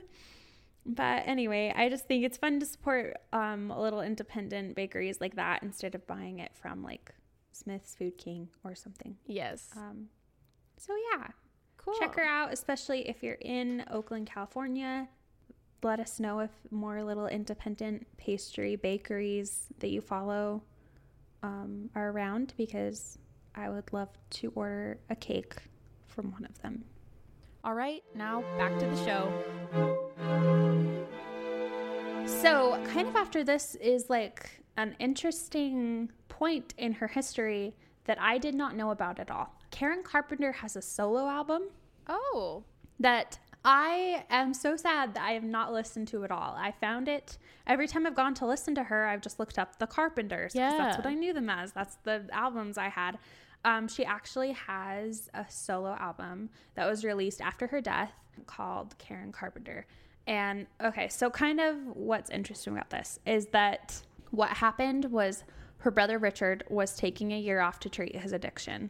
But 0.86 1.24
anyway, 1.28 1.72
I 1.76 1.90
just 1.90 2.08
think 2.08 2.24
it's 2.26 2.38
fun 2.38 2.60
to 2.60 2.66
support 2.66 3.18
um, 3.34 3.70
a 3.70 3.80
little 3.80 4.02
independent 4.02 4.76
bakeries 4.76 5.20
like 5.22 5.36
that 5.36 5.62
instead 5.62 5.94
of 5.94 6.08
buying 6.08 6.40
it 6.40 6.52
from 6.60 6.82
like 6.84 7.14
Smith's 7.52 7.94
Food 7.96 8.18
King 8.18 8.48
or 8.64 8.74
something. 8.76 9.18
yes. 9.28 9.70
Um, 9.76 10.08
so 10.78 10.94
yeah, 11.14 11.28
cool. 11.84 11.94
check 12.00 12.16
her 12.16 12.24
out, 12.24 12.54
especially 12.54 13.08
if 13.08 13.24
you're 13.24 13.38
in 13.42 13.84
Oakland, 13.90 14.28
California. 14.28 15.08
Let 15.82 16.00
us 16.00 16.20
know 16.20 16.40
if 16.40 16.52
more 16.72 17.02
little 17.04 17.28
independent 17.28 18.06
pastry 18.18 18.76
bakeries 18.76 19.68
that 19.80 19.90
you 19.90 20.02
follow 20.02 20.62
um, 21.42 21.90
are 21.96 22.10
around 22.10 22.54
because 22.58 23.18
I 23.56 23.70
would 23.70 23.92
love 23.94 24.10
to 24.32 24.52
order 24.56 25.00
a 25.10 25.16
cake 25.16 25.56
from 26.08 26.32
one 26.32 26.46
of 26.46 26.62
them. 26.62 26.84
All 27.64 27.74
right, 27.74 28.04
now 28.16 28.42
back 28.58 28.78
to 28.80 28.86
the 28.86 29.06
show. 29.06 29.34
So, 32.26 32.82
kind 32.94 33.08
of 33.08 33.16
after 33.16 33.44
this 33.44 33.76
is 33.76 34.10
like 34.10 34.62
an 34.78 34.96
interesting 35.00 36.12
point 36.30 36.74
in 36.78 36.94
her 36.94 37.08
history 37.08 37.76
that 38.06 38.20
I 38.22 38.38
did 38.38 38.56
not 38.56 38.76
know 38.76 38.92
about 38.92 39.20
at 39.20 39.30
all. 39.30 39.59
Karen 39.80 40.04
Carpenter 40.04 40.52
has 40.52 40.76
a 40.76 40.82
solo 40.82 41.30
album 41.30 41.70
Oh. 42.06 42.66
that 43.00 43.40
I 43.64 44.26
am 44.30 44.54
so 44.54 44.76
sad 44.76 45.14
that 45.14 45.24
I 45.24 45.32
have 45.32 45.44
not 45.46 45.72
listened 45.72 46.10
to 46.10 46.26
at 46.26 46.32
all. 46.32 46.54
I 46.60 46.74
found 46.82 47.08
it 47.08 47.38
every 47.66 47.88
time 47.88 48.06
I've 48.06 48.14
gone 48.16 48.34
to 48.36 48.46
listen 48.46 48.76
to 48.76 48.84
her, 48.84 49.06
I've 49.06 49.22
just 49.22 49.40
looked 49.40 49.58
up 49.58 49.80
the 49.80 49.88
Carpenters 49.88 50.52
because 50.52 50.78
that's 50.78 50.98
what 50.98 51.06
I 51.06 51.14
knew 51.14 51.32
them 51.32 51.50
as. 51.50 51.72
That's 51.72 51.96
the 52.04 52.28
albums 52.34 52.78
I 52.78 52.90
had. 52.90 53.20
Um, 53.64 53.88
she 53.88 54.04
actually 54.04 54.52
has 54.52 55.30
a 55.34 55.46
solo 55.48 55.96
album 55.98 56.50
that 56.76 56.86
was 56.86 57.06
released 57.06 57.40
after 57.40 57.68
her 57.68 57.80
death 57.80 58.12
called 58.48 58.98
Karen 58.98 59.32
Carpenter. 59.32 59.86
And 60.28 60.68
okay, 60.84 61.08
so 61.08 61.30
kind 61.30 61.62
of 61.62 61.78
what's 61.94 62.30
interesting 62.30 62.74
about 62.74 62.90
this 62.90 63.18
is 63.26 63.46
that 63.54 64.02
what 64.32 64.50
happened 64.50 65.06
was 65.06 65.46
her 65.80 65.92
brother 65.92 66.18
Richard 66.18 66.66
was 66.68 66.98
taking 66.98 67.32
a 67.32 67.40
year 67.40 67.62
off 67.62 67.80
to 67.80 67.90
treat 67.90 68.18
his 68.18 68.34
addiction. 68.34 68.90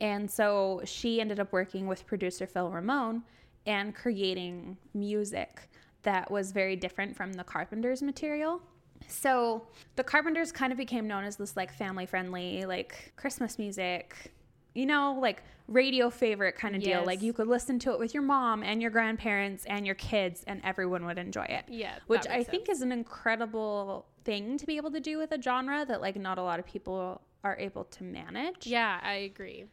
And 0.00 0.30
so 0.30 0.82
she 0.84 1.20
ended 1.20 1.40
up 1.40 1.52
working 1.52 1.86
with 1.86 2.06
producer 2.06 2.46
Phil 2.46 2.70
Ramone 2.70 3.22
and 3.66 3.94
creating 3.94 4.76
music 4.94 5.68
that 6.02 6.30
was 6.30 6.52
very 6.52 6.76
different 6.76 7.16
from 7.16 7.32
the 7.32 7.42
Carpenters 7.44 8.02
material. 8.02 8.60
So 9.08 9.66
the 9.96 10.04
Carpenters 10.04 10.52
kind 10.52 10.72
of 10.72 10.78
became 10.78 11.06
known 11.06 11.24
as 11.24 11.36
this 11.36 11.56
like 11.56 11.72
family 11.72 12.06
friendly, 12.06 12.64
like 12.64 13.12
Christmas 13.16 13.58
music, 13.58 14.32
you 14.74 14.86
know, 14.86 15.18
like 15.20 15.42
radio 15.68 16.10
favorite 16.10 16.56
kind 16.56 16.76
of 16.76 16.82
deal. 16.82 16.98
Yes. 16.98 17.06
Like 17.06 17.22
you 17.22 17.32
could 17.32 17.48
listen 17.48 17.78
to 17.80 17.92
it 17.92 17.98
with 17.98 18.14
your 18.14 18.22
mom 18.22 18.62
and 18.62 18.80
your 18.80 18.90
grandparents 18.90 19.64
and 19.64 19.84
your 19.84 19.94
kids, 19.96 20.44
and 20.46 20.60
everyone 20.64 21.04
would 21.06 21.18
enjoy 21.18 21.44
it 21.44 21.64
Yeah. 21.68 21.94
which 22.06 22.26
I 22.28 22.38
makes 22.38 22.50
think 22.50 22.68
is 22.68 22.82
an 22.82 22.92
incredible 22.92 24.06
thing 24.24 24.58
to 24.58 24.66
be 24.66 24.76
able 24.76 24.90
to 24.92 25.00
do 25.00 25.18
with 25.18 25.32
a 25.32 25.40
genre 25.40 25.84
that 25.86 26.00
like 26.00 26.16
not 26.16 26.38
a 26.38 26.42
lot 26.42 26.58
of 26.58 26.66
people 26.66 27.20
are 27.42 27.56
able 27.58 27.84
to 27.84 28.04
manage. 28.04 28.66
Yeah, 28.66 28.98
I 29.02 29.14
agree. 29.14 29.66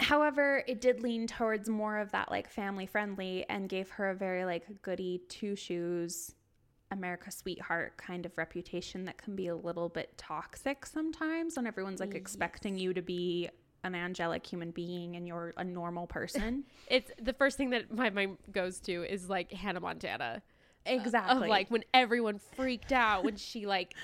However, 0.00 0.62
it 0.66 0.80
did 0.80 1.02
lean 1.02 1.26
towards 1.26 1.68
more 1.68 1.98
of 1.98 2.12
that 2.12 2.30
like 2.30 2.48
family 2.48 2.86
friendly 2.86 3.44
and 3.48 3.68
gave 3.68 3.90
her 3.90 4.10
a 4.10 4.14
very 4.14 4.44
like 4.44 4.82
goody 4.82 5.22
two 5.28 5.56
shoes 5.56 6.34
America 6.90 7.30
sweetheart 7.30 7.96
kind 7.98 8.24
of 8.24 8.36
reputation 8.38 9.04
that 9.04 9.18
can 9.18 9.36
be 9.36 9.48
a 9.48 9.56
little 9.56 9.88
bit 9.90 10.16
toxic 10.16 10.86
sometimes 10.86 11.56
when 11.56 11.66
everyone's 11.66 12.00
like 12.00 12.14
expecting 12.14 12.78
you 12.78 12.94
to 12.94 13.02
be 13.02 13.50
an 13.84 13.94
angelic 13.94 14.46
human 14.46 14.70
being 14.70 15.16
and 15.16 15.26
you're 15.26 15.52
a 15.56 15.64
normal 15.64 16.06
person. 16.06 16.64
It's 16.88 17.10
the 17.20 17.34
first 17.34 17.58
thing 17.58 17.70
that 17.70 17.92
my 17.92 18.08
mind 18.08 18.38
goes 18.50 18.80
to 18.80 19.04
is 19.04 19.28
like 19.28 19.52
Hannah 19.52 19.80
Montana. 19.80 20.42
Uh, 20.86 20.90
exactly. 20.92 21.44
Of 21.44 21.48
like 21.48 21.70
when 21.70 21.84
everyone 21.92 22.40
freaked 22.56 22.92
out 22.92 23.24
when 23.24 23.36
she 23.36 23.66
like 23.66 23.94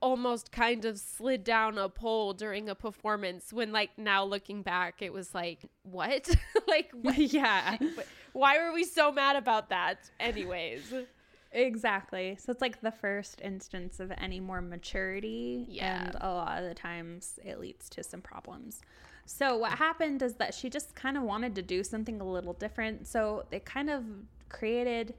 almost 0.00 0.52
kind 0.52 0.84
of 0.84 0.98
slid 0.98 1.44
down 1.44 1.78
a 1.78 1.88
pole 1.88 2.32
during 2.32 2.68
a 2.68 2.74
performance 2.74 3.52
when 3.52 3.72
like 3.72 3.90
now 3.96 4.24
looking 4.24 4.62
back 4.62 5.02
it 5.02 5.12
was 5.12 5.34
like 5.34 5.64
what? 5.82 6.28
like 6.68 6.90
what? 6.92 7.18
yeah. 7.18 7.76
Why 8.32 8.58
were 8.58 8.72
we 8.72 8.84
so 8.84 9.10
mad 9.10 9.36
about 9.36 9.70
that 9.70 10.10
anyways? 10.20 10.92
Exactly. 11.50 12.36
So 12.38 12.52
it's 12.52 12.60
like 12.60 12.80
the 12.80 12.92
first 12.92 13.40
instance 13.42 14.00
of 14.00 14.12
any 14.18 14.38
more 14.38 14.60
maturity. 14.60 15.66
Yeah. 15.68 16.04
And 16.04 16.16
a 16.20 16.28
lot 16.28 16.62
of 16.62 16.68
the 16.68 16.74
times 16.74 17.38
it 17.44 17.58
leads 17.58 17.88
to 17.90 18.02
some 18.02 18.20
problems. 18.20 18.82
So 19.24 19.56
what 19.58 19.72
happened 19.72 20.22
is 20.22 20.34
that 20.34 20.54
she 20.54 20.70
just 20.70 20.94
kind 20.94 21.16
of 21.16 21.22
wanted 21.22 21.54
to 21.56 21.62
do 21.62 21.82
something 21.82 22.20
a 22.20 22.24
little 22.24 22.54
different. 22.54 23.06
So 23.06 23.44
they 23.50 23.60
kind 23.60 23.90
of 23.90 24.04
created 24.48 25.14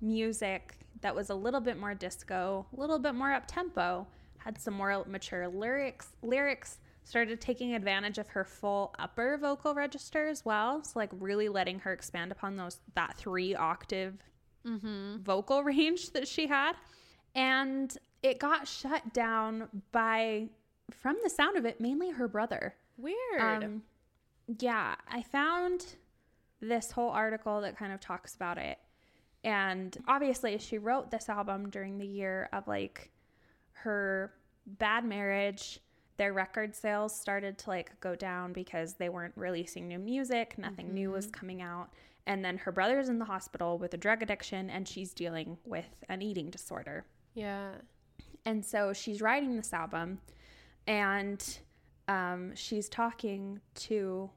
music 0.00 0.78
that 1.00 1.14
was 1.14 1.30
a 1.30 1.34
little 1.34 1.60
bit 1.60 1.78
more 1.78 1.94
disco, 1.94 2.66
a 2.76 2.80
little 2.80 2.98
bit 2.98 3.14
more 3.14 3.32
up 3.32 3.44
tempo, 3.46 4.06
had 4.38 4.58
some 4.60 4.74
more 4.74 5.04
mature 5.06 5.48
lyrics, 5.48 6.08
lyrics, 6.22 6.78
started 7.04 7.40
taking 7.40 7.74
advantage 7.74 8.18
of 8.18 8.28
her 8.28 8.44
full 8.44 8.94
upper 8.98 9.38
vocal 9.38 9.74
register 9.74 10.28
as 10.28 10.44
well. 10.44 10.84
So 10.84 10.98
like 10.98 11.10
really 11.12 11.48
letting 11.48 11.78
her 11.80 11.92
expand 11.92 12.32
upon 12.32 12.56
those 12.56 12.80
that 12.94 13.16
three 13.16 13.54
octave 13.54 14.14
vocal 15.22 15.64
range 15.64 16.10
that 16.12 16.28
she 16.28 16.46
had. 16.46 16.74
And 17.34 17.96
it 18.22 18.38
got 18.38 18.68
shut 18.68 19.14
down 19.14 19.68
by, 19.92 20.48
from 20.90 21.16
the 21.22 21.30
sound 21.30 21.56
of 21.56 21.64
it, 21.64 21.80
mainly 21.80 22.10
her 22.10 22.28
brother. 22.28 22.74
Weird. 22.96 23.40
Um, 23.40 23.82
yeah, 24.58 24.96
I 25.08 25.22
found 25.22 25.86
this 26.60 26.90
whole 26.90 27.10
article 27.10 27.60
that 27.60 27.76
kind 27.76 27.92
of 27.92 28.00
talks 28.00 28.34
about 28.34 28.58
it. 28.58 28.78
And 29.48 29.96
obviously, 30.06 30.58
she 30.58 30.76
wrote 30.76 31.10
this 31.10 31.30
album 31.30 31.70
during 31.70 31.96
the 31.96 32.06
year 32.06 32.50
of 32.52 32.68
like 32.68 33.10
her 33.72 34.34
bad 34.66 35.06
marriage. 35.06 35.80
Their 36.18 36.34
record 36.34 36.76
sales 36.76 37.18
started 37.18 37.56
to 37.58 37.70
like 37.70 37.98
go 38.00 38.14
down 38.14 38.52
because 38.52 38.94
they 38.94 39.08
weren't 39.08 39.32
releasing 39.36 39.88
new 39.88 39.98
music, 39.98 40.58
nothing 40.58 40.92
new 40.92 41.10
was 41.12 41.28
coming 41.28 41.62
out. 41.62 41.88
And 42.26 42.44
then 42.44 42.58
her 42.58 42.72
brother's 42.72 43.08
in 43.08 43.18
the 43.18 43.24
hospital 43.24 43.78
with 43.78 43.94
a 43.94 43.96
drug 43.96 44.22
addiction 44.22 44.68
and 44.68 44.86
she's 44.86 45.14
dealing 45.14 45.56
with 45.64 45.86
an 46.10 46.20
eating 46.20 46.50
disorder. 46.50 47.06
yeah. 47.34 47.70
And 48.44 48.64
so 48.64 48.92
she's 48.92 49.22
writing 49.22 49.56
this 49.56 49.72
album 49.72 50.20
and 50.86 51.42
um, 52.06 52.54
she's 52.54 52.88
talking 52.88 53.60
to 53.76 54.28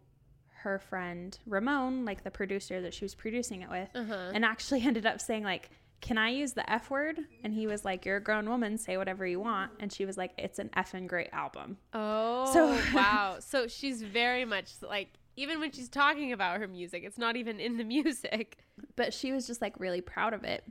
her 0.63 0.79
friend 0.79 1.37
Ramone, 1.45 2.05
like 2.05 2.23
the 2.23 2.31
producer 2.31 2.81
that 2.81 2.93
she 2.93 3.05
was 3.05 3.15
producing 3.15 3.61
it 3.61 3.69
with, 3.69 3.89
Uh-huh. 3.95 4.31
and 4.33 4.43
actually 4.45 4.81
ended 4.85 5.05
up 5.05 5.19
saying, 5.21 5.43
like, 5.43 5.69
can 6.01 6.17
I 6.17 6.29
use 6.29 6.53
the 6.53 6.67
F 6.67 6.89
word? 6.89 7.19
And 7.43 7.53
he 7.53 7.67
was 7.67 7.85
like, 7.85 8.05
You're 8.05 8.17
a 8.17 8.23
grown 8.23 8.49
woman, 8.49 8.77
say 8.79 8.97
whatever 8.97 9.25
you 9.27 9.39
want. 9.39 9.71
And 9.79 9.93
she 9.93 10.05
was 10.05 10.17
like, 10.17 10.31
It's 10.37 10.57
an 10.57 10.69
effing 10.75 11.05
great 11.07 11.29
album. 11.31 11.77
Oh, 11.93 12.51
So- 12.51 12.79
wow. 12.95 13.37
So 13.39 13.67
she's 13.67 14.01
very 14.01 14.43
much 14.45 14.71
like 14.81 15.09
even 15.37 15.59
when 15.59 15.71
she's 15.71 15.89
talking 15.89 16.33
about 16.33 16.59
her 16.59 16.67
music, 16.67 17.03
it's 17.05 17.17
not 17.19 17.35
even 17.35 17.59
in 17.59 17.77
the 17.77 17.83
music. 17.97 18.57
But 18.95 19.13
she 19.13 19.31
was 19.31 19.45
just 19.45 19.61
like 19.61 19.79
really 19.79 20.01
proud 20.01 20.33
of 20.33 20.43
it. 20.43 20.63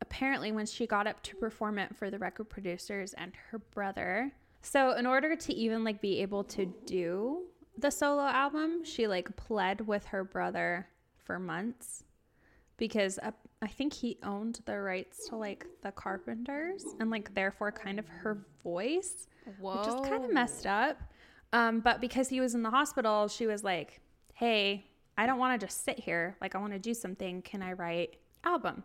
Apparently, 0.00 0.50
when 0.52 0.66
she 0.66 0.86
got 0.86 1.06
up 1.06 1.22
to 1.24 1.36
perform 1.36 1.78
it 1.78 1.94
for 1.94 2.10
the 2.10 2.18
record 2.18 2.48
producers 2.48 3.12
and 3.14 3.32
her 3.50 3.58
brother. 3.58 4.32
So, 4.62 4.92
in 4.92 5.06
order 5.06 5.36
to 5.36 5.54
even 5.54 5.84
like 5.84 6.00
be 6.00 6.20
able 6.22 6.44
to 6.44 6.66
do 6.86 7.42
the 7.76 7.90
solo 7.90 8.22
album, 8.22 8.84
she 8.84 9.06
like 9.06 9.34
pled 9.36 9.86
with 9.86 10.06
her 10.06 10.24
brother 10.24 10.88
for 11.16 11.38
months 11.38 12.04
because 12.76 13.18
uh, 13.22 13.30
I 13.60 13.68
think 13.68 13.92
he 13.92 14.18
owned 14.22 14.60
the 14.64 14.78
rights 14.80 15.28
to 15.28 15.36
like 15.36 15.66
the 15.82 15.92
Carpenters 15.92 16.84
and 17.00 17.10
like 17.10 17.34
therefore 17.34 17.72
kind 17.72 17.98
of 17.98 18.08
her 18.08 18.44
voice, 18.62 19.28
Whoa. 19.60 19.78
which 19.78 19.88
is 19.88 20.08
kind 20.08 20.24
of 20.24 20.32
messed 20.32 20.66
up. 20.66 21.00
Um, 21.52 21.80
but 21.80 22.00
because 22.00 22.28
he 22.28 22.40
was 22.40 22.54
in 22.54 22.62
the 22.62 22.70
hospital, 22.70 23.28
she 23.28 23.46
was 23.46 23.62
like, 23.62 24.00
"Hey, 24.34 24.86
I 25.16 25.26
don't 25.26 25.38
want 25.38 25.60
to 25.60 25.66
just 25.66 25.84
sit 25.84 25.98
here. 25.98 26.36
Like, 26.40 26.54
I 26.54 26.58
want 26.58 26.72
to 26.72 26.78
do 26.78 26.94
something. 26.94 27.42
Can 27.42 27.62
I 27.62 27.74
write 27.74 28.16
album?" 28.42 28.82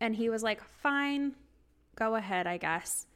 And 0.00 0.14
he 0.14 0.30
was 0.30 0.42
like, 0.42 0.62
"Fine, 0.62 1.34
go 1.96 2.14
ahead, 2.14 2.46
I 2.46 2.58
guess." 2.58 3.06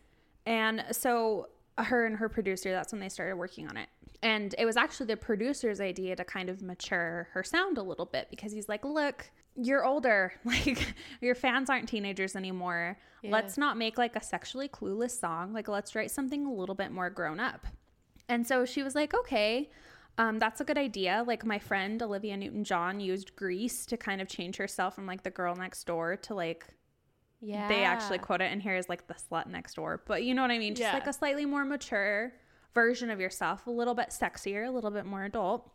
And 0.45 0.85
so 0.91 1.49
her 1.79 2.05
and 2.05 2.17
her 2.17 2.29
producer, 2.29 2.73
that's 2.73 2.93
when 2.93 3.01
they 3.01 3.09
started 3.09 3.37
working 3.37 3.69
on 3.69 3.77
it. 3.77 3.89
And 4.23 4.55
it 4.59 4.67
was 4.67 4.77
actually 4.77 5.07
the 5.07 5.17
producer's 5.17 5.81
idea 5.81 6.15
to 6.17 6.25
kind 6.25 6.51
of 6.51 6.61
mature 6.63 7.29
her 7.33 7.43
sound 7.43 7.79
a 7.79 7.83
little 7.83 8.05
bit 8.05 8.29
because 8.31 8.53
he's 8.53 8.69
like, 8.69 8.85
look, 8.85 9.31
you're 9.57 9.85
older. 9.85 10.33
Like 10.45 10.95
your 11.21 11.35
fans 11.35 11.71
aren't 11.71 11.89
teenagers 11.89 12.37
anymore. 12.37 12.99
Yeah. 13.23 13.31
Let's 13.33 13.57
not 13.57 13.77
make 13.79 13.97
like 13.99 14.17
a 14.17 14.23
sexually 14.23 14.69
clueless 14.69 15.19
song. 15.19 15.53
Like 15.53 15.69
let's 15.69 15.95
write 15.95 16.11
something 16.11 16.45
a 16.47 16.53
little 16.53 16.75
bit 16.75 16.91
more 16.93 17.09
grown 17.11 17.41
up. 17.41 17.67
And 18.29 18.47
so 18.47 18.65
she 18.65 18.83
was 18.83 18.95
like, 18.95 19.15
okay, 19.15 19.71
um, 20.19 20.39
that's 20.39 20.61
a 20.61 20.65
good 20.65 20.79
idea. 20.79 21.25
Like 21.27 21.45
my 21.47 21.59
friend 21.59 22.03
Olivia 22.03 22.37
Newton 22.37 22.63
John 22.65 23.01
used 23.01 23.35
Grease 23.37 23.87
to 23.87 23.97
kind 23.97 24.21
of 24.21 24.29
change 24.29 24.57
herself 24.57 24.95
from 24.95 25.07
like 25.07 25.23
the 25.23 25.31
girl 25.31 25.55
next 25.57 25.85
door 25.85 26.17
to 26.17 26.35
like 26.35 26.67
Yeah. 27.41 27.69
they 27.69 27.85
actually 27.85 28.19
quote 28.19 28.43
it 28.43 28.53
in 28.53 28.61
here 28.61 28.75
as 28.75 28.89
like 28.91 29.07
the 29.07 29.15
slut 29.15 29.47
next 29.47 29.75
door. 29.75 30.03
But 30.07 30.25
you 30.25 30.35
know 30.35 30.43
what 30.43 30.51
I 30.51 30.59
mean? 30.59 30.75
Just 30.75 30.89
Yeah. 30.89 30.95
like 30.95 31.07
a 31.07 31.13
slightly 31.13 31.47
more 31.47 31.65
mature 31.65 32.33
version 32.75 33.11
of 33.11 33.21
yourself, 33.21 33.67
a 33.67 33.71
little 33.71 33.95
bit 33.95 34.11
sexier, 34.11 34.67
a 34.67 34.71
little 34.71 34.91
bit 34.91 35.07
more 35.07 35.25
adult. 35.25 35.71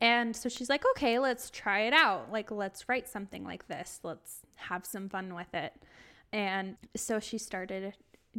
And 0.00 0.36
so 0.36 0.48
she's 0.48 0.68
like, 0.68 0.84
okay, 0.92 1.18
let's 1.18 1.50
try 1.50 1.80
it 1.80 1.92
out. 1.92 2.30
Like, 2.30 2.50
let's 2.50 2.88
write 2.88 3.08
something 3.08 3.44
like 3.44 3.66
this. 3.68 4.00
Let's 4.02 4.40
have 4.56 4.84
some 4.84 5.08
fun 5.08 5.34
with 5.34 5.54
it. 5.54 5.72
And 6.32 6.76
so 6.94 7.18
she 7.18 7.38
started 7.38 7.94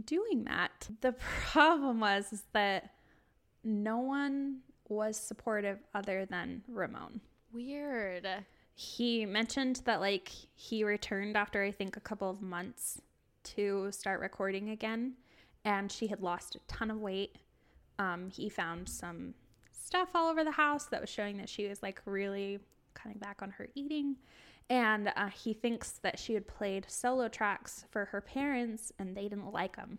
doing 0.06 0.44
that. 0.44 0.90
The 1.02 1.14
problem 1.52 2.00
was 2.00 2.32
is 2.32 2.44
that 2.54 2.92
no 3.64 4.00
one 4.00 4.60
was 4.88 5.18
supportive 5.18 5.80
other 5.94 6.26
than 6.26 6.64
Ramone 6.68 7.20
Weird. 7.52 8.28
he 8.74 9.26
mentioned 9.26 9.82
that 9.86 10.00
like 10.00 10.30
he 10.56 10.84
returned 10.84 11.36
after 11.36 11.64
I 11.64 11.72
think 11.72 11.98
a 11.98 12.02
couple 12.02 12.30
of 12.30 12.42
months 12.42 13.02
to 13.56 13.92
start 13.92 14.22
recording 14.22 14.70
again 14.70 15.14
and 15.66 15.92
she 15.92 16.08
had 16.08 16.22
lost 16.22 16.56
a 16.56 16.60
ton 16.68 16.92
of 16.92 17.00
weight. 17.00 17.36
Um, 18.00 18.30
he 18.30 18.50
found 18.50 18.88
some 18.88 19.34
stuff 19.72 20.10
all 20.14 20.30
over 20.30 20.44
the 20.44 20.52
house 20.52 20.86
that 20.86 21.02
was 21.02 21.10
showing 21.10 21.38
that 21.38 21.50
she 21.50 21.68
was 21.68 21.82
like 21.82 22.02
really 22.06 22.60
cutting 22.94 23.18
back 23.20 23.42
on 23.42 23.52
her 23.52 23.68
eating. 23.76 24.18
And 24.70 25.12
uh, 25.16 25.28
he 25.28 25.54
thinks 25.54 25.92
that 26.04 26.20
she 26.20 26.34
had 26.34 26.46
played 26.46 26.86
solo 26.90 27.30
tracks 27.30 27.86
for 27.90 28.06
her 28.06 28.20
parents 28.22 28.92
and 29.00 29.16
they 29.16 29.24
didn't 29.24 29.54
like 29.54 29.78
them. 29.78 29.98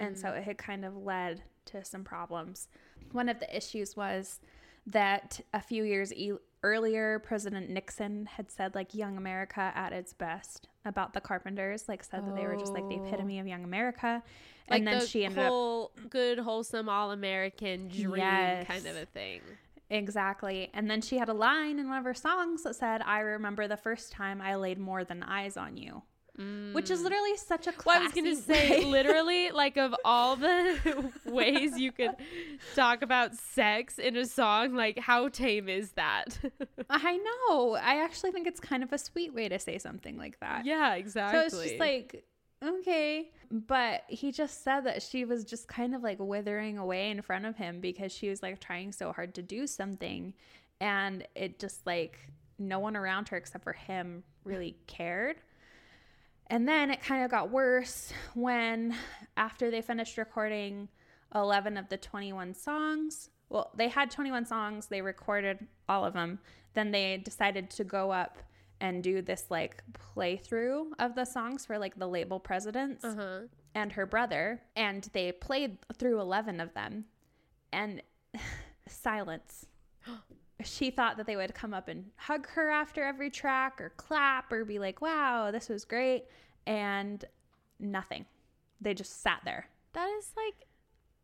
And 0.00 0.16
so 0.18 0.28
it 0.30 0.44
had 0.44 0.58
kind 0.58 0.84
of 0.84 0.96
led 0.96 1.42
to 1.66 1.82
some 1.84 2.04
problems. 2.04 2.68
One 3.12 3.28
of 3.28 3.40
the 3.40 3.56
issues 3.56 3.96
was 3.96 4.40
that 4.86 5.40
a 5.52 5.60
few 5.60 5.82
years 5.84 6.12
e- 6.14 6.32
earlier, 6.66 7.18
President 7.20 7.70
Nixon 7.70 8.26
had 8.26 8.50
said, 8.50 8.74
like, 8.74 8.94
Young 8.94 9.16
America 9.16 9.72
at 9.74 9.92
its 9.92 10.12
best 10.12 10.68
about 10.84 11.12
the 11.14 11.20
Carpenters, 11.20 11.88
like, 11.88 12.02
said 12.04 12.26
that 12.26 12.34
they 12.34 12.46
were 12.46 12.56
just 12.56 12.74
like 12.74 12.88
the 12.88 12.96
Oh. 12.96 13.04
epitome 13.06 13.38
of 13.38 13.46
Young 13.46 13.64
America. 13.64 14.22
Like 14.68 14.78
And 14.80 14.86
then 14.88 14.98
the 14.98 15.06
she 15.06 15.24
ended 15.24 15.38
up. 15.38 15.52
whole 15.52 15.92
good, 16.10 16.38
wholesome, 16.40 16.88
all 16.88 17.12
American 17.12 17.88
dream 17.88 18.16
Yes. 18.16 18.66
kind 18.66 18.86
of 18.86 18.96
a 18.96 19.06
thing. 19.06 19.40
Exactly. 19.88 20.68
And 20.74 20.90
then 20.90 21.00
she 21.00 21.18
had 21.18 21.28
a 21.28 21.32
line 21.32 21.78
in 21.78 21.88
one 21.88 21.98
of 21.98 22.04
her 22.04 22.14
songs 22.14 22.64
that 22.64 22.74
said, 22.74 23.02
I 23.02 23.20
remember 23.20 23.68
the 23.68 23.76
first 23.76 24.10
time 24.12 24.40
I 24.42 24.56
laid 24.56 24.78
more 24.78 25.04
than 25.04 25.22
eyes 25.22 25.56
on 25.56 25.76
you, 25.76 26.02
which 26.36 26.90
is 26.90 27.00
mm. 27.00 27.04
literally 27.04 27.36
such 27.36 27.66
a 27.66 27.72
classy 27.72 27.98
Well, 28.20 28.26
I 28.26 28.30
was 28.30 28.40
gonna 28.42 28.58
say, 28.58 28.84
literally, 28.84 29.50
like 29.52 29.78
of 29.78 29.94
all 30.04 30.36
the 30.36 31.10
ways 31.24 31.78
you 31.78 31.92
could 31.92 32.10
talk 32.74 33.00
about 33.00 33.34
sex 33.34 33.98
in 33.98 34.16
a 34.16 34.26
song, 34.26 34.74
like 34.74 34.98
how 34.98 35.28
tame 35.28 35.68
is 35.68 35.92
that? 35.92 36.38
I 36.90 37.16
know. 37.16 37.74
I 37.74 38.02
actually 38.04 38.32
think 38.32 38.46
it's 38.46 38.60
kind 38.60 38.82
of 38.82 38.92
a 38.92 38.98
sweet 38.98 39.32
way 39.32 39.48
to 39.48 39.58
say 39.58 39.78
something 39.78 40.18
like 40.18 40.38
that. 40.40 40.66
yeah, 40.66 40.94
exactly. 40.94 41.40
So 41.40 41.46
it's 41.46 41.68
just 41.68 41.80
like, 41.80 42.24
okay. 42.62 43.30
But 43.50 44.02
he 44.08 44.30
just 44.30 44.62
said 44.62 44.82
that 44.82 45.02
she 45.02 45.24
was 45.24 45.44
just 45.44 45.68
kind 45.68 45.94
of 45.94 46.02
like 46.02 46.18
withering 46.18 46.76
away 46.76 47.10
in 47.10 47.22
front 47.22 47.46
of 47.46 47.56
him 47.56 47.80
because 47.80 48.12
she 48.12 48.28
was 48.28 48.42
like 48.42 48.60
trying 48.60 48.92
so 48.92 49.10
hard 49.12 49.34
to 49.36 49.42
do 49.42 49.66
something. 49.66 50.34
And 50.80 51.26
it 51.34 51.58
just 51.58 51.86
like 51.86 52.18
no 52.58 52.78
one 52.78 52.94
around 52.96 53.28
her 53.28 53.38
except 53.38 53.64
for 53.64 53.72
him 53.72 54.22
really 54.44 54.76
cared. 54.86 55.36
And 56.48 56.68
then 56.68 56.90
it 56.90 57.02
kind 57.02 57.24
of 57.24 57.30
got 57.30 57.50
worse 57.50 58.12
when, 58.34 58.94
after 59.36 59.70
they 59.70 59.82
finished 59.82 60.16
recording 60.16 60.88
11 61.34 61.76
of 61.76 61.88
the 61.88 61.96
21 61.96 62.54
songs, 62.54 63.30
well, 63.48 63.70
they 63.76 63.88
had 63.88 64.10
21 64.10 64.46
songs, 64.46 64.86
they 64.86 65.02
recorded 65.02 65.66
all 65.88 66.04
of 66.04 66.14
them. 66.14 66.38
Then 66.74 66.90
they 66.90 67.16
decided 67.16 67.70
to 67.70 67.84
go 67.84 68.10
up 68.10 68.38
and 68.80 69.02
do 69.02 69.22
this 69.22 69.46
like 69.50 69.82
playthrough 70.14 70.90
of 70.98 71.14
the 71.14 71.24
songs 71.24 71.64
for 71.64 71.78
like 71.78 71.98
the 71.98 72.06
label 72.06 72.38
presidents 72.38 73.04
uh-huh. 73.04 73.40
and 73.74 73.92
her 73.92 74.06
brother. 74.06 74.60
And 74.76 75.08
they 75.12 75.32
played 75.32 75.78
through 75.94 76.20
11 76.20 76.60
of 76.60 76.74
them 76.74 77.06
and 77.72 78.02
silence. 78.88 79.66
She 80.64 80.90
thought 80.90 81.18
that 81.18 81.26
they 81.26 81.36
would 81.36 81.54
come 81.54 81.74
up 81.74 81.88
and 81.88 82.06
hug 82.16 82.48
her 82.48 82.70
after 82.70 83.04
every 83.04 83.30
track 83.30 83.80
or 83.80 83.90
clap 83.96 84.50
or 84.50 84.64
be 84.64 84.78
like, 84.78 85.02
wow, 85.02 85.50
this 85.50 85.68
was 85.68 85.84
great. 85.84 86.24
And 86.66 87.24
nothing. 87.78 88.24
They 88.80 88.94
just 88.94 89.22
sat 89.22 89.40
there. 89.44 89.68
That 89.92 90.08
is 90.18 90.32
like 90.36 90.66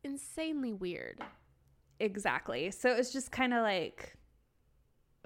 insanely 0.03 0.73
weird. 0.73 1.19
Exactly. 1.99 2.71
So 2.71 2.91
it 2.91 2.97
was 2.97 3.11
just 3.11 3.31
kind 3.31 3.53
of 3.53 3.63
like, 3.63 4.15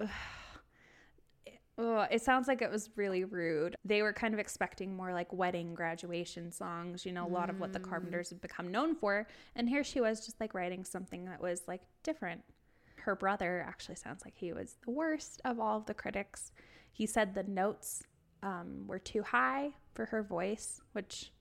ugh, 1.78 2.08
it 2.10 2.22
sounds 2.22 2.48
like 2.48 2.62
it 2.62 2.70
was 2.70 2.90
really 2.96 3.24
rude. 3.24 3.76
They 3.84 4.02
were 4.02 4.12
kind 4.12 4.34
of 4.34 4.40
expecting 4.40 4.96
more 4.96 5.12
like 5.12 5.32
wedding 5.32 5.74
graduation 5.74 6.52
songs, 6.52 7.06
you 7.06 7.12
know, 7.12 7.26
a 7.26 7.28
lot 7.28 7.50
of 7.50 7.60
what 7.60 7.72
the 7.72 7.80
mm. 7.80 7.88
Carpenters 7.88 8.30
had 8.30 8.40
become 8.40 8.70
known 8.70 8.94
for. 8.94 9.26
And 9.54 9.68
here 9.68 9.84
she 9.84 10.00
was 10.00 10.24
just 10.24 10.40
like 10.40 10.54
writing 10.54 10.84
something 10.84 11.24
that 11.26 11.40
was 11.40 11.62
like 11.66 11.82
different. 12.02 12.42
Her 13.08 13.16
brother 13.16 13.64
actually 13.66 13.94
sounds 13.94 14.22
like 14.22 14.34
he 14.36 14.52
was 14.52 14.76
the 14.84 14.90
worst 14.90 15.40
of 15.46 15.58
all 15.58 15.78
of 15.78 15.86
the 15.86 15.94
critics. 15.94 16.52
He 16.92 17.06
said 17.06 17.32
the 17.32 17.42
notes 17.42 18.02
um, 18.42 18.86
were 18.86 18.98
too 18.98 19.22
high 19.22 19.70
for 19.94 20.04
her 20.04 20.22
voice, 20.22 20.82
which 20.92 21.32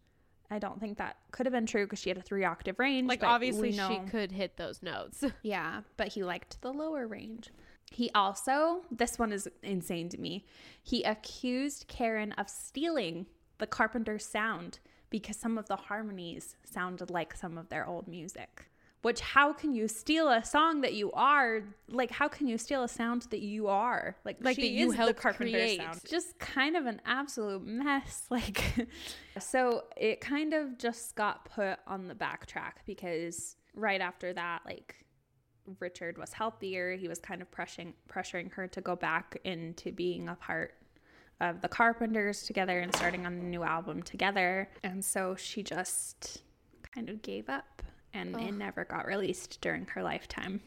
I 0.50 0.60
don't 0.60 0.80
think 0.80 0.98
that 1.00 1.18
could 1.32 1.46
have 1.46 1.52
been 1.52 1.66
true 1.66 1.86
because 1.86 2.00
she 2.00 2.08
had 2.10 2.18
a 2.18 2.22
three 2.22 2.46
octave 2.46 2.80
range. 2.80 3.10
Like 3.10 3.22
obviously 3.22 3.74
she 3.74 4.00
could 4.10 4.32
hit 4.32 4.56
those 4.56 4.82
notes. 4.82 5.26
yeah, 5.44 5.82
but 5.98 6.08
he 6.08 6.24
liked 6.24 6.62
the 6.62 6.72
lower 6.72 7.06
range. 7.06 7.50
He 7.92 8.10
also, 8.16 8.84
this 8.90 9.20
one 9.20 9.34
is 9.34 9.50
insane 9.62 10.08
to 10.08 10.18
me. 10.18 10.46
He 10.82 11.04
accused 11.04 11.90
Karen 11.90 12.32
of 12.38 12.50
stealing 12.50 13.26
the 13.58 13.68
Carpenter's 13.68 14.26
sound 14.26 14.80
because 15.10 15.36
some 15.36 15.58
of 15.58 15.68
the 15.68 15.76
harmonies 15.76 16.56
sounded 16.64 17.10
like 17.10 17.36
some 17.36 17.58
of 17.58 17.68
their 17.68 17.86
old 17.86 18.08
music. 18.08 18.70
Which, 19.08 19.22
how 19.22 19.54
can 19.54 19.72
you 19.74 19.88
steal 19.88 20.28
a 20.28 20.44
song 20.44 20.82
that 20.82 20.94
you 20.94 21.14
are? 21.14 21.64
Like, 21.88 22.12
how 22.12 22.28
can 22.28 22.46
you 22.46 22.58
steal 22.58 22.84
a 22.84 22.90
sound 22.90 23.22
that 23.30 23.40
you 23.40 23.68
are? 23.70 24.18
Like, 24.26 24.36
Like 24.42 24.58
she 24.58 24.64
that 24.64 24.68
you 24.68 24.88
is 24.88 24.92
the 24.92 24.98
helped 24.98 25.22
Carpenter 25.22 25.54
create. 25.54 25.80
sound. 25.80 26.02
Just 26.06 26.38
kind 26.40 26.76
of 26.76 26.88
an 26.88 27.00
absolute 27.06 27.66
mess. 27.66 28.26
Like, 28.30 28.62
so 29.40 29.86
it 29.96 30.20
kind 30.20 30.54
of 30.54 30.78
just 30.78 31.16
got 31.16 31.46
put 31.46 31.80
on 31.88 32.10
the 32.10 32.16
backtrack 32.16 32.84
because 32.86 33.56
right 33.76 34.02
after 34.02 34.34
that, 34.34 34.64
like, 34.66 35.06
Richard 35.80 36.18
was 36.18 36.34
healthier. 36.34 36.98
He 36.98 37.08
was 37.08 37.20
kind 37.20 37.42
of 37.42 37.50
pressuring 37.50 37.94
pressuring 38.10 38.52
her 38.56 38.68
to 38.68 38.82
go 38.82 38.98
back 38.98 39.40
into 39.46 39.94
being 39.94 40.28
a 40.28 40.36
part 40.36 40.74
of 41.40 41.62
the 41.62 41.70
Carpenters 41.70 42.44
together 42.44 42.82
and 42.82 42.94
starting 42.94 43.26
on 43.26 43.32
a 43.36 43.44
new 43.44 43.64
album 43.64 44.04
together. 44.04 44.70
And 44.84 45.06
so 45.06 45.36
she 45.36 45.64
just 45.64 46.42
kind 46.94 47.08
of 47.08 47.22
gave 47.22 47.48
up 47.48 47.82
and 48.14 48.40
it 48.40 48.54
never 48.54 48.86
got 48.86 49.06
released 49.06 49.60
during 49.62 49.86
her 49.88 50.04
lifetime. 50.04 50.62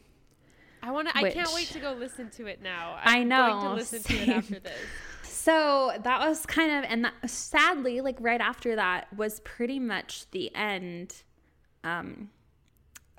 I 0.82 0.90
want 0.90 1.08
to. 1.08 1.16
I 1.16 1.30
can't 1.30 1.52
wait 1.54 1.68
to 1.68 1.78
go 1.78 1.92
listen 1.92 2.30
to 2.30 2.46
it 2.46 2.62
now. 2.62 2.96
I 3.04 3.18
I'm 3.18 3.28
know, 3.28 3.48
Going 3.48 3.64
to 3.64 3.74
listen 3.74 4.02
to 4.02 4.14
it 4.14 4.28
after 4.28 4.58
this. 4.58 4.72
So 5.22 5.92
that 6.02 6.20
was 6.20 6.44
kind 6.44 6.70
of, 6.84 6.90
and 6.90 7.04
that, 7.06 7.14
sadly, 7.30 8.02
like 8.02 8.16
right 8.20 8.40
after 8.40 8.76
that 8.76 9.10
was 9.16 9.40
pretty 9.40 9.78
much 9.78 10.30
the 10.32 10.54
end 10.54 11.14
um, 11.82 12.28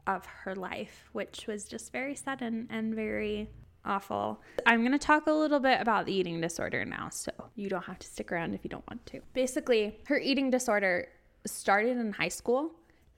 of 0.06 0.26
her 0.26 0.56
life, 0.56 1.10
which 1.14 1.48
was 1.48 1.66
just 1.66 1.92
very 1.92 2.14
sudden 2.16 2.68
and 2.70 2.94
very 2.94 3.50
awful. 3.86 4.40
I'm 4.68 4.82
going 4.82 4.92
to 4.92 5.00
talk 5.00 5.26
a 5.26 5.32
little 5.32 5.60
bit 5.60 5.82
about 5.82 6.06
the 6.06 6.14
eating 6.14 6.40
disorder 6.42 6.86
now, 6.86 7.10
so 7.10 7.32
you 7.56 7.70
don't 7.70 7.86
have 7.86 7.98
to 8.00 8.08
stick 8.08 8.32
around 8.32 8.54
if 8.54 8.64
you 8.64 8.70
don't 8.70 8.88
want 8.88 9.04
to. 9.08 9.22
Basically, 9.34 9.98
her 10.06 10.20
eating 10.20 10.52
disorder 10.52 11.08
started 11.48 11.98
in 11.98 12.14
high 12.14 12.28
school 12.28 12.72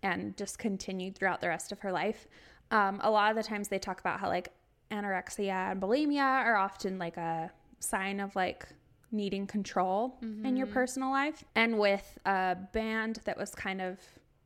and 0.04 0.38
just 0.38 0.60
continued 0.60 1.18
throughout 1.18 1.42
the 1.42 1.48
rest 1.48 1.72
of 1.72 1.80
her 1.80 1.92
life. 1.92 2.28
Um, 2.70 3.00
a 3.04 3.10
lot 3.10 3.32
of 3.32 3.38
the 3.38 3.44
times 3.44 3.70
they 3.70 3.80
talk 3.80 4.00
about 4.00 4.20
how 4.20 4.28
like 4.28 4.50
anorexia 4.92 5.72
and 5.72 5.82
bulimia 5.82 6.22
are 6.22 6.56
often 6.56 7.00
like 7.00 7.18
a 7.18 7.52
sign 7.80 8.20
of 8.20 8.36
like 8.36 8.68
needing 9.12 9.48
control 9.48 10.18
in 10.44 10.58
your 10.58 10.68
personal 10.68 11.12
life. 11.12 11.44
And 11.56 11.78
with 11.78 12.18
a 12.26 12.58
band 12.74 13.20
that 13.26 13.38
was 13.38 13.54
kind 13.56 13.82
of 13.82 14.00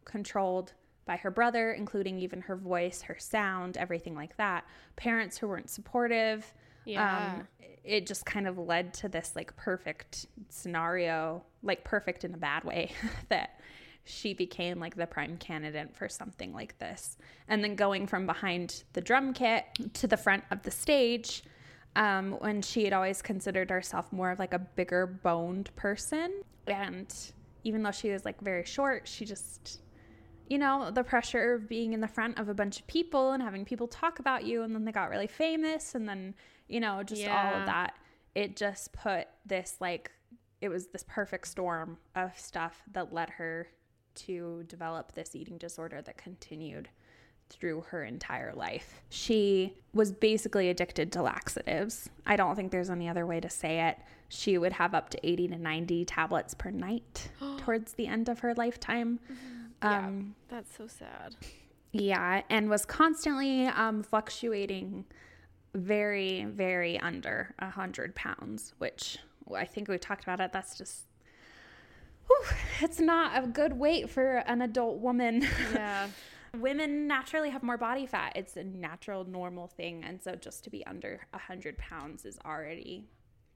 controlled 0.05 0.73
by 1.05 1.15
her 1.17 1.31
brother, 1.31 1.71
including 1.71 2.19
even 2.19 2.41
her 2.41 2.55
voice, 2.55 3.01
her 3.03 3.15
sound, 3.17 3.77
everything 3.77 4.13
like 4.13 4.35
that, 4.37 4.65
parents 4.97 5.37
who 5.37 5.47
weren't 5.47 5.69
supportive. 5.69 6.53
Yeah. 6.85 7.35
Um, 7.35 7.47
it 7.83 8.05
just 8.05 8.25
kind 8.25 8.47
of 8.47 8.57
led 8.57 8.93
to 8.95 9.07
this 9.07 9.31
like 9.35 9.55
perfect 9.55 10.25
scenario, 10.49 11.43
like 11.63 11.85
perfect 11.85 12.25
in 12.25 12.33
a 12.33 12.37
bad 12.37 12.65
way, 12.65 12.91
that 13.29 13.59
she 14.07 14.33
became 14.33 14.79
like 14.79 14.95
the 14.95 15.05
prime 15.05 15.37
candidate 15.37 15.95
for 15.95 16.07
something 16.07 16.53
like 16.53 16.77
this. 16.79 17.17
And 17.47 17.63
then 17.63 17.75
going 17.75 18.07
from 18.07 18.25
behind 18.25 18.83
the 18.93 19.01
drum 19.01 19.33
kit 19.33 19.65
to 19.93 20.07
the 20.07 20.17
front 20.17 20.43
of 20.51 20.63
the 20.63 20.71
stage, 20.71 21.43
um, 21.95 22.33
when 22.39 22.61
she 22.61 22.83
had 22.83 22.93
always 22.93 23.21
considered 23.21 23.69
herself 23.69 24.13
more 24.13 24.31
of 24.31 24.39
like 24.39 24.53
a 24.53 24.59
bigger 24.59 25.07
boned 25.07 25.75
person. 25.75 26.41
And 26.67 27.13
even 27.63 27.83
though 27.83 27.91
she 27.91 28.11
was 28.11 28.23
like 28.23 28.39
very 28.39 28.65
short, 28.65 29.07
she 29.07 29.25
just, 29.25 29.81
you 30.47 30.57
know, 30.57 30.91
the 30.91 31.03
pressure 31.03 31.55
of 31.55 31.67
being 31.67 31.93
in 31.93 31.99
the 31.99 32.07
front 32.07 32.39
of 32.39 32.49
a 32.49 32.53
bunch 32.53 32.79
of 32.79 32.87
people 32.87 33.31
and 33.31 33.41
having 33.41 33.65
people 33.65 33.87
talk 33.87 34.19
about 34.19 34.45
you. 34.45 34.63
And 34.63 34.75
then 34.75 34.85
they 34.85 34.91
got 34.91 35.09
really 35.09 35.27
famous. 35.27 35.95
And 35.95 36.07
then, 36.07 36.35
you 36.67 36.79
know, 36.79 37.03
just 37.03 37.27
all 37.27 37.55
of 37.55 37.65
that. 37.65 37.95
It 38.35 38.55
just 38.55 38.93
put 38.93 39.27
this 39.45 39.77
like, 39.79 40.11
it 40.61 40.69
was 40.69 40.87
this 40.87 41.03
perfect 41.07 41.47
storm 41.47 41.97
of 42.15 42.37
stuff 42.37 42.83
that 42.91 43.11
led 43.11 43.31
her 43.31 43.67
to 44.17 44.63
develop 44.67 45.13
this 45.13 45.35
eating 45.35 45.57
disorder 45.57 46.01
that 46.01 46.17
continued 46.17 46.89
through 47.49 47.81
her 47.89 48.03
entire 48.03 48.53
life. 48.53 49.01
She 49.09 49.73
was 49.93 50.11
basically 50.11 50.69
addicted 50.69 51.11
to 51.13 51.21
laxatives. 51.21 52.09
I 52.25 52.35
don't 52.35 52.55
think 52.55 52.71
there's 52.71 52.89
any 52.89 53.07
other 53.07 53.25
way 53.25 53.39
to 53.39 53.49
say 53.49 53.87
it. 53.87 53.97
She 54.29 54.57
would 54.57 54.73
have 54.73 54.93
up 54.93 55.09
to 55.11 55.27
80 55.27 55.49
to 55.49 55.57
90 55.57 56.05
tablets 56.05 56.53
per 56.53 56.71
night 56.71 57.29
towards 57.59 57.93
the 57.93 58.07
end 58.07 58.27
of 58.29 58.39
her 58.39 58.53
lifetime. 58.53 59.19
Yeah. 59.81 60.07
Um, 60.07 60.35
That's 60.49 60.75
so 60.75 60.87
sad. 60.87 61.35
yeah, 61.93 62.41
and 62.49 62.69
was 62.69 62.85
constantly 62.85 63.67
um, 63.67 64.03
fluctuating 64.03 65.05
very, 65.73 66.45
very 66.45 66.99
under 66.99 67.53
a 67.59 67.65
100 67.65 68.15
pounds, 68.15 68.73
which 68.79 69.19
I 69.55 69.65
think 69.65 69.87
we 69.87 69.97
talked 69.97 70.23
about 70.23 70.39
it. 70.41 70.51
That's 70.51 70.77
just, 70.77 71.03
whew, 72.27 72.57
it's 72.81 72.99
not 72.99 73.43
a 73.43 73.47
good 73.47 73.73
weight 73.73 74.09
for 74.09 74.37
an 74.47 74.61
adult 74.61 74.99
woman. 74.99 75.47
Yeah. 75.73 76.07
Women 76.57 77.07
naturally 77.07 77.49
have 77.51 77.61
more 77.61 77.77
body 77.77 78.05
fat. 78.07 78.31
It's 78.35 78.55
a 78.57 78.63
natural, 78.63 79.25
normal 79.25 79.67
thing. 79.67 80.03
And 80.03 80.19
so 80.21 80.33
just 80.33 80.63
to 80.63 80.69
be 80.69 80.83
under 80.87 81.19
100 81.31 81.77
pounds 81.77 82.25
is 82.25 82.39
already 82.45 83.05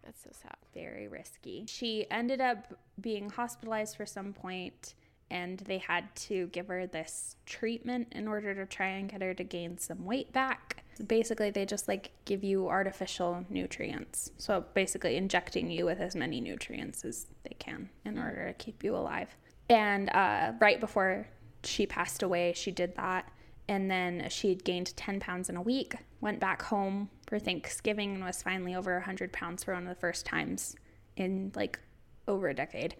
That's 0.03 0.21
so 0.21 0.29
sad. 0.33 0.57
very 0.73 1.07
risky. 1.07 1.65
She 1.67 2.05
ended 2.11 2.41
up 2.41 2.75
being 2.99 3.29
hospitalized 3.29 3.95
for 3.95 4.05
some 4.05 4.33
point 4.33 4.93
and 5.31 5.59
they 5.59 5.77
had 5.79 6.13
to 6.15 6.47
give 6.47 6.67
her 6.67 6.85
this 6.85 7.37
treatment 7.45 8.09
in 8.11 8.27
order 8.27 8.53
to 8.53 8.65
try 8.65 8.87
and 8.87 9.09
get 9.09 9.21
her 9.21 9.33
to 9.33 9.43
gain 9.43 9.77
some 9.77 10.03
weight 10.05 10.31
back. 10.33 10.80
Basically, 11.07 11.49
they 11.49 11.65
just 11.65 11.87
like 11.87 12.11
give 12.25 12.43
you 12.43 12.67
artificial 12.67 13.45
nutrients. 13.49 14.31
So 14.37 14.65
basically 14.73 15.17
injecting 15.17 15.69
you 15.69 15.85
with 15.85 15.99
as 15.99 16.15
many 16.15 16.41
nutrients 16.41 17.05
as 17.05 17.27
they 17.43 17.55
can 17.59 17.89
in 18.05 18.17
order 18.17 18.47
to 18.47 18.53
keep 18.53 18.83
you 18.83 18.95
alive. 18.95 19.35
And 19.69 20.09
uh, 20.09 20.53
right 20.59 20.79
before 20.79 21.27
she 21.63 21.85
passed 21.85 22.23
away, 22.23 22.53
she 22.55 22.71
did 22.71 22.95
that. 22.95 23.31
And 23.67 23.89
then 23.89 24.27
she 24.29 24.49
had 24.49 24.63
gained 24.63 24.95
10 24.97 25.19
pounds 25.19 25.49
in 25.49 25.55
a 25.55 25.61
week, 25.61 25.95
went 26.19 26.39
back 26.39 26.61
home 26.61 27.09
for 27.27 27.39
Thanksgiving, 27.39 28.15
and 28.15 28.25
was 28.25 28.41
finally 28.43 28.75
over 28.75 28.95
100 28.95 29.31
pounds 29.31 29.63
for 29.63 29.73
one 29.73 29.83
of 29.83 29.89
the 29.89 29.99
first 29.99 30.25
times 30.25 30.75
in 31.15 31.51
like 31.55 31.79
over 32.27 32.49
a 32.49 32.53
decade. 32.53 32.95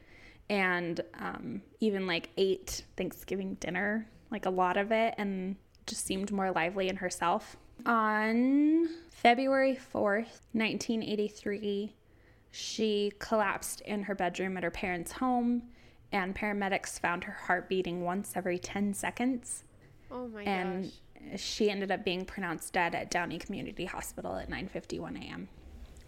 And 0.49 1.02
um, 1.20 1.62
even 1.80 2.08
like 2.08 2.30
ate 2.38 2.84
Thanksgiving 2.95 3.56
dinner, 3.56 4.08
like 4.32 4.45
a 4.45 4.49
lot 4.49 4.78
of 4.78 4.91
it, 4.91 5.14
and 5.18 5.58
just 5.88 6.06
seemed 6.06 6.32
more 6.32 6.52
lively 6.52 6.88
in 6.88 6.95
herself. 6.97 7.58
On 7.86 8.88
February 9.10 9.76
4th, 9.76 10.42
1983, 10.54 11.94
she 12.52 13.12
collapsed 13.20 13.82
in 13.82 14.04
her 14.04 14.16
bedroom 14.16 14.58
at 14.58 14.64
her 14.64 14.72
parents' 14.72 15.14
home, 15.14 15.64
and 16.12 16.36
paramedics 16.36 17.00
found 17.00 17.24
her 17.24 17.34
heart 17.34 17.70
beating 17.70 18.04
once 18.04 18.34
every 18.36 18.60
10 18.60 18.94
seconds. 18.94 19.64
Oh 20.12 20.28
my 20.28 20.44
and 20.44 20.84
gosh. 20.84 20.92
And 21.30 21.40
she 21.40 21.70
ended 21.70 21.92
up 21.92 22.04
being 22.04 22.26
pronounced 22.26 22.74
dead 22.74 22.96
at 22.96 23.12
Downey 23.12 23.38
Community 23.38 23.86
Hospital 23.86 24.36
at 24.36 24.50
9:51 24.50 25.24
a.m. 25.24 25.48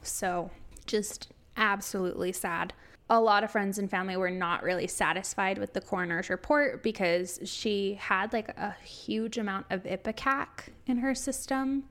So, 0.01 0.49
just 0.85 1.29
absolutely 1.55 2.31
sad. 2.31 2.73
A 3.09 3.19
lot 3.19 3.43
of 3.43 3.51
friends 3.51 3.77
and 3.77 3.89
family 3.89 4.15
were 4.17 4.31
not 4.31 4.63
really 4.63 4.87
satisfied 4.87 5.57
with 5.57 5.73
the 5.73 5.81
coroner's 5.81 6.29
report 6.29 6.81
because 6.81 7.39
she 7.43 7.95
had 7.95 8.33
like 8.33 8.49
a 8.57 8.75
huge 8.83 9.37
amount 9.37 9.65
of 9.69 9.83
ipecac 9.83 10.69
in 10.87 10.97
her 10.97 11.13
system, 11.13 11.83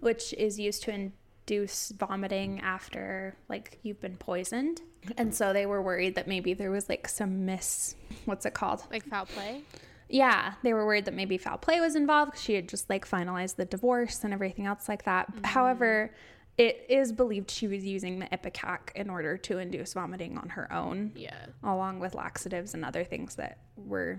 which 0.00 0.32
is 0.34 0.60
used 0.60 0.82
to 0.84 0.92
induce 0.92 1.90
vomiting 1.90 2.60
after 2.60 3.36
like 3.48 3.78
you've 3.82 4.00
been 4.00 4.16
poisoned. 4.16 4.82
And 5.16 5.34
so 5.34 5.52
they 5.54 5.64
were 5.64 5.80
worried 5.80 6.14
that 6.16 6.28
maybe 6.28 6.52
there 6.52 6.70
was 6.70 6.88
like 6.88 7.08
some 7.08 7.46
miss 7.46 7.96
what's 8.26 8.44
it 8.44 8.52
called? 8.52 8.84
Like 8.92 9.04
foul 9.06 9.26
play? 9.26 9.62
Yeah, 10.10 10.54
they 10.62 10.74
were 10.74 10.84
worried 10.84 11.06
that 11.06 11.14
maybe 11.14 11.38
foul 11.38 11.56
play 11.56 11.80
was 11.80 11.96
involved 11.96 12.32
'cause 12.32 12.42
she 12.42 12.54
had 12.54 12.68
just 12.68 12.90
like 12.90 13.08
finalized 13.08 13.56
the 13.56 13.64
divorce 13.64 14.22
and 14.24 14.34
everything 14.34 14.66
else 14.66 14.88
like 14.88 15.04
that. 15.04 15.32
Mm-hmm. 15.32 15.44
However, 15.44 16.12
it 16.60 16.84
is 16.90 17.10
believed 17.12 17.50
she 17.50 17.66
was 17.66 17.84
using 17.84 18.18
the 18.18 18.26
Ipecac 18.26 18.92
in 18.94 19.08
order 19.08 19.38
to 19.38 19.58
induce 19.58 19.94
vomiting 19.94 20.36
on 20.36 20.50
her 20.50 20.70
own, 20.72 21.12
Yeah. 21.14 21.46
along 21.62 22.00
with 22.00 22.14
laxatives 22.14 22.74
and 22.74 22.84
other 22.84 23.02
things 23.02 23.36
that 23.36 23.58
were 23.76 24.18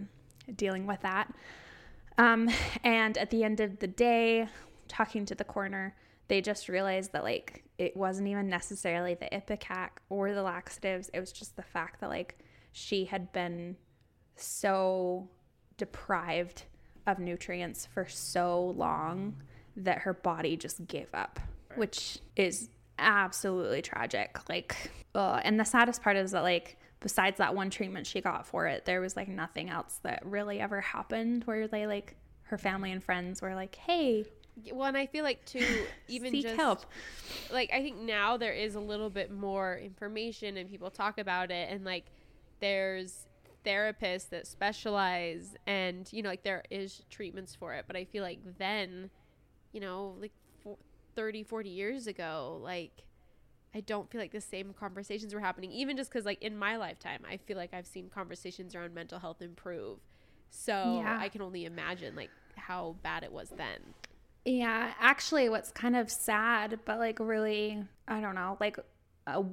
dealing 0.55 0.87
with 0.87 1.01
that. 1.01 1.31
Um, 2.17 2.49
and 2.83 3.15
at 3.17 3.29
the 3.29 3.43
end 3.43 3.59
of 3.59 3.77
the 3.77 3.87
day, 3.87 4.47
talking 4.87 5.23
to 5.27 5.35
the 5.35 5.43
coroner, 5.43 5.95
they 6.29 6.41
just 6.41 6.67
realized 6.67 7.11
that 7.13 7.23
like 7.23 7.63
it 7.77 7.95
wasn't 7.95 8.27
even 8.27 8.47
necessarily 8.49 9.13
the 9.13 9.33
Ipecac 9.35 10.01
or 10.09 10.33
the 10.33 10.41
laxatives. 10.41 11.09
It 11.13 11.19
was 11.19 11.31
just 11.31 11.55
the 11.55 11.61
fact 11.63 11.99
that 12.01 12.09
like 12.09 12.39
she 12.71 13.05
had 13.05 13.31
been 13.33 13.75
so 14.35 15.29
deprived 15.77 16.63
of 17.05 17.19
nutrients 17.19 17.85
for 17.85 18.07
so 18.07 18.73
long 18.77 19.35
that 19.75 19.99
her 19.99 20.13
body 20.13 20.57
just 20.57 20.87
gave 20.87 21.07
up, 21.13 21.39
which 21.77 22.19
is 22.35 22.69
absolutely 22.99 23.81
tragic. 23.81 24.37
Like, 24.49 24.91
ugh. 25.15 25.41
and 25.43 25.59
the 25.59 25.65
saddest 25.65 26.01
part 26.01 26.17
is 26.17 26.31
that 26.31 26.43
like 26.43 26.77
besides 26.99 27.39
that 27.39 27.55
one 27.55 27.69
treatment 27.69 28.07
she 28.07 28.21
got 28.21 28.45
for 28.45 28.67
it, 28.67 28.85
there 28.85 29.01
was 29.01 29.15
like 29.15 29.27
nothing 29.27 29.69
else 29.69 29.99
that 30.03 30.23
really 30.25 30.59
ever 30.59 30.79
happened 30.81 31.43
where 31.45 31.67
they 31.67 31.87
like 31.87 32.15
her 32.43 32.57
family 32.57 32.91
and 32.91 33.03
friends 33.03 33.41
were 33.41 33.55
like, 33.55 33.75
"Hey, 33.75 34.25
Well, 34.71 34.87
and 34.87 34.97
I 34.97 35.07
feel 35.07 35.23
like 35.23 35.43
too, 35.45 35.85
even 36.07 36.31
seek 36.31 36.43
just 36.43 36.55
help." 36.55 36.85
like 37.51 37.71
I 37.73 37.81
think 37.81 37.97
now 37.97 38.37
there 38.37 38.53
is 38.53 38.75
a 38.75 38.79
little 38.79 39.09
bit 39.09 39.31
more 39.31 39.77
information 39.77 40.57
and 40.57 40.69
people 40.69 40.91
talk 40.91 41.17
about 41.17 41.51
it 41.51 41.69
and 41.71 41.83
like 41.83 42.05
there's 42.59 43.27
therapists 43.65 44.29
that 44.29 44.47
specialize 44.47 45.55
and 45.67 46.11
you 46.11 46.23
know 46.23 46.29
like 46.29 46.43
there 46.43 46.63
is 46.71 47.03
treatments 47.11 47.53
for 47.53 47.73
it 47.75 47.85
but 47.85 47.95
I 47.95 48.05
feel 48.05 48.23
like 48.23 48.39
then 48.57 49.11
you 49.71 49.79
know 49.79 50.15
like 50.19 50.31
30 51.15 51.43
40 51.43 51.69
years 51.69 52.07
ago 52.07 52.59
like 52.61 53.03
I 53.73 53.79
don't 53.81 54.09
feel 54.11 54.19
like 54.19 54.31
the 54.31 54.41
same 54.41 54.73
conversations 54.73 55.33
were 55.33 55.39
happening 55.39 55.71
even 55.71 55.97
just 55.97 56.11
cuz 56.11 56.25
like 56.25 56.41
in 56.41 56.57
my 56.57 56.77
lifetime 56.77 57.23
I 57.29 57.37
feel 57.37 57.57
like 57.57 57.73
I've 57.73 57.87
seen 57.87 58.09
conversations 58.09 58.75
around 58.75 58.93
mental 58.93 59.19
health 59.19 59.41
improve 59.41 59.99
so 60.49 60.73
Yeah. 60.97 61.17
I 61.19 61.29
can 61.29 61.41
only 61.41 61.65
imagine 61.65 62.15
like 62.15 62.31
how 62.55 62.97
bad 63.03 63.23
it 63.23 63.31
was 63.31 63.49
then 63.51 63.93
Yeah, 64.45 64.93
actually, 64.99 65.49
what's 65.49 65.71
kind 65.71 65.95
of 65.95 66.09
sad, 66.09 66.79
but 66.85 66.97
like 66.99 67.19
really, 67.19 67.83
I 68.07 68.21
don't 68.21 68.35
know, 68.35 68.57
like, 68.59 68.79
uh, 69.27 69.43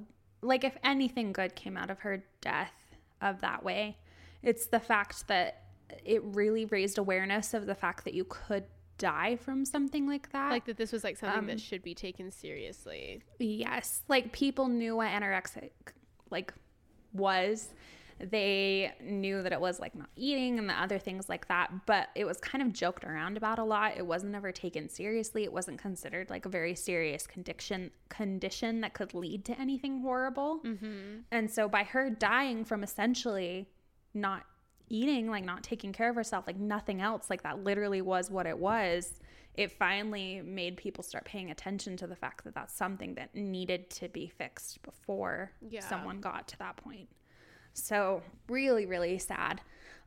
like 0.40 0.64
if 0.64 0.76
anything 0.82 1.32
good 1.32 1.54
came 1.54 1.76
out 1.76 1.90
of 1.90 2.00
her 2.00 2.24
death 2.40 2.72
of 3.20 3.40
that 3.42 3.62
way, 3.62 3.98
it's 4.42 4.66
the 4.66 4.80
fact 4.80 5.28
that 5.28 5.64
it 6.04 6.22
really 6.24 6.64
raised 6.66 6.96
awareness 6.98 7.52
of 7.54 7.66
the 7.66 7.74
fact 7.74 8.04
that 8.04 8.14
you 8.14 8.24
could 8.24 8.64
die 8.98 9.36
from 9.36 9.64
something 9.64 10.06
like 10.06 10.30
that. 10.32 10.50
like 10.50 10.64
that 10.66 10.76
this 10.76 10.92
was 10.92 11.04
like 11.04 11.16
something 11.16 11.38
Um, 11.38 11.46
that 11.46 11.60
should 11.60 11.82
be 11.82 11.94
taken 11.94 12.30
seriously 12.30 13.22
Yes, 13.38 14.02
like 14.08 14.32
people 14.32 14.68
knew 14.68 14.96
what 14.96 15.08
anorexic 15.08 15.70
like 16.30 16.52
was. 17.12 17.68
They 18.20 18.92
knew 19.00 19.44
that 19.44 19.52
it 19.52 19.60
was 19.60 19.78
like 19.78 19.94
not 19.94 20.08
eating 20.16 20.58
and 20.58 20.68
the 20.68 20.74
other 20.74 20.98
things 20.98 21.28
like 21.28 21.46
that, 21.46 21.86
but 21.86 22.08
it 22.16 22.24
was 22.24 22.38
kind 22.38 22.62
of 22.62 22.72
joked 22.72 23.04
around 23.04 23.36
about 23.36 23.60
a 23.60 23.64
lot. 23.64 23.96
It 23.96 24.04
wasn't 24.04 24.34
ever 24.34 24.50
taken 24.50 24.88
seriously. 24.88 25.44
It 25.44 25.52
wasn't 25.52 25.78
considered 25.78 26.28
like 26.28 26.44
a 26.44 26.48
very 26.48 26.74
serious 26.74 27.28
condition 27.28 27.92
condition 28.08 28.80
that 28.80 28.92
could 28.92 29.14
lead 29.14 29.44
to 29.44 29.60
anything 29.60 30.00
horrible. 30.02 30.60
mm-hmm. 30.64 31.20
And 31.30 31.48
so 31.48 31.68
by 31.68 31.84
her 31.84 32.10
dying 32.10 32.64
from 32.64 32.82
essentially 32.82 33.68
not 34.14 34.44
eating, 34.88 35.30
like 35.30 35.44
not 35.44 35.62
taking 35.62 35.92
care 35.92 36.08
of 36.10 36.16
herself, 36.16 36.46
like 36.46 36.56
nothing 36.58 37.00
else, 37.00 37.28
like 37.30 37.42
that 37.42 37.62
literally 37.64 38.00
was 38.02 38.30
what 38.30 38.46
it 38.46 38.58
was. 38.58 39.20
It 39.54 39.72
finally 39.72 40.40
made 40.42 40.76
people 40.76 41.02
start 41.02 41.24
paying 41.24 41.50
attention 41.50 41.96
to 41.98 42.06
the 42.06 42.14
fact 42.16 42.44
that 42.44 42.54
that's 42.54 42.72
something 42.74 43.14
that 43.14 43.34
needed 43.34 43.90
to 43.90 44.08
be 44.08 44.28
fixed 44.28 44.82
before 44.82 45.52
Yeah. 45.68 45.80
someone 45.80 46.20
got 46.20 46.46
to 46.48 46.58
that 46.58 46.76
point. 46.76 47.08
So, 47.74 48.22
really, 48.48 48.86
really 48.86 49.18
sad. 49.18 49.60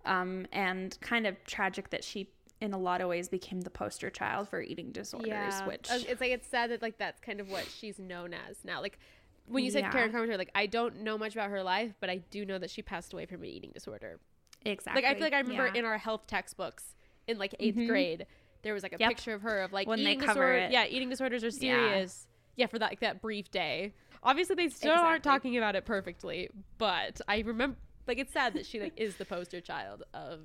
Um, 0.05 0.47
and 0.51 0.97
kind 1.01 1.27
of 1.27 1.43
tragic 1.45 1.89
that 1.91 2.03
she, 2.03 2.29
in 2.59 2.73
a 2.73 2.77
lot 2.77 3.01
of 3.01 3.09
ways, 3.09 3.29
became 3.29 3.61
the 3.61 3.69
poster 3.69 4.09
child 4.09 4.49
for 4.49 4.61
eating 4.61 4.91
disorders, 4.91 5.61
which 5.65 5.89
Uh, 5.89 5.99
it's 6.07 6.21
like 6.21 6.31
it's 6.31 6.47
sad 6.47 6.71
that 6.71 6.81
like 6.81 6.97
that's 6.97 7.19
kind 7.19 7.39
of 7.39 7.49
what 7.49 7.65
she's 7.69 7.99
known 7.99 8.33
as 8.33 8.63
now. 8.63 8.81
Like 8.81 8.99
when 9.47 9.63
you 9.63 9.71
said 9.71 9.81
Yeah. 9.81 9.91
Karen 9.91 10.11
Carpenter, 10.11 10.37
like 10.37 10.51
I 10.55 10.65
don't 10.65 11.01
know 11.01 11.17
much 11.17 11.33
about 11.35 11.49
her 11.49 11.61
life, 11.63 11.93
but 11.99 12.09
I 12.09 12.17
do 12.17 12.45
know 12.45 12.57
that 12.57 12.69
she 12.69 12.81
passed 12.81 13.13
away 13.13 13.25
from 13.25 13.41
an 13.43 13.49
eating 13.49 13.71
disorder. 13.73 14.19
Exactly. 14.65 15.01
Like 15.03 15.11
I 15.11 15.13
feel 15.15 15.23
like 15.23 15.33
I 15.33 15.39
remember 15.39 15.67
yeah. 15.73 15.79
in 15.79 15.85
our 15.85 15.97
health 15.97 16.27
textbooks 16.27 16.95
in 17.27 17.37
like 17.37 17.53
8th 17.59 17.75
Mhm. 17.75 17.87
grade, 17.87 18.25
there 18.63 18.73
was 18.73 18.83
like 18.83 18.93
a 18.93 18.97
Yep. 18.99 19.09
picture 19.09 19.33
of 19.33 19.41
her 19.41 19.61
of 19.61 19.71
like 19.73 19.87
When 19.87 20.03
they 20.03 20.11
eating 20.11 20.19
cover 20.21 20.33
disorder. 20.53 20.57
it. 20.57 20.71
Yeah, 20.71 20.85
eating 20.85 21.09
disorders 21.09 21.43
are 21.43 21.51
serious. 21.51 22.27
yeah, 22.55 22.67
for 22.67 22.77
that 22.79 22.91
like 22.91 22.99
that 22.99 23.21
brief 23.21 23.49
day. 23.51 23.93
Obviously, 24.23 24.55
they 24.55 24.69
still 24.69 24.91
aren't 24.93 25.23
talking 25.23 25.57
about 25.57 25.75
it 25.75 25.85
perfectly, 25.85 26.49
but 26.77 27.19
I 27.27 27.39
remember 27.39 27.77
like 28.07 28.17
it's 28.19 28.33
sad 28.33 28.53
that 28.53 28.65
she 28.65 28.79
like 28.79 28.93
is 28.97 29.15
the 29.15 29.25
poster 29.25 29.61
child 29.61 30.03
of 30.13 30.41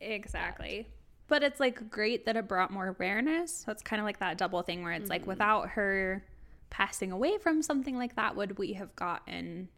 Exactly. 0.00 0.88
But 1.26 1.42
it's 1.42 1.60
like 1.60 1.90
great 1.90 2.24
that 2.24 2.36
it 2.36 2.48
brought 2.48 2.70
more 2.70 2.86
awareness. 2.88 3.52
So 3.66 3.72
it's 3.72 3.82
kind 3.82 4.00
of 4.00 4.06
like 4.06 4.18
that 4.20 4.38
double 4.38 4.62
thing 4.62 4.82
where 4.82 4.92
it's 4.92 5.10
like 5.10 5.22
Mm-hmm. 5.22 5.28
without 5.30 5.68
her 5.70 6.24
passing 6.70 7.12
away 7.12 7.36
from 7.38 7.60
something 7.62 7.96
like 7.98 8.16
that, 8.16 8.34
would 8.36 8.58
we 8.58 8.74
have 8.74 8.94
gotten 8.96 9.68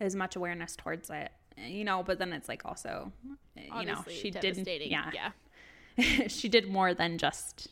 as 0.00 0.14
much 0.16 0.36
awareness 0.36 0.74
towards 0.76 1.10
it? 1.10 1.30
You 1.56 1.84
know, 1.84 2.02
but 2.02 2.18
then 2.18 2.32
it's 2.32 2.48
like 2.48 2.64
also, 2.64 3.12
you 3.54 3.86
know, 3.86 4.04
she 4.08 4.30
didn't. 4.30 4.68
Yeah. 4.68 5.10
yeah. 5.12 5.30
she 6.28 6.48
did 6.48 6.68
more 6.68 6.92
than 6.92 7.18
just, 7.18 7.68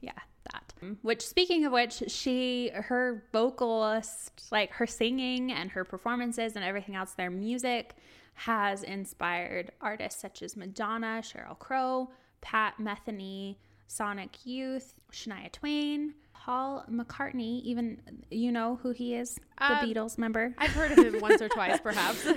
yeah, 0.00 0.12
that. 0.52 0.74
Which, 1.02 1.24
speaking 1.24 1.64
of 1.64 1.72
which, 1.72 2.02
she, 2.08 2.70
her 2.74 3.22
vocalist, 3.32 4.48
like 4.50 4.72
her 4.72 4.86
singing 4.86 5.52
and 5.52 5.70
her 5.70 5.84
performances 5.84 6.56
and 6.56 6.64
everything 6.64 6.96
else, 6.96 7.12
their 7.12 7.30
music 7.30 7.94
has 8.34 8.82
inspired 8.82 9.70
artists 9.80 10.20
such 10.20 10.42
as 10.42 10.56
Madonna, 10.56 11.22
Sheryl 11.22 11.58
Crow, 11.58 12.10
Pat 12.40 12.74
Metheny, 12.80 13.56
Sonic 13.86 14.44
Youth, 14.44 14.94
Shania 15.12 15.52
Twain, 15.52 16.14
Paul 16.44 16.84
McCartney, 16.90 17.60
even, 17.64 18.00
you 18.30 18.50
know 18.50 18.78
who 18.82 18.92
he 18.92 19.14
is, 19.14 19.38
the 19.58 19.72
Um, 19.78 19.86
Beatles 19.86 20.16
member. 20.16 20.54
I've 20.58 20.70
heard 20.72 20.90
of 20.92 20.98
him 20.98 21.20
once 21.20 21.42
or 21.42 21.48
twice, 21.50 21.78
perhaps. 21.80 22.24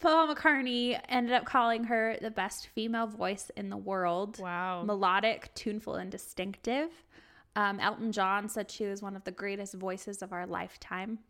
Paul 0.00 0.34
McCartney 0.34 1.00
ended 1.08 1.32
up 1.32 1.44
calling 1.44 1.84
her 1.84 2.16
the 2.20 2.30
best 2.30 2.66
female 2.68 3.06
voice 3.06 3.50
in 3.56 3.70
the 3.70 3.76
world. 3.76 4.38
wow. 4.38 4.82
melodic, 4.84 5.52
tuneful, 5.54 5.94
and 5.94 6.10
distinctive. 6.10 6.90
Um, 7.54 7.80
Elton 7.80 8.12
John 8.12 8.48
said 8.48 8.70
she 8.70 8.84
was 8.86 9.00
one 9.00 9.16
of 9.16 9.24
the 9.24 9.30
greatest 9.30 9.74
voices 9.74 10.22
of 10.22 10.32
our 10.32 10.46
lifetime, 10.46 11.20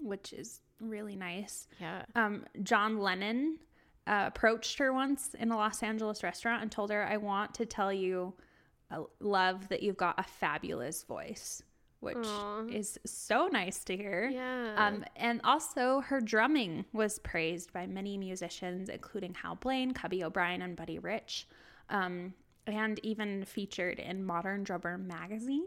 which 0.00 0.32
is 0.32 0.60
really 0.80 1.14
nice. 1.14 1.68
Yeah. 1.80 2.02
Um, 2.14 2.44
John 2.62 2.98
Lennon 2.98 3.58
uh, 4.06 4.24
approached 4.26 4.78
her 4.78 4.92
once 4.92 5.34
in 5.38 5.50
a 5.52 5.56
Los 5.56 5.82
Angeles 5.82 6.22
restaurant 6.22 6.62
and 6.62 6.72
told 6.72 6.90
her, 6.90 7.04
I 7.04 7.18
want 7.18 7.54
to 7.54 7.66
tell 7.66 7.92
you, 7.92 8.34
uh, 8.38 8.42
love, 9.20 9.68
that 9.68 9.82
you've 9.82 9.96
got 9.96 10.18
a 10.18 10.22
fabulous 10.22 11.02
voice, 11.02 11.62
which 12.00 12.16
Aw. 12.16 12.66
is 12.68 12.98
so 13.04 13.48
nice 13.48 13.84
to 13.84 13.96
hear. 13.96 14.28
Yeah. 14.32 14.74
Um, 14.76 15.04
and 15.16 15.40
also, 15.44 16.00
her 16.00 16.20
drumming 16.20 16.84
was 16.92 17.18
praised 17.18 17.72
by 17.72 17.86
many 17.86 18.16
musicians, 18.16 18.88
including 18.88 19.34
Hal 19.34 19.56
Blaine, 19.56 19.92
Cubby 19.92 20.22
O'Brien, 20.22 20.62
and 20.62 20.76
Buddy 20.76 20.98
Rich, 20.98 21.48
um, 21.90 22.34
and 22.66 22.98
even 23.02 23.44
featured 23.44 23.98
in 23.98 24.24
Modern 24.24 24.64
Drummer 24.64 24.98
magazine. 24.98 25.66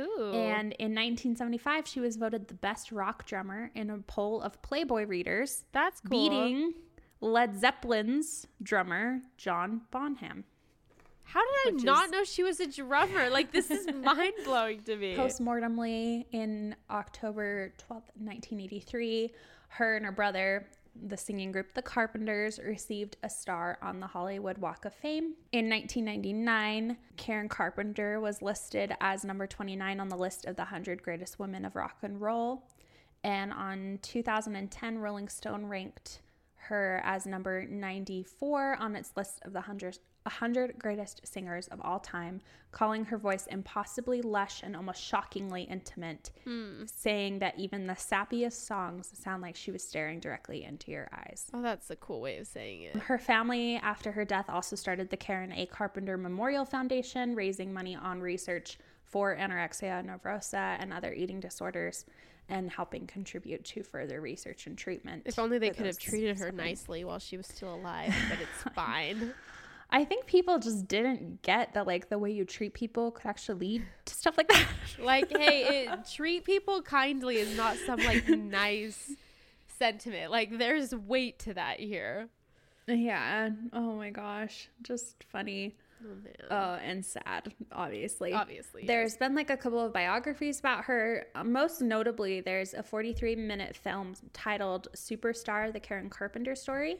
Ooh. 0.00 0.32
And 0.32 0.72
in 0.74 0.94
1975, 0.94 1.86
she 1.86 2.00
was 2.00 2.16
voted 2.16 2.48
the 2.48 2.54
best 2.54 2.92
rock 2.92 3.26
drummer 3.26 3.70
in 3.74 3.90
a 3.90 3.98
poll 3.98 4.40
of 4.40 4.62
Playboy 4.62 5.06
readers, 5.06 5.64
that's 5.72 6.00
cool. 6.00 6.10
beating 6.10 6.74
Led 7.20 7.56
Zeppelin's 7.56 8.46
drummer, 8.62 9.20
John 9.36 9.82
Bonham. 9.90 10.44
How 11.28 11.42
did 11.64 11.80
I 11.80 11.84
not 11.84 12.10
know 12.10 12.24
she 12.24 12.42
was 12.42 12.58
a 12.58 12.66
drummer? 12.66 13.28
Like 13.28 13.52
this 13.52 13.70
is 13.70 13.86
mind 14.04 14.32
blowing 14.44 14.82
to 14.84 14.96
me. 14.96 15.14
Postmortemly, 15.14 16.24
in 16.32 16.74
October 16.90 17.74
12th, 17.78 18.08
1983, 18.16 19.32
her 19.68 19.96
and 19.96 20.06
her 20.06 20.12
brother, 20.12 20.66
the 21.06 21.18
singing 21.18 21.52
group 21.52 21.74
The 21.74 21.82
Carpenters, 21.82 22.58
received 22.58 23.18
a 23.22 23.28
star 23.28 23.76
on 23.82 24.00
the 24.00 24.06
Hollywood 24.06 24.56
Walk 24.56 24.86
of 24.86 24.94
Fame. 24.94 25.34
In 25.52 25.68
1999, 25.68 26.96
Karen 27.18 27.48
Carpenter 27.50 28.20
was 28.20 28.40
listed 28.40 28.94
as 29.02 29.22
number 29.22 29.46
29 29.46 30.00
on 30.00 30.08
the 30.08 30.16
list 30.16 30.46
of 30.46 30.56
the 30.56 30.62
100 30.62 31.02
greatest 31.02 31.38
women 31.38 31.66
of 31.66 31.76
rock 31.76 31.98
and 32.02 32.22
roll. 32.22 32.64
And 33.22 33.52
on 33.52 33.98
2010, 34.00 34.98
Rolling 34.98 35.28
Stone 35.28 35.66
ranked 35.66 36.20
her 36.68 37.00
as 37.04 37.26
number 37.26 37.66
94 37.66 38.76
on 38.76 38.94
its 38.94 39.12
list 39.16 39.40
of 39.42 39.52
the 39.52 39.60
100, 39.60 39.98
100 40.24 40.78
greatest 40.78 41.26
singers 41.26 41.66
of 41.68 41.80
all 41.80 41.98
time, 41.98 42.40
calling 42.70 43.04
her 43.06 43.18
voice 43.18 43.46
impossibly 43.46 44.20
lush 44.22 44.62
and 44.62 44.76
almost 44.76 45.02
shockingly 45.02 45.62
intimate, 45.62 46.30
hmm. 46.44 46.84
saying 46.86 47.38
that 47.38 47.58
even 47.58 47.86
the 47.86 47.94
sappiest 47.94 48.66
songs 48.66 49.10
sound 49.14 49.42
like 49.42 49.56
she 49.56 49.70
was 49.70 49.82
staring 49.82 50.20
directly 50.20 50.64
into 50.64 50.90
your 50.90 51.08
eyes. 51.12 51.46
Oh, 51.54 51.62
that's 51.62 51.90
a 51.90 51.96
cool 51.96 52.20
way 52.20 52.38
of 52.38 52.46
saying 52.46 52.82
it. 52.82 52.96
Her 52.96 53.18
family, 53.18 53.76
after 53.76 54.12
her 54.12 54.24
death, 54.24 54.46
also 54.48 54.76
started 54.76 55.10
the 55.10 55.16
Karen 55.16 55.52
A. 55.52 55.66
Carpenter 55.66 56.16
Memorial 56.16 56.64
Foundation, 56.64 57.34
raising 57.34 57.72
money 57.72 57.96
on 57.96 58.20
research 58.20 58.78
for 59.04 59.34
anorexia 59.34 60.04
nervosa 60.04 60.76
and 60.78 60.92
other 60.92 61.14
eating 61.14 61.40
disorders 61.40 62.04
and 62.48 62.70
helping 62.70 63.06
contribute 63.06 63.64
to 63.64 63.82
further 63.82 64.20
research 64.20 64.66
and 64.66 64.76
treatment. 64.76 65.22
If 65.26 65.38
only 65.38 65.58
they 65.58 65.70
could 65.70 65.86
have 65.86 65.98
treated 65.98 66.38
her 66.38 66.50
nicely 66.50 67.04
while 67.04 67.18
she 67.18 67.36
was 67.36 67.46
still 67.46 67.74
alive, 67.74 68.14
but 68.30 68.38
it's 68.40 68.74
fine. 68.74 69.34
I 69.90 70.04
think 70.04 70.26
people 70.26 70.58
just 70.58 70.86
didn't 70.86 71.40
get 71.42 71.74
that, 71.74 71.86
like, 71.86 72.10
the 72.10 72.18
way 72.18 72.30
you 72.30 72.44
treat 72.44 72.74
people 72.74 73.10
could 73.10 73.26
actually 73.26 73.58
lead 73.58 73.84
to 74.04 74.14
stuff 74.14 74.36
like 74.36 74.48
that. 74.48 74.66
Like, 75.00 75.30
hey, 75.30 75.86
it, 75.86 76.08
treat 76.12 76.44
people 76.44 76.82
kindly 76.82 77.36
is 77.36 77.56
not 77.56 77.76
some 77.76 78.00
like 78.00 78.28
nice 78.28 79.12
sentiment. 79.78 80.30
Like, 80.32 80.58
there's 80.58 80.94
weight 80.94 81.38
to 81.40 81.54
that 81.54 81.78
here. 81.78 82.28
yeah. 82.86 83.50
Oh 83.72 83.94
my 83.94 84.10
gosh. 84.10 84.68
Just 84.82 85.24
funny 85.30 85.76
Oh 86.04 86.14
man. 86.14 86.50
uh, 86.50 86.78
and 86.82 87.04
sad, 87.04 87.52
obviously. 87.72 88.32
Obviously, 88.32 88.86
There's 88.86 89.16
been 89.16 89.34
like 89.34 89.50
a 89.50 89.56
couple 89.56 89.80
of 89.80 89.92
biographies 89.92 90.60
about 90.60 90.84
her. 90.84 91.26
Most 91.44 91.80
notably, 91.80 92.40
there's 92.40 92.74
a 92.74 92.82
43 92.82 93.36
minute 93.36 93.76
film 93.76 94.14
titled 94.32 94.88
Superstar 94.94 95.72
The 95.72 95.80
Karen 95.80 96.10
Carpenter 96.10 96.54
Story. 96.54 96.98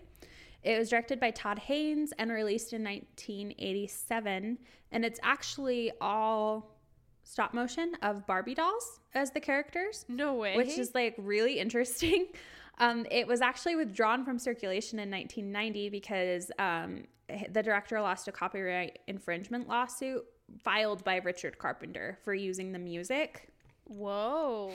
It 0.63 0.79
was 0.79 0.91
directed 0.91 1.21
by 1.21 1.31
Todd 1.31 1.59
Haynes 1.61 2.13
and 2.19 2.33
released 2.33 2.73
in 2.73 2.83
1987. 2.83 4.59
And 4.91 5.05
it's 5.05 5.21
actually 5.23 5.93
all 6.01 6.75
stop 7.23 7.55
motion 7.55 7.93
of 8.03 8.27
Barbie 8.27 8.55
dolls 8.55 9.01
as 9.15 9.31
the 9.31 9.41
characters 9.41 10.05
no 10.09 10.35
way. 10.35 10.57
which 10.57 10.79
is 10.79 10.95
like 10.95 11.15
really 11.19 11.59
interesting. 11.59 12.27
Um, 12.81 13.07
it 13.11 13.27
was 13.27 13.41
actually 13.41 13.75
withdrawn 13.75 14.25
from 14.25 14.39
circulation 14.39 15.01
in 15.01 15.11
1990 15.11 15.89
because 15.89 16.49
um, 16.61 17.07
the 17.51 17.63
director 17.63 18.01
lost 18.01 18.29
a 18.29 18.33
copyright 18.33 18.99
infringement 19.07 19.69
lawsuit 19.69 20.25
filed 20.63 21.05
by 21.05 21.17
Richard 21.17 21.59
Carpenter 21.59 22.19
for 22.25 22.35
using 22.35 22.73
the 22.73 22.79
music. 22.79 23.49
whoa. 23.85 24.73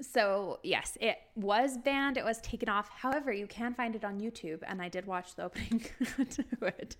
So, 0.00 0.58
yes, 0.62 0.96
it 1.00 1.18
was 1.36 1.78
banned. 1.78 2.16
It 2.16 2.24
was 2.24 2.40
taken 2.40 2.68
off. 2.68 2.88
However, 2.88 3.32
you 3.32 3.46
can 3.46 3.72
find 3.74 3.94
it 3.94 4.04
on 4.04 4.18
YouTube, 4.18 4.60
and 4.66 4.82
I 4.82 4.88
did 4.88 5.06
watch 5.06 5.36
the 5.36 5.44
opening 5.44 5.80
to 6.30 6.44
it. 6.62 6.96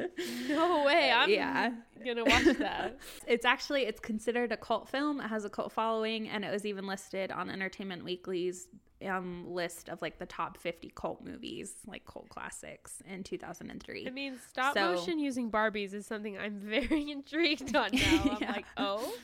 No 0.48 0.84
way. 0.84 1.10
I'm 1.10 1.28
yeah. 1.30 1.72
gonna 2.04 2.24
watch 2.24 2.44
that. 2.58 2.98
It's 3.26 3.44
actually 3.44 3.82
it's 3.84 3.98
considered 3.98 4.52
a 4.52 4.56
cult 4.56 4.88
film. 4.88 5.20
It 5.20 5.28
has 5.28 5.44
a 5.44 5.50
cult 5.50 5.72
following, 5.72 6.28
and 6.28 6.44
it 6.44 6.52
was 6.52 6.64
even 6.64 6.86
listed 6.86 7.32
on 7.32 7.50
Entertainment 7.50 8.04
Weekly's 8.04 8.68
um, 9.06 9.46
list 9.52 9.88
of 9.88 10.00
like 10.02 10.18
the 10.18 10.26
top 10.26 10.56
50 10.58 10.92
cult 10.94 11.24
movies, 11.24 11.74
like 11.86 12.04
cult 12.06 12.28
classics 12.28 13.02
in 13.08 13.22
2003. 13.24 14.06
I 14.06 14.10
mean, 14.10 14.38
stop 14.50 14.74
So- 14.74 14.94
motion 14.94 15.18
using 15.18 15.50
Barbies 15.50 15.92
is 15.94 16.06
something 16.06 16.38
I'm 16.38 16.60
very 16.64 17.10
intrigued 17.10 17.74
on 17.76 17.90
now. 17.92 18.22
I'm 18.24 18.36
Yeah. 18.40 18.52
like, 18.52 18.66
oh, 18.76 19.14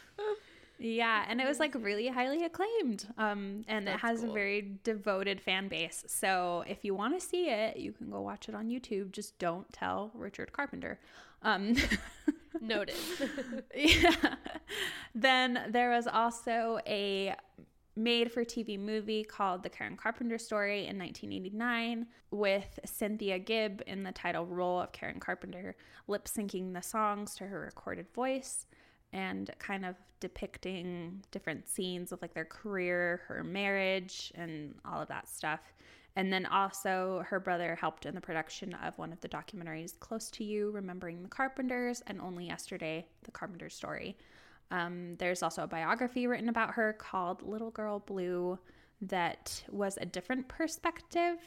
yeah, 0.80 1.24
and 1.28 1.40
it 1.40 1.46
was 1.48 1.58
like 1.58 1.74
really 1.74 2.06
highly 2.08 2.44
acclaimed. 2.44 3.06
Um, 3.18 3.64
and 3.66 3.88
it 3.88 3.92
That's 3.92 4.02
has 4.02 4.22
a 4.22 4.28
very 4.30 4.78
devoted 4.84 5.40
fan 5.40 5.66
base. 5.68 6.04
So 6.06 6.62
if 6.68 6.84
you 6.84 6.94
want 6.94 7.18
to 7.18 7.26
see 7.26 7.48
it, 7.50 7.76
you 7.78 7.92
can 7.92 8.10
go 8.10 8.20
watch 8.20 8.48
it 8.48 8.54
on 8.54 8.68
YouTube. 8.68 9.10
Just 9.10 9.38
don't 9.40 9.70
tell 9.72 10.12
Richard 10.14 10.52
Carpenter. 10.52 11.00
Um, 11.42 11.74
noted. 12.60 12.94
yeah. 13.74 14.34
Then 15.14 15.64
there 15.70 15.90
was 15.90 16.06
also 16.06 16.78
a 16.86 17.34
made 17.98 18.30
for 18.30 18.44
TV 18.44 18.78
movie 18.78 19.24
called 19.24 19.62
The 19.62 19.68
Karen 19.68 19.96
Carpenter 19.96 20.38
Story 20.38 20.86
in 20.86 20.98
1989 20.98 22.06
with 22.30 22.78
Cynthia 22.84 23.38
Gibb 23.38 23.82
in 23.86 24.04
the 24.04 24.12
title 24.12 24.46
role 24.46 24.80
of 24.80 24.92
Karen 24.92 25.20
Carpenter, 25.20 25.76
lip 26.06 26.26
syncing 26.26 26.72
the 26.72 26.82
songs 26.82 27.34
to 27.36 27.44
her 27.46 27.60
recorded 27.60 28.06
voice 28.14 28.66
and 29.12 29.50
kind 29.58 29.84
of 29.84 29.96
depicting 30.20 31.22
different 31.30 31.68
scenes 31.68 32.12
of 32.12 32.22
like 32.22 32.34
their 32.34 32.44
career, 32.44 33.22
her 33.26 33.42
marriage, 33.42 34.32
and 34.34 34.74
all 34.84 35.00
of 35.00 35.08
that 35.08 35.28
stuff. 35.28 35.60
And 36.16 36.32
then 36.32 36.46
also, 36.46 37.24
her 37.28 37.38
brother 37.38 37.76
helped 37.76 38.06
in 38.06 38.14
the 38.14 38.20
production 38.20 38.74
of 38.74 38.98
one 38.98 39.12
of 39.12 39.20
the 39.20 39.28
documentaries, 39.28 39.98
Close 39.98 40.30
to 40.32 40.44
You, 40.44 40.70
Remembering 40.72 41.22
the 41.22 41.28
Carpenters, 41.28 42.02
and 42.06 42.20
Only 42.20 42.46
Yesterday, 42.46 43.06
The 43.22 43.30
Carpenter 43.30 43.70
Story. 43.70 44.16
Um, 44.70 45.16
there's 45.18 45.42
also 45.42 45.62
a 45.62 45.66
biography 45.66 46.26
written 46.26 46.48
about 46.48 46.74
her 46.74 46.92
called 46.92 47.42
Little 47.42 47.70
Girl 47.70 48.00
Blue 48.00 48.58
that 49.02 49.62
was 49.70 49.98
a 50.00 50.06
different 50.06 50.48
perspective 50.48 51.38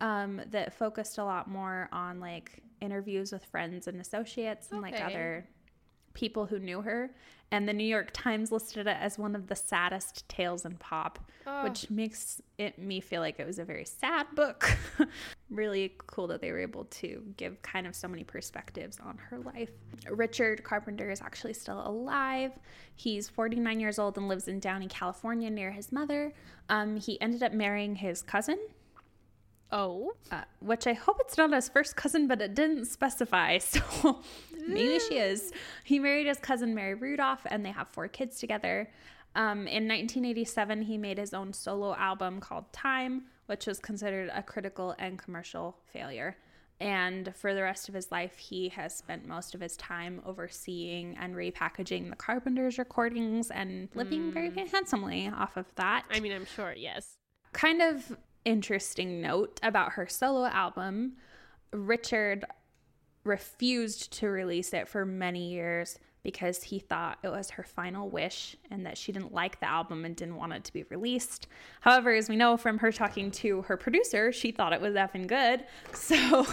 um, 0.00 0.40
that 0.50 0.74
focused 0.74 1.18
a 1.18 1.24
lot 1.24 1.48
more 1.48 1.88
on 1.92 2.20
like 2.20 2.62
interviews 2.80 3.32
with 3.32 3.44
friends 3.44 3.86
and 3.88 4.00
associates 4.00 4.68
and 4.72 4.82
like 4.82 5.00
other 5.00 5.46
people 6.14 6.46
who 6.46 6.58
knew 6.58 6.80
her. 6.80 7.14
And 7.52 7.68
the 7.68 7.72
New 7.74 7.84
York 7.84 8.08
Times 8.14 8.50
listed 8.50 8.86
it 8.86 8.96
as 8.98 9.18
one 9.18 9.36
of 9.36 9.46
the 9.46 9.54
saddest 9.54 10.26
tales 10.28 10.64
in 10.64 10.76
pop, 10.76 11.18
Oh. 11.46 11.64
which 11.64 11.90
makes 11.90 12.40
it 12.56 12.78
me 12.78 13.00
feel 13.00 13.20
like 13.20 13.38
it 13.38 13.46
was 13.46 13.58
a 13.58 13.64
very 13.64 13.84
sad 13.84 14.26
book. 14.34 14.74
really 15.50 15.92
cool 16.06 16.26
that 16.28 16.40
they 16.40 16.50
were 16.50 16.60
able 16.60 16.84
to 16.86 17.22
give 17.36 17.60
kind 17.62 17.86
of 17.86 17.94
so 17.94 18.08
many 18.08 18.24
perspectives 18.24 18.98
on 19.00 19.18
her 19.18 19.38
life. 19.38 19.70
Richard 20.10 20.64
Carpenter 20.64 21.10
is 21.10 21.20
actually 21.20 21.52
still 21.52 21.86
alive. 21.86 22.52
He's 22.96 23.28
49 23.28 23.80
years 23.80 23.98
old 23.98 24.16
and 24.16 24.28
lives 24.28 24.48
in 24.48 24.58
Downey, 24.58 24.86
California, 24.88 25.50
near 25.50 25.72
his 25.72 25.92
mother. 25.92 26.32
Um, 26.70 26.96
he 26.96 27.20
ended 27.20 27.42
up 27.42 27.52
marrying 27.52 27.96
his 27.96 28.22
cousin, 28.22 28.58
Oh. 29.70 30.12
uh, 30.30 30.42
which 30.60 30.86
I 30.86 30.92
hope 30.92 31.16
it's 31.20 31.36
not 31.38 31.52
his 31.52 31.68
first 31.68 31.96
cousin, 31.96 32.28
but 32.28 32.40
it 32.40 32.54
didn't 32.54 32.86
specify. 32.86 33.58
So 34.02 34.20
maybe 34.66 34.98
she 34.98 35.18
is. 35.18 35.52
He 35.84 35.98
married 35.98 36.26
his 36.26 36.38
cousin 36.38 36.74
Mary 36.74 36.94
Rudolph, 36.94 37.46
and 37.46 37.64
they 37.64 37.72
have 37.72 37.88
four 37.88 38.08
kids 38.08 38.38
together. 38.38 38.90
Um, 39.34 39.66
in 39.66 39.88
1987, 39.88 40.82
he 40.82 40.98
made 40.98 41.18
his 41.18 41.32
own 41.32 41.52
solo 41.52 41.94
album 41.94 42.40
called 42.40 42.72
Time, 42.72 43.24
which 43.46 43.66
was 43.66 43.78
considered 43.78 44.30
a 44.34 44.42
critical 44.42 44.94
and 44.98 45.18
commercial 45.18 45.76
failure. 45.92 46.36
And 46.80 47.32
for 47.36 47.54
the 47.54 47.62
rest 47.62 47.88
of 47.88 47.94
his 47.94 48.10
life, 48.10 48.36
he 48.38 48.68
has 48.70 48.94
spent 48.94 49.26
most 49.26 49.54
of 49.54 49.60
his 49.60 49.76
time 49.76 50.20
overseeing 50.26 51.16
and 51.16 51.36
repackaging 51.36 52.10
the 52.10 52.16
Carpenters 52.16 52.76
recordings 52.76 53.52
and 53.52 53.88
living 53.94 54.32
very 54.32 54.50
handsomely 54.50 55.30
off 55.32 55.56
of 55.56 55.66
that 55.76 56.04
I 56.10 56.18
mean, 56.18 56.32
I'm 56.32 56.44
sure, 56.44 56.74
yes. 56.76 57.18
kind 57.52 57.80
of 57.80 58.16
interesting 58.44 59.20
note 59.20 59.60
about 59.62 59.92
her 59.92 60.08
solo 60.08 60.46
album 60.46 61.12
richard 61.72 62.44
refused 63.24 64.12
to 64.12 64.28
release 64.28 64.72
it 64.72 64.88
for 64.88 65.04
many 65.04 65.50
years 65.50 65.98
because 66.22 66.62
he 66.62 66.78
thought 66.78 67.18
it 67.22 67.28
was 67.28 67.50
her 67.50 67.62
final 67.62 68.08
wish 68.08 68.56
and 68.70 68.86
that 68.86 68.96
she 68.96 69.10
didn't 69.10 69.34
like 69.34 69.58
the 69.58 69.68
album 69.68 70.04
and 70.04 70.14
didn't 70.14 70.36
want 70.36 70.52
it 70.52 70.62
to 70.64 70.72
be 70.72 70.84
released. 70.84 71.48
However, 71.80 72.12
as 72.12 72.28
we 72.28 72.36
know 72.36 72.56
from 72.56 72.78
her 72.78 72.92
talking 72.92 73.30
to 73.32 73.62
her 73.62 73.76
producer, 73.76 74.30
she 74.30 74.52
thought 74.52 74.72
it 74.72 74.80
was 74.80 74.94
effing 74.94 75.26
good. 75.26 75.64
So, 75.94 76.46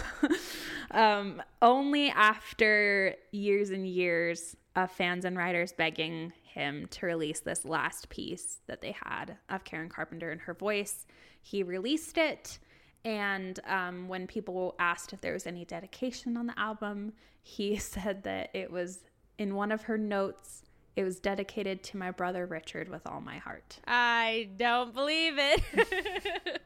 um, 0.90 1.42
only 1.60 2.08
after 2.10 3.14
years 3.30 3.70
and 3.70 3.86
years 3.86 4.56
of 4.76 4.90
fans 4.90 5.24
and 5.24 5.36
writers 5.36 5.72
begging 5.72 6.32
him 6.42 6.86
to 6.90 7.06
release 7.06 7.40
this 7.40 7.64
last 7.64 8.08
piece 8.08 8.60
that 8.66 8.80
they 8.80 8.96
had 9.04 9.36
of 9.48 9.64
Karen 9.64 9.88
Carpenter 9.88 10.30
and 10.30 10.40
her 10.42 10.54
voice, 10.54 11.06
he 11.42 11.62
released 11.62 12.16
it. 12.16 12.58
And 13.04 13.58
um, 13.66 14.08
when 14.08 14.26
people 14.26 14.74
asked 14.78 15.12
if 15.12 15.20
there 15.20 15.32
was 15.32 15.46
any 15.46 15.64
dedication 15.64 16.36
on 16.36 16.46
the 16.46 16.58
album, 16.58 17.12
he 17.42 17.76
said 17.78 18.22
that 18.24 18.50
it 18.54 18.70
was 18.70 19.00
in 19.38 19.54
one 19.54 19.72
of 19.72 19.82
her 19.82 19.96
notes, 19.96 20.62
it 20.96 21.04
was 21.04 21.18
dedicated 21.18 21.82
to 21.82 21.96
my 21.96 22.10
brother 22.10 22.44
Richard 22.46 22.88
with 22.88 23.06
all 23.06 23.20
my 23.20 23.38
heart. 23.38 23.78
I 23.86 24.50
don't 24.56 24.92
believe 24.92 25.34
it. 25.38 25.62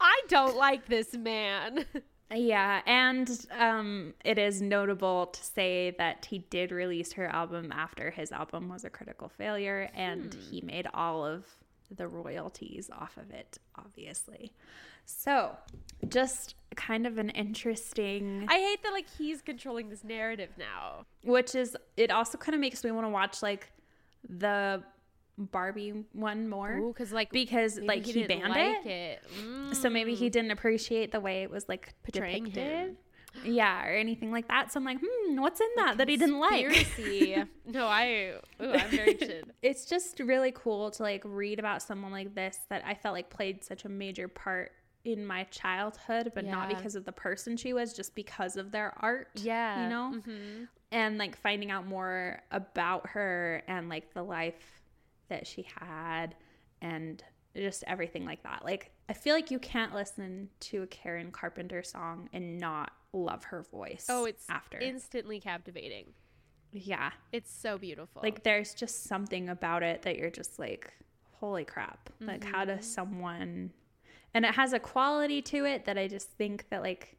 I 0.00 0.20
don't 0.28 0.56
like 0.56 0.86
this 0.86 1.14
man. 1.14 1.84
Yeah, 2.34 2.82
and 2.84 3.46
um, 3.58 4.12
it 4.22 4.36
is 4.36 4.60
notable 4.60 5.28
to 5.28 5.42
say 5.42 5.94
that 5.96 6.26
he 6.26 6.40
did 6.50 6.72
release 6.72 7.12
her 7.14 7.26
album 7.26 7.72
after 7.72 8.10
his 8.10 8.32
album 8.32 8.68
was 8.68 8.84
a 8.84 8.90
critical 8.90 9.30
failure, 9.30 9.88
and 9.94 10.36
he 10.50 10.60
made 10.60 10.86
all 10.92 11.24
of 11.24 11.46
the 11.90 12.06
royalties 12.06 12.90
off 12.92 13.16
of 13.16 13.30
it, 13.30 13.56
obviously. 13.76 14.52
So, 15.10 15.56
just 16.08 16.54
kind 16.76 17.06
of 17.06 17.16
an 17.18 17.30
interesting, 17.30 18.44
I 18.48 18.58
hate 18.58 18.82
that 18.82 18.92
like 18.92 19.06
he's 19.18 19.40
controlling 19.42 19.88
this 19.88 20.04
narrative 20.04 20.50
now. 20.58 21.06
which 21.24 21.54
is 21.54 21.76
it 21.96 22.10
also 22.10 22.36
kind 22.38 22.54
of 22.54 22.60
makes 22.60 22.84
me 22.84 22.90
want 22.90 23.06
to 23.06 23.10
watch 23.10 23.42
like 23.42 23.72
the 24.28 24.82
Barbie 25.38 26.04
one 26.12 26.48
more 26.48 26.76
Ooh, 26.76 26.92
because 26.92 27.10
like 27.12 27.30
because 27.30 27.78
like 27.80 28.04
he, 28.04 28.12
didn't 28.12 28.40
banned 28.40 28.50
like 28.50 28.84
it. 28.86 29.22
it. 29.70 29.76
So 29.76 29.88
maybe 29.88 30.14
he 30.14 30.28
Mm. 30.28 30.32
didn't 30.32 30.50
appreciate 30.50 31.10
the 31.12 31.20
way 31.20 31.42
it 31.42 31.50
was 31.50 31.68
like 31.68 31.94
Portraying 32.04 32.44
depicted. 32.44 32.66
him. 32.88 32.96
Yeah, 33.44 33.86
or 33.86 33.92
anything 33.94 34.32
like 34.32 34.48
that. 34.48 34.72
So 34.72 34.78
I'm 34.80 34.84
like, 34.84 34.98
hmm, 35.00 35.40
what's 35.40 35.60
in 35.60 35.68
that 35.76 35.98
that 35.98 36.08
he 36.08 36.16
didn't 36.16 36.38
like? 36.40 36.66
No, 37.66 37.86
I. 37.86 38.34
Ooh, 38.60 38.72
I'm 38.72 38.90
very 38.90 39.12
interested. 39.12 39.52
it's 39.62 39.84
just 39.86 40.18
really 40.20 40.52
cool 40.54 40.90
to 40.92 41.02
like 41.02 41.22
read 41.24 41.58
about 41.60 41.82
someone 41.82 42.10
like 42.12 42.34
this 42.34 42.58
that 42.68 42.82
I 42.84 42.94
felt 42.94 43.14
like 43.14 43.30
played 43.30 43.62
such 43.64 43.84
a 43.84 43.88
major 43.88 44.26
part 44.28 44.72
in 45.12 45.24
my 45.26 45.44
childhood, 45.44 46.32
but 46.34 46.44
not 46.44 46.68
because 46.68 46.94
of 46.94 47.04
the 47.04 47.12
person 47.12 47.56
she 47.56 47.72
was, 47.72 47.92
just 47.92 48.14
because 48.14 48.56
of 48.56 48.70
their 48.70 48.92
art. 48.98 49.28
Yeah, 49.34 49.84
You 49.84 49.88
know? 49.88 50.20
Mhm. 50.20 50.68
And 50.92 51.18
like 51.18 51.36
finding 51.36 51.70
out 51.70 51.86
more 51.86 52.40
about 52.50 53.08
her 53.10 53.62
and 53.68 53.88
like 53.88 54.12
the 54.14 54.22
life 54.22 54.82
that 55.28 55.46
she 55.46 55.66
had 55.78 56.34
and 56.80 57.22
just 57.56 57.84
everything 57.86 58.24
like 58.24 58.42
that. 58.44 58.64
Like 58.64 58.90
I 59.08 59.12
feel 59.12 59.34
like 59.34 59.50
you 59.50 59.58
can't 59.58 59.94
listen 59.94 60.48
to 60.60 60.82
a 60.82 60.86
Karen 60.86 61.30
Carpenter 61.30 61.82
song 61.82 62.28
and 62.32 62.58
not 62.58 62.92
love 63.12 63.44
her 63.44 63.62
voice. 63.70 64.06
Oh, 64.08 64.24
it's 64.26 64.44
after. 64.48 64.78
instantly 64.78 65.40
captivating. 65.40 66.06
yeah. 66.72 67.10
It's 67.32 67.50
so 67.52 67.78
beautiful. 67.78 68.20
Like 68.22 68.42
there's 68.42 68.74
just 68.74 69.04
something 69.04 69.48
about 69.48 69.82
it 69.82 70.02
that 70.02 70.16
you're 70.18 70.30
just 70.30 70.58
like, 70.58 70.92
holy 71.40 71.64
crap. 71.64 72.10
Like 72.20 72.44
how 72.44 72.64
Mm-hmm. 72.64 72.76
does 72.76 72.86
someone 72.86 73.72
and 74.34 74.44
it 74.44 74.54
has 74.54 74.72
a 74.72 74.78
quality 74.78 75.42
to 75.42 75.64
it 75.64 75.84
that 75.86 75.96
I 75.98 76.08
just 76.08 76.30
think 76.30 76.66
that 76.70 76.82
like 76.82 77.16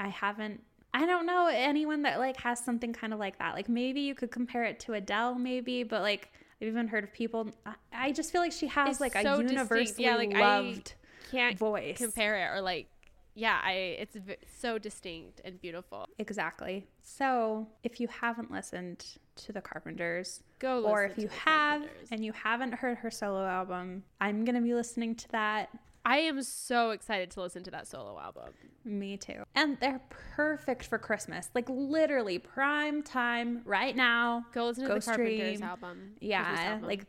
I 0.00 0.08
haven't 0.08 0.62
I 0.94 1.04
don't 1.04 1.26
know 1.26 1.48
anyone 1.52 2.02
that 2.02 2.18
like 2.18 2.36
has 2.38 2.58
something 2.64 2.92
kind 2.92 3.12
of 3.12 3.18
like 3.18 3.38
that. 3.38 3.54
Like 3.54 3.68
maybe 3.68 4.00
you 4.00 4.14
could 4.14 4.30
compare 4.30 4.64
it 4.64 4.80
to 4.80 4.94
Adele 4.94 5.34
maybe, 5.34 5.82
but 5.82 6.02
like 6.02 6.32
I've 6.60 6.68
even 6.68 6.88
heard 6.88 7.04
of 7.04 7.12
people 7.12 7.50
I, 7.66 7.74
I 7.92 8.12
just 8.12 8.32
feel 8.32 8.40
like 8.40 8.52
she 8.52 8.66
has 8.68 8.92
It's 8.92 9.00
like 9.00 9.14
a 9.14 9.22
so 9.22 9.42
distinct. 9.42 9.52
universally 9.52 10.04
Yeah, 10.04 10.16
like, 10.16 10.34
I 10.34 10.40
loved 10.40 10.94
can't 11.30 11.58
voice. 11.58 11.98
compare 11.98 12.36
it 12.36 12.56
or 12.56 12.62
like, 12.62 12.88
yeah, 13.38 13.60
I. 13.62 13.72
It's 13.98 14.16
v- 14.16 14.36
so 14.58 14.78
distinct 14.78 15.42
and 15.44 15.60
beautiful. 15.60 16.06
Exactly. 16.18 16.86
So, 17.02 17.66
if 17.82 18.00
you 18.00 18.08
haven't 18.08 18.50
listened 18.50 19.04
to 19.44 19.52
the 19.52 19.60
Carpenters, 19.60 20.40
Go. 20.58 20.84
or 20.84 21.04
if 21.04 21.18
you 21.18 21.28
have 21.44 21.82
and 22.10 22.24
you 22.24 22.32
haven't 22.32 22.72
heard 22.72 22.96
her 22.96 23.10
solo 23.10 23.44
album, 23.44 24.04
I'm 24.22 24.46
going 24.46 24.54
to 24.54 24.62
be 24.62 24.72
listening 24.72 25.16
to 25.16 25.28
that. 25.32 25.68
I 26.08 26.18
am 26.18 26.40
so 26.44 26.90
excited 26.92 27.32
to 27.32 27.40
listen 27.40 27.64
to 27.64 27.70
that 27.72 27.88
solo 27.88 28.16
album. 28.18 28.50
Me 28.84 29.16
too. 29.16 29.42
And 29.56 29.76
they're 29.80 30.00
perfect 30.08 30.86
for 30.86 30.98
Christmas. 30.98 31.50
Like 31.52 31.68
literally 31.68 32.38
prime 32.38 33.02
time 33.02 33.62
right 33.64 33.94
now. 33.96 34.46
Go 34.54 34.66
listen 34.66 34.84
to 34.84 34.88
Go 34.88 34.94
the 34.94 35.04
Carpenters 35.04 35.56
stream. 35.56 35.62
album. 35.68 35.98
Christmas 35.98 36.18
Yeah, 36.20 36.54
album. 36.58 36.86
like 36.88 37.06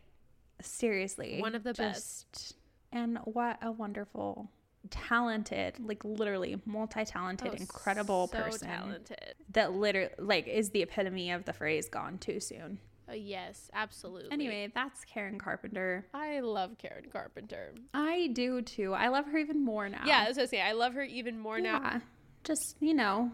seriously. 0.60 1.40
One 1.40 1.54
of 1.54 1.62
the 1.62 1.74
best. 1.74 2.56
And 2.90 3.18
what 3.24 3.58
a 3.62 3.70
wonderful, 3.70 4.50
talented, 4.90 5.74
like 5.78 6.04
literally 6.04 6.60
multi-talented, 6.64 7.48
Oh, 7.52 7.54
incredible 7.56 8.26
so 8.26 8.38
person 8.42 8.68
talented. 8.68 9.34
that 9.52 9.74
literally 9.74 10.10
like 10.18 10.48
is 10.48 10.70
the 10.70 10.82
epitome 10.82 11.30
of 11.30 11.44
the 11.44 11.52
phrase 11.52 11.88
gone 11.88 12.18
too 12.18 12.40
soon. 12.40 12.78
Uh, 13.08 13.14
yes, 13.14 13.70
absolutely. 13.72 14.32
Anyway, 14.32 14.70
that's 14.74 15.04
Karen 15.04 15.38
Carpenter. 15.38 16.06
I 16.12 16.40
love 16.40 16.76
Karen 16.78 17.06
Carpenter. 17.10 17.72
I 17.94 18.28
do 18.32 18.62
too. 18.62 18.94
I 18.94 19.08
love 19.08 19.26
her 19.26 19.38
even 19.38 19.64
more 19.64 19.88
now. 19.88 20.02
Yeah, 20.04 20.24
I 20.24 20.28
was 20.28 20.36
gonna 20.36 20.48
say 20.48 20.60
I 20.60 20.72
love 20.72 20.94
her 20.94 21.02
even 21.02 21.38
more 21.38 21.60
now. 21.60 21.80
Yeah. 21.80 22.00
Just, 22.44 22.76
you 22.80 22.94
know, 22.94 23.30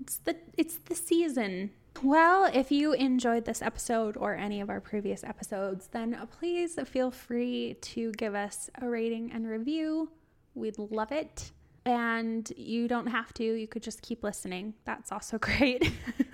it's 0.00 0.16
the 0.18 0.36
it's 0.56 0.78
the 0.86 0.94
season. 0.94 1.70
Well, 2.02 2.48
if 2.52 2.70
you 2.70 2.92
enjoyed 2.92 3.44
this 3.44 3.60
episode 3.60 4.16
or 4.16 4.34
any 4.34 4.60
of 4.60 4.70
our 4.70 4.80
previous 4.80 5.24
episodes, 5.24 5.88
then 5.88 6.16
please 6.38 6.78
feel 6.86 7.10
free 7.10 7.76
to 7.80 8.12
give 8.12 8.34
us 8.36 8.70
a 8.80 8.88
rating 8.88 9.32
and 9.32 9.48
review. 9.48 10.10
We'd 10.54 10.78
love 10.78 11.10
it 11.10 11.50
and 11.88 12.52
you 12.56 12.86
don't 12.86 13.06
have 13.06 13.32
to. 13.34 13.42
You 13.42 13.66
could 13.66 13.82
just 13.82 14.02
keep 14.02 14.22
listening. 14.22 14.74
That's 14.84 15.10
also 15.10 15.38
great. 15.48 15.90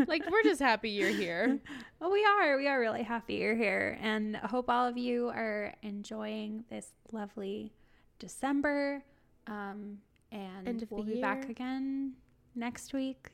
like, 0.08 0.28
we're 0.30 0.42
just 0.42 0.60
happy 0.60 0.90
you're 0.90 1.08
here. 1.10 1.60
Well, 2.00 2.12
we 2.12 2.22
are. 2.26 2.58
We 2.58 2.68
are 2.68 2.78
really 2.78 3.02
happy 3.02 3.36
you're 3.36 3.54
here. 3.56 3.96
And 4.02 4.36
I 4.36 4.46
hope 4.46 4.68
all 4.68 4.86
of 4.86 4.98
you 4.98 5.28
are 5.28 5.72
enjoying 5.80 6.64
this 6.68 6.88
lovely 7.12 7.72
December. 8.18 9.02
Um, 9.46 9.96
and 10.30 10.68
End 10.68 10.82
of 10.82 10.90
we'll 10.90 11.02
be 11.04 11.12
year. 11.12 11.22
back 11.22 11.48
again 11.48 12.12
next 12.54 12.92
week 12.92 13.30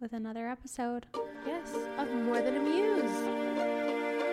with 0.00 0.12
another 0.12 0.48
episode. 0.48 1.06
Yes, 1.46 1.72
of 1.98 2.10
More 2.10 2.40
Than 2.40 2.56
a 2.56 2.60
Muse. 2.60 4.30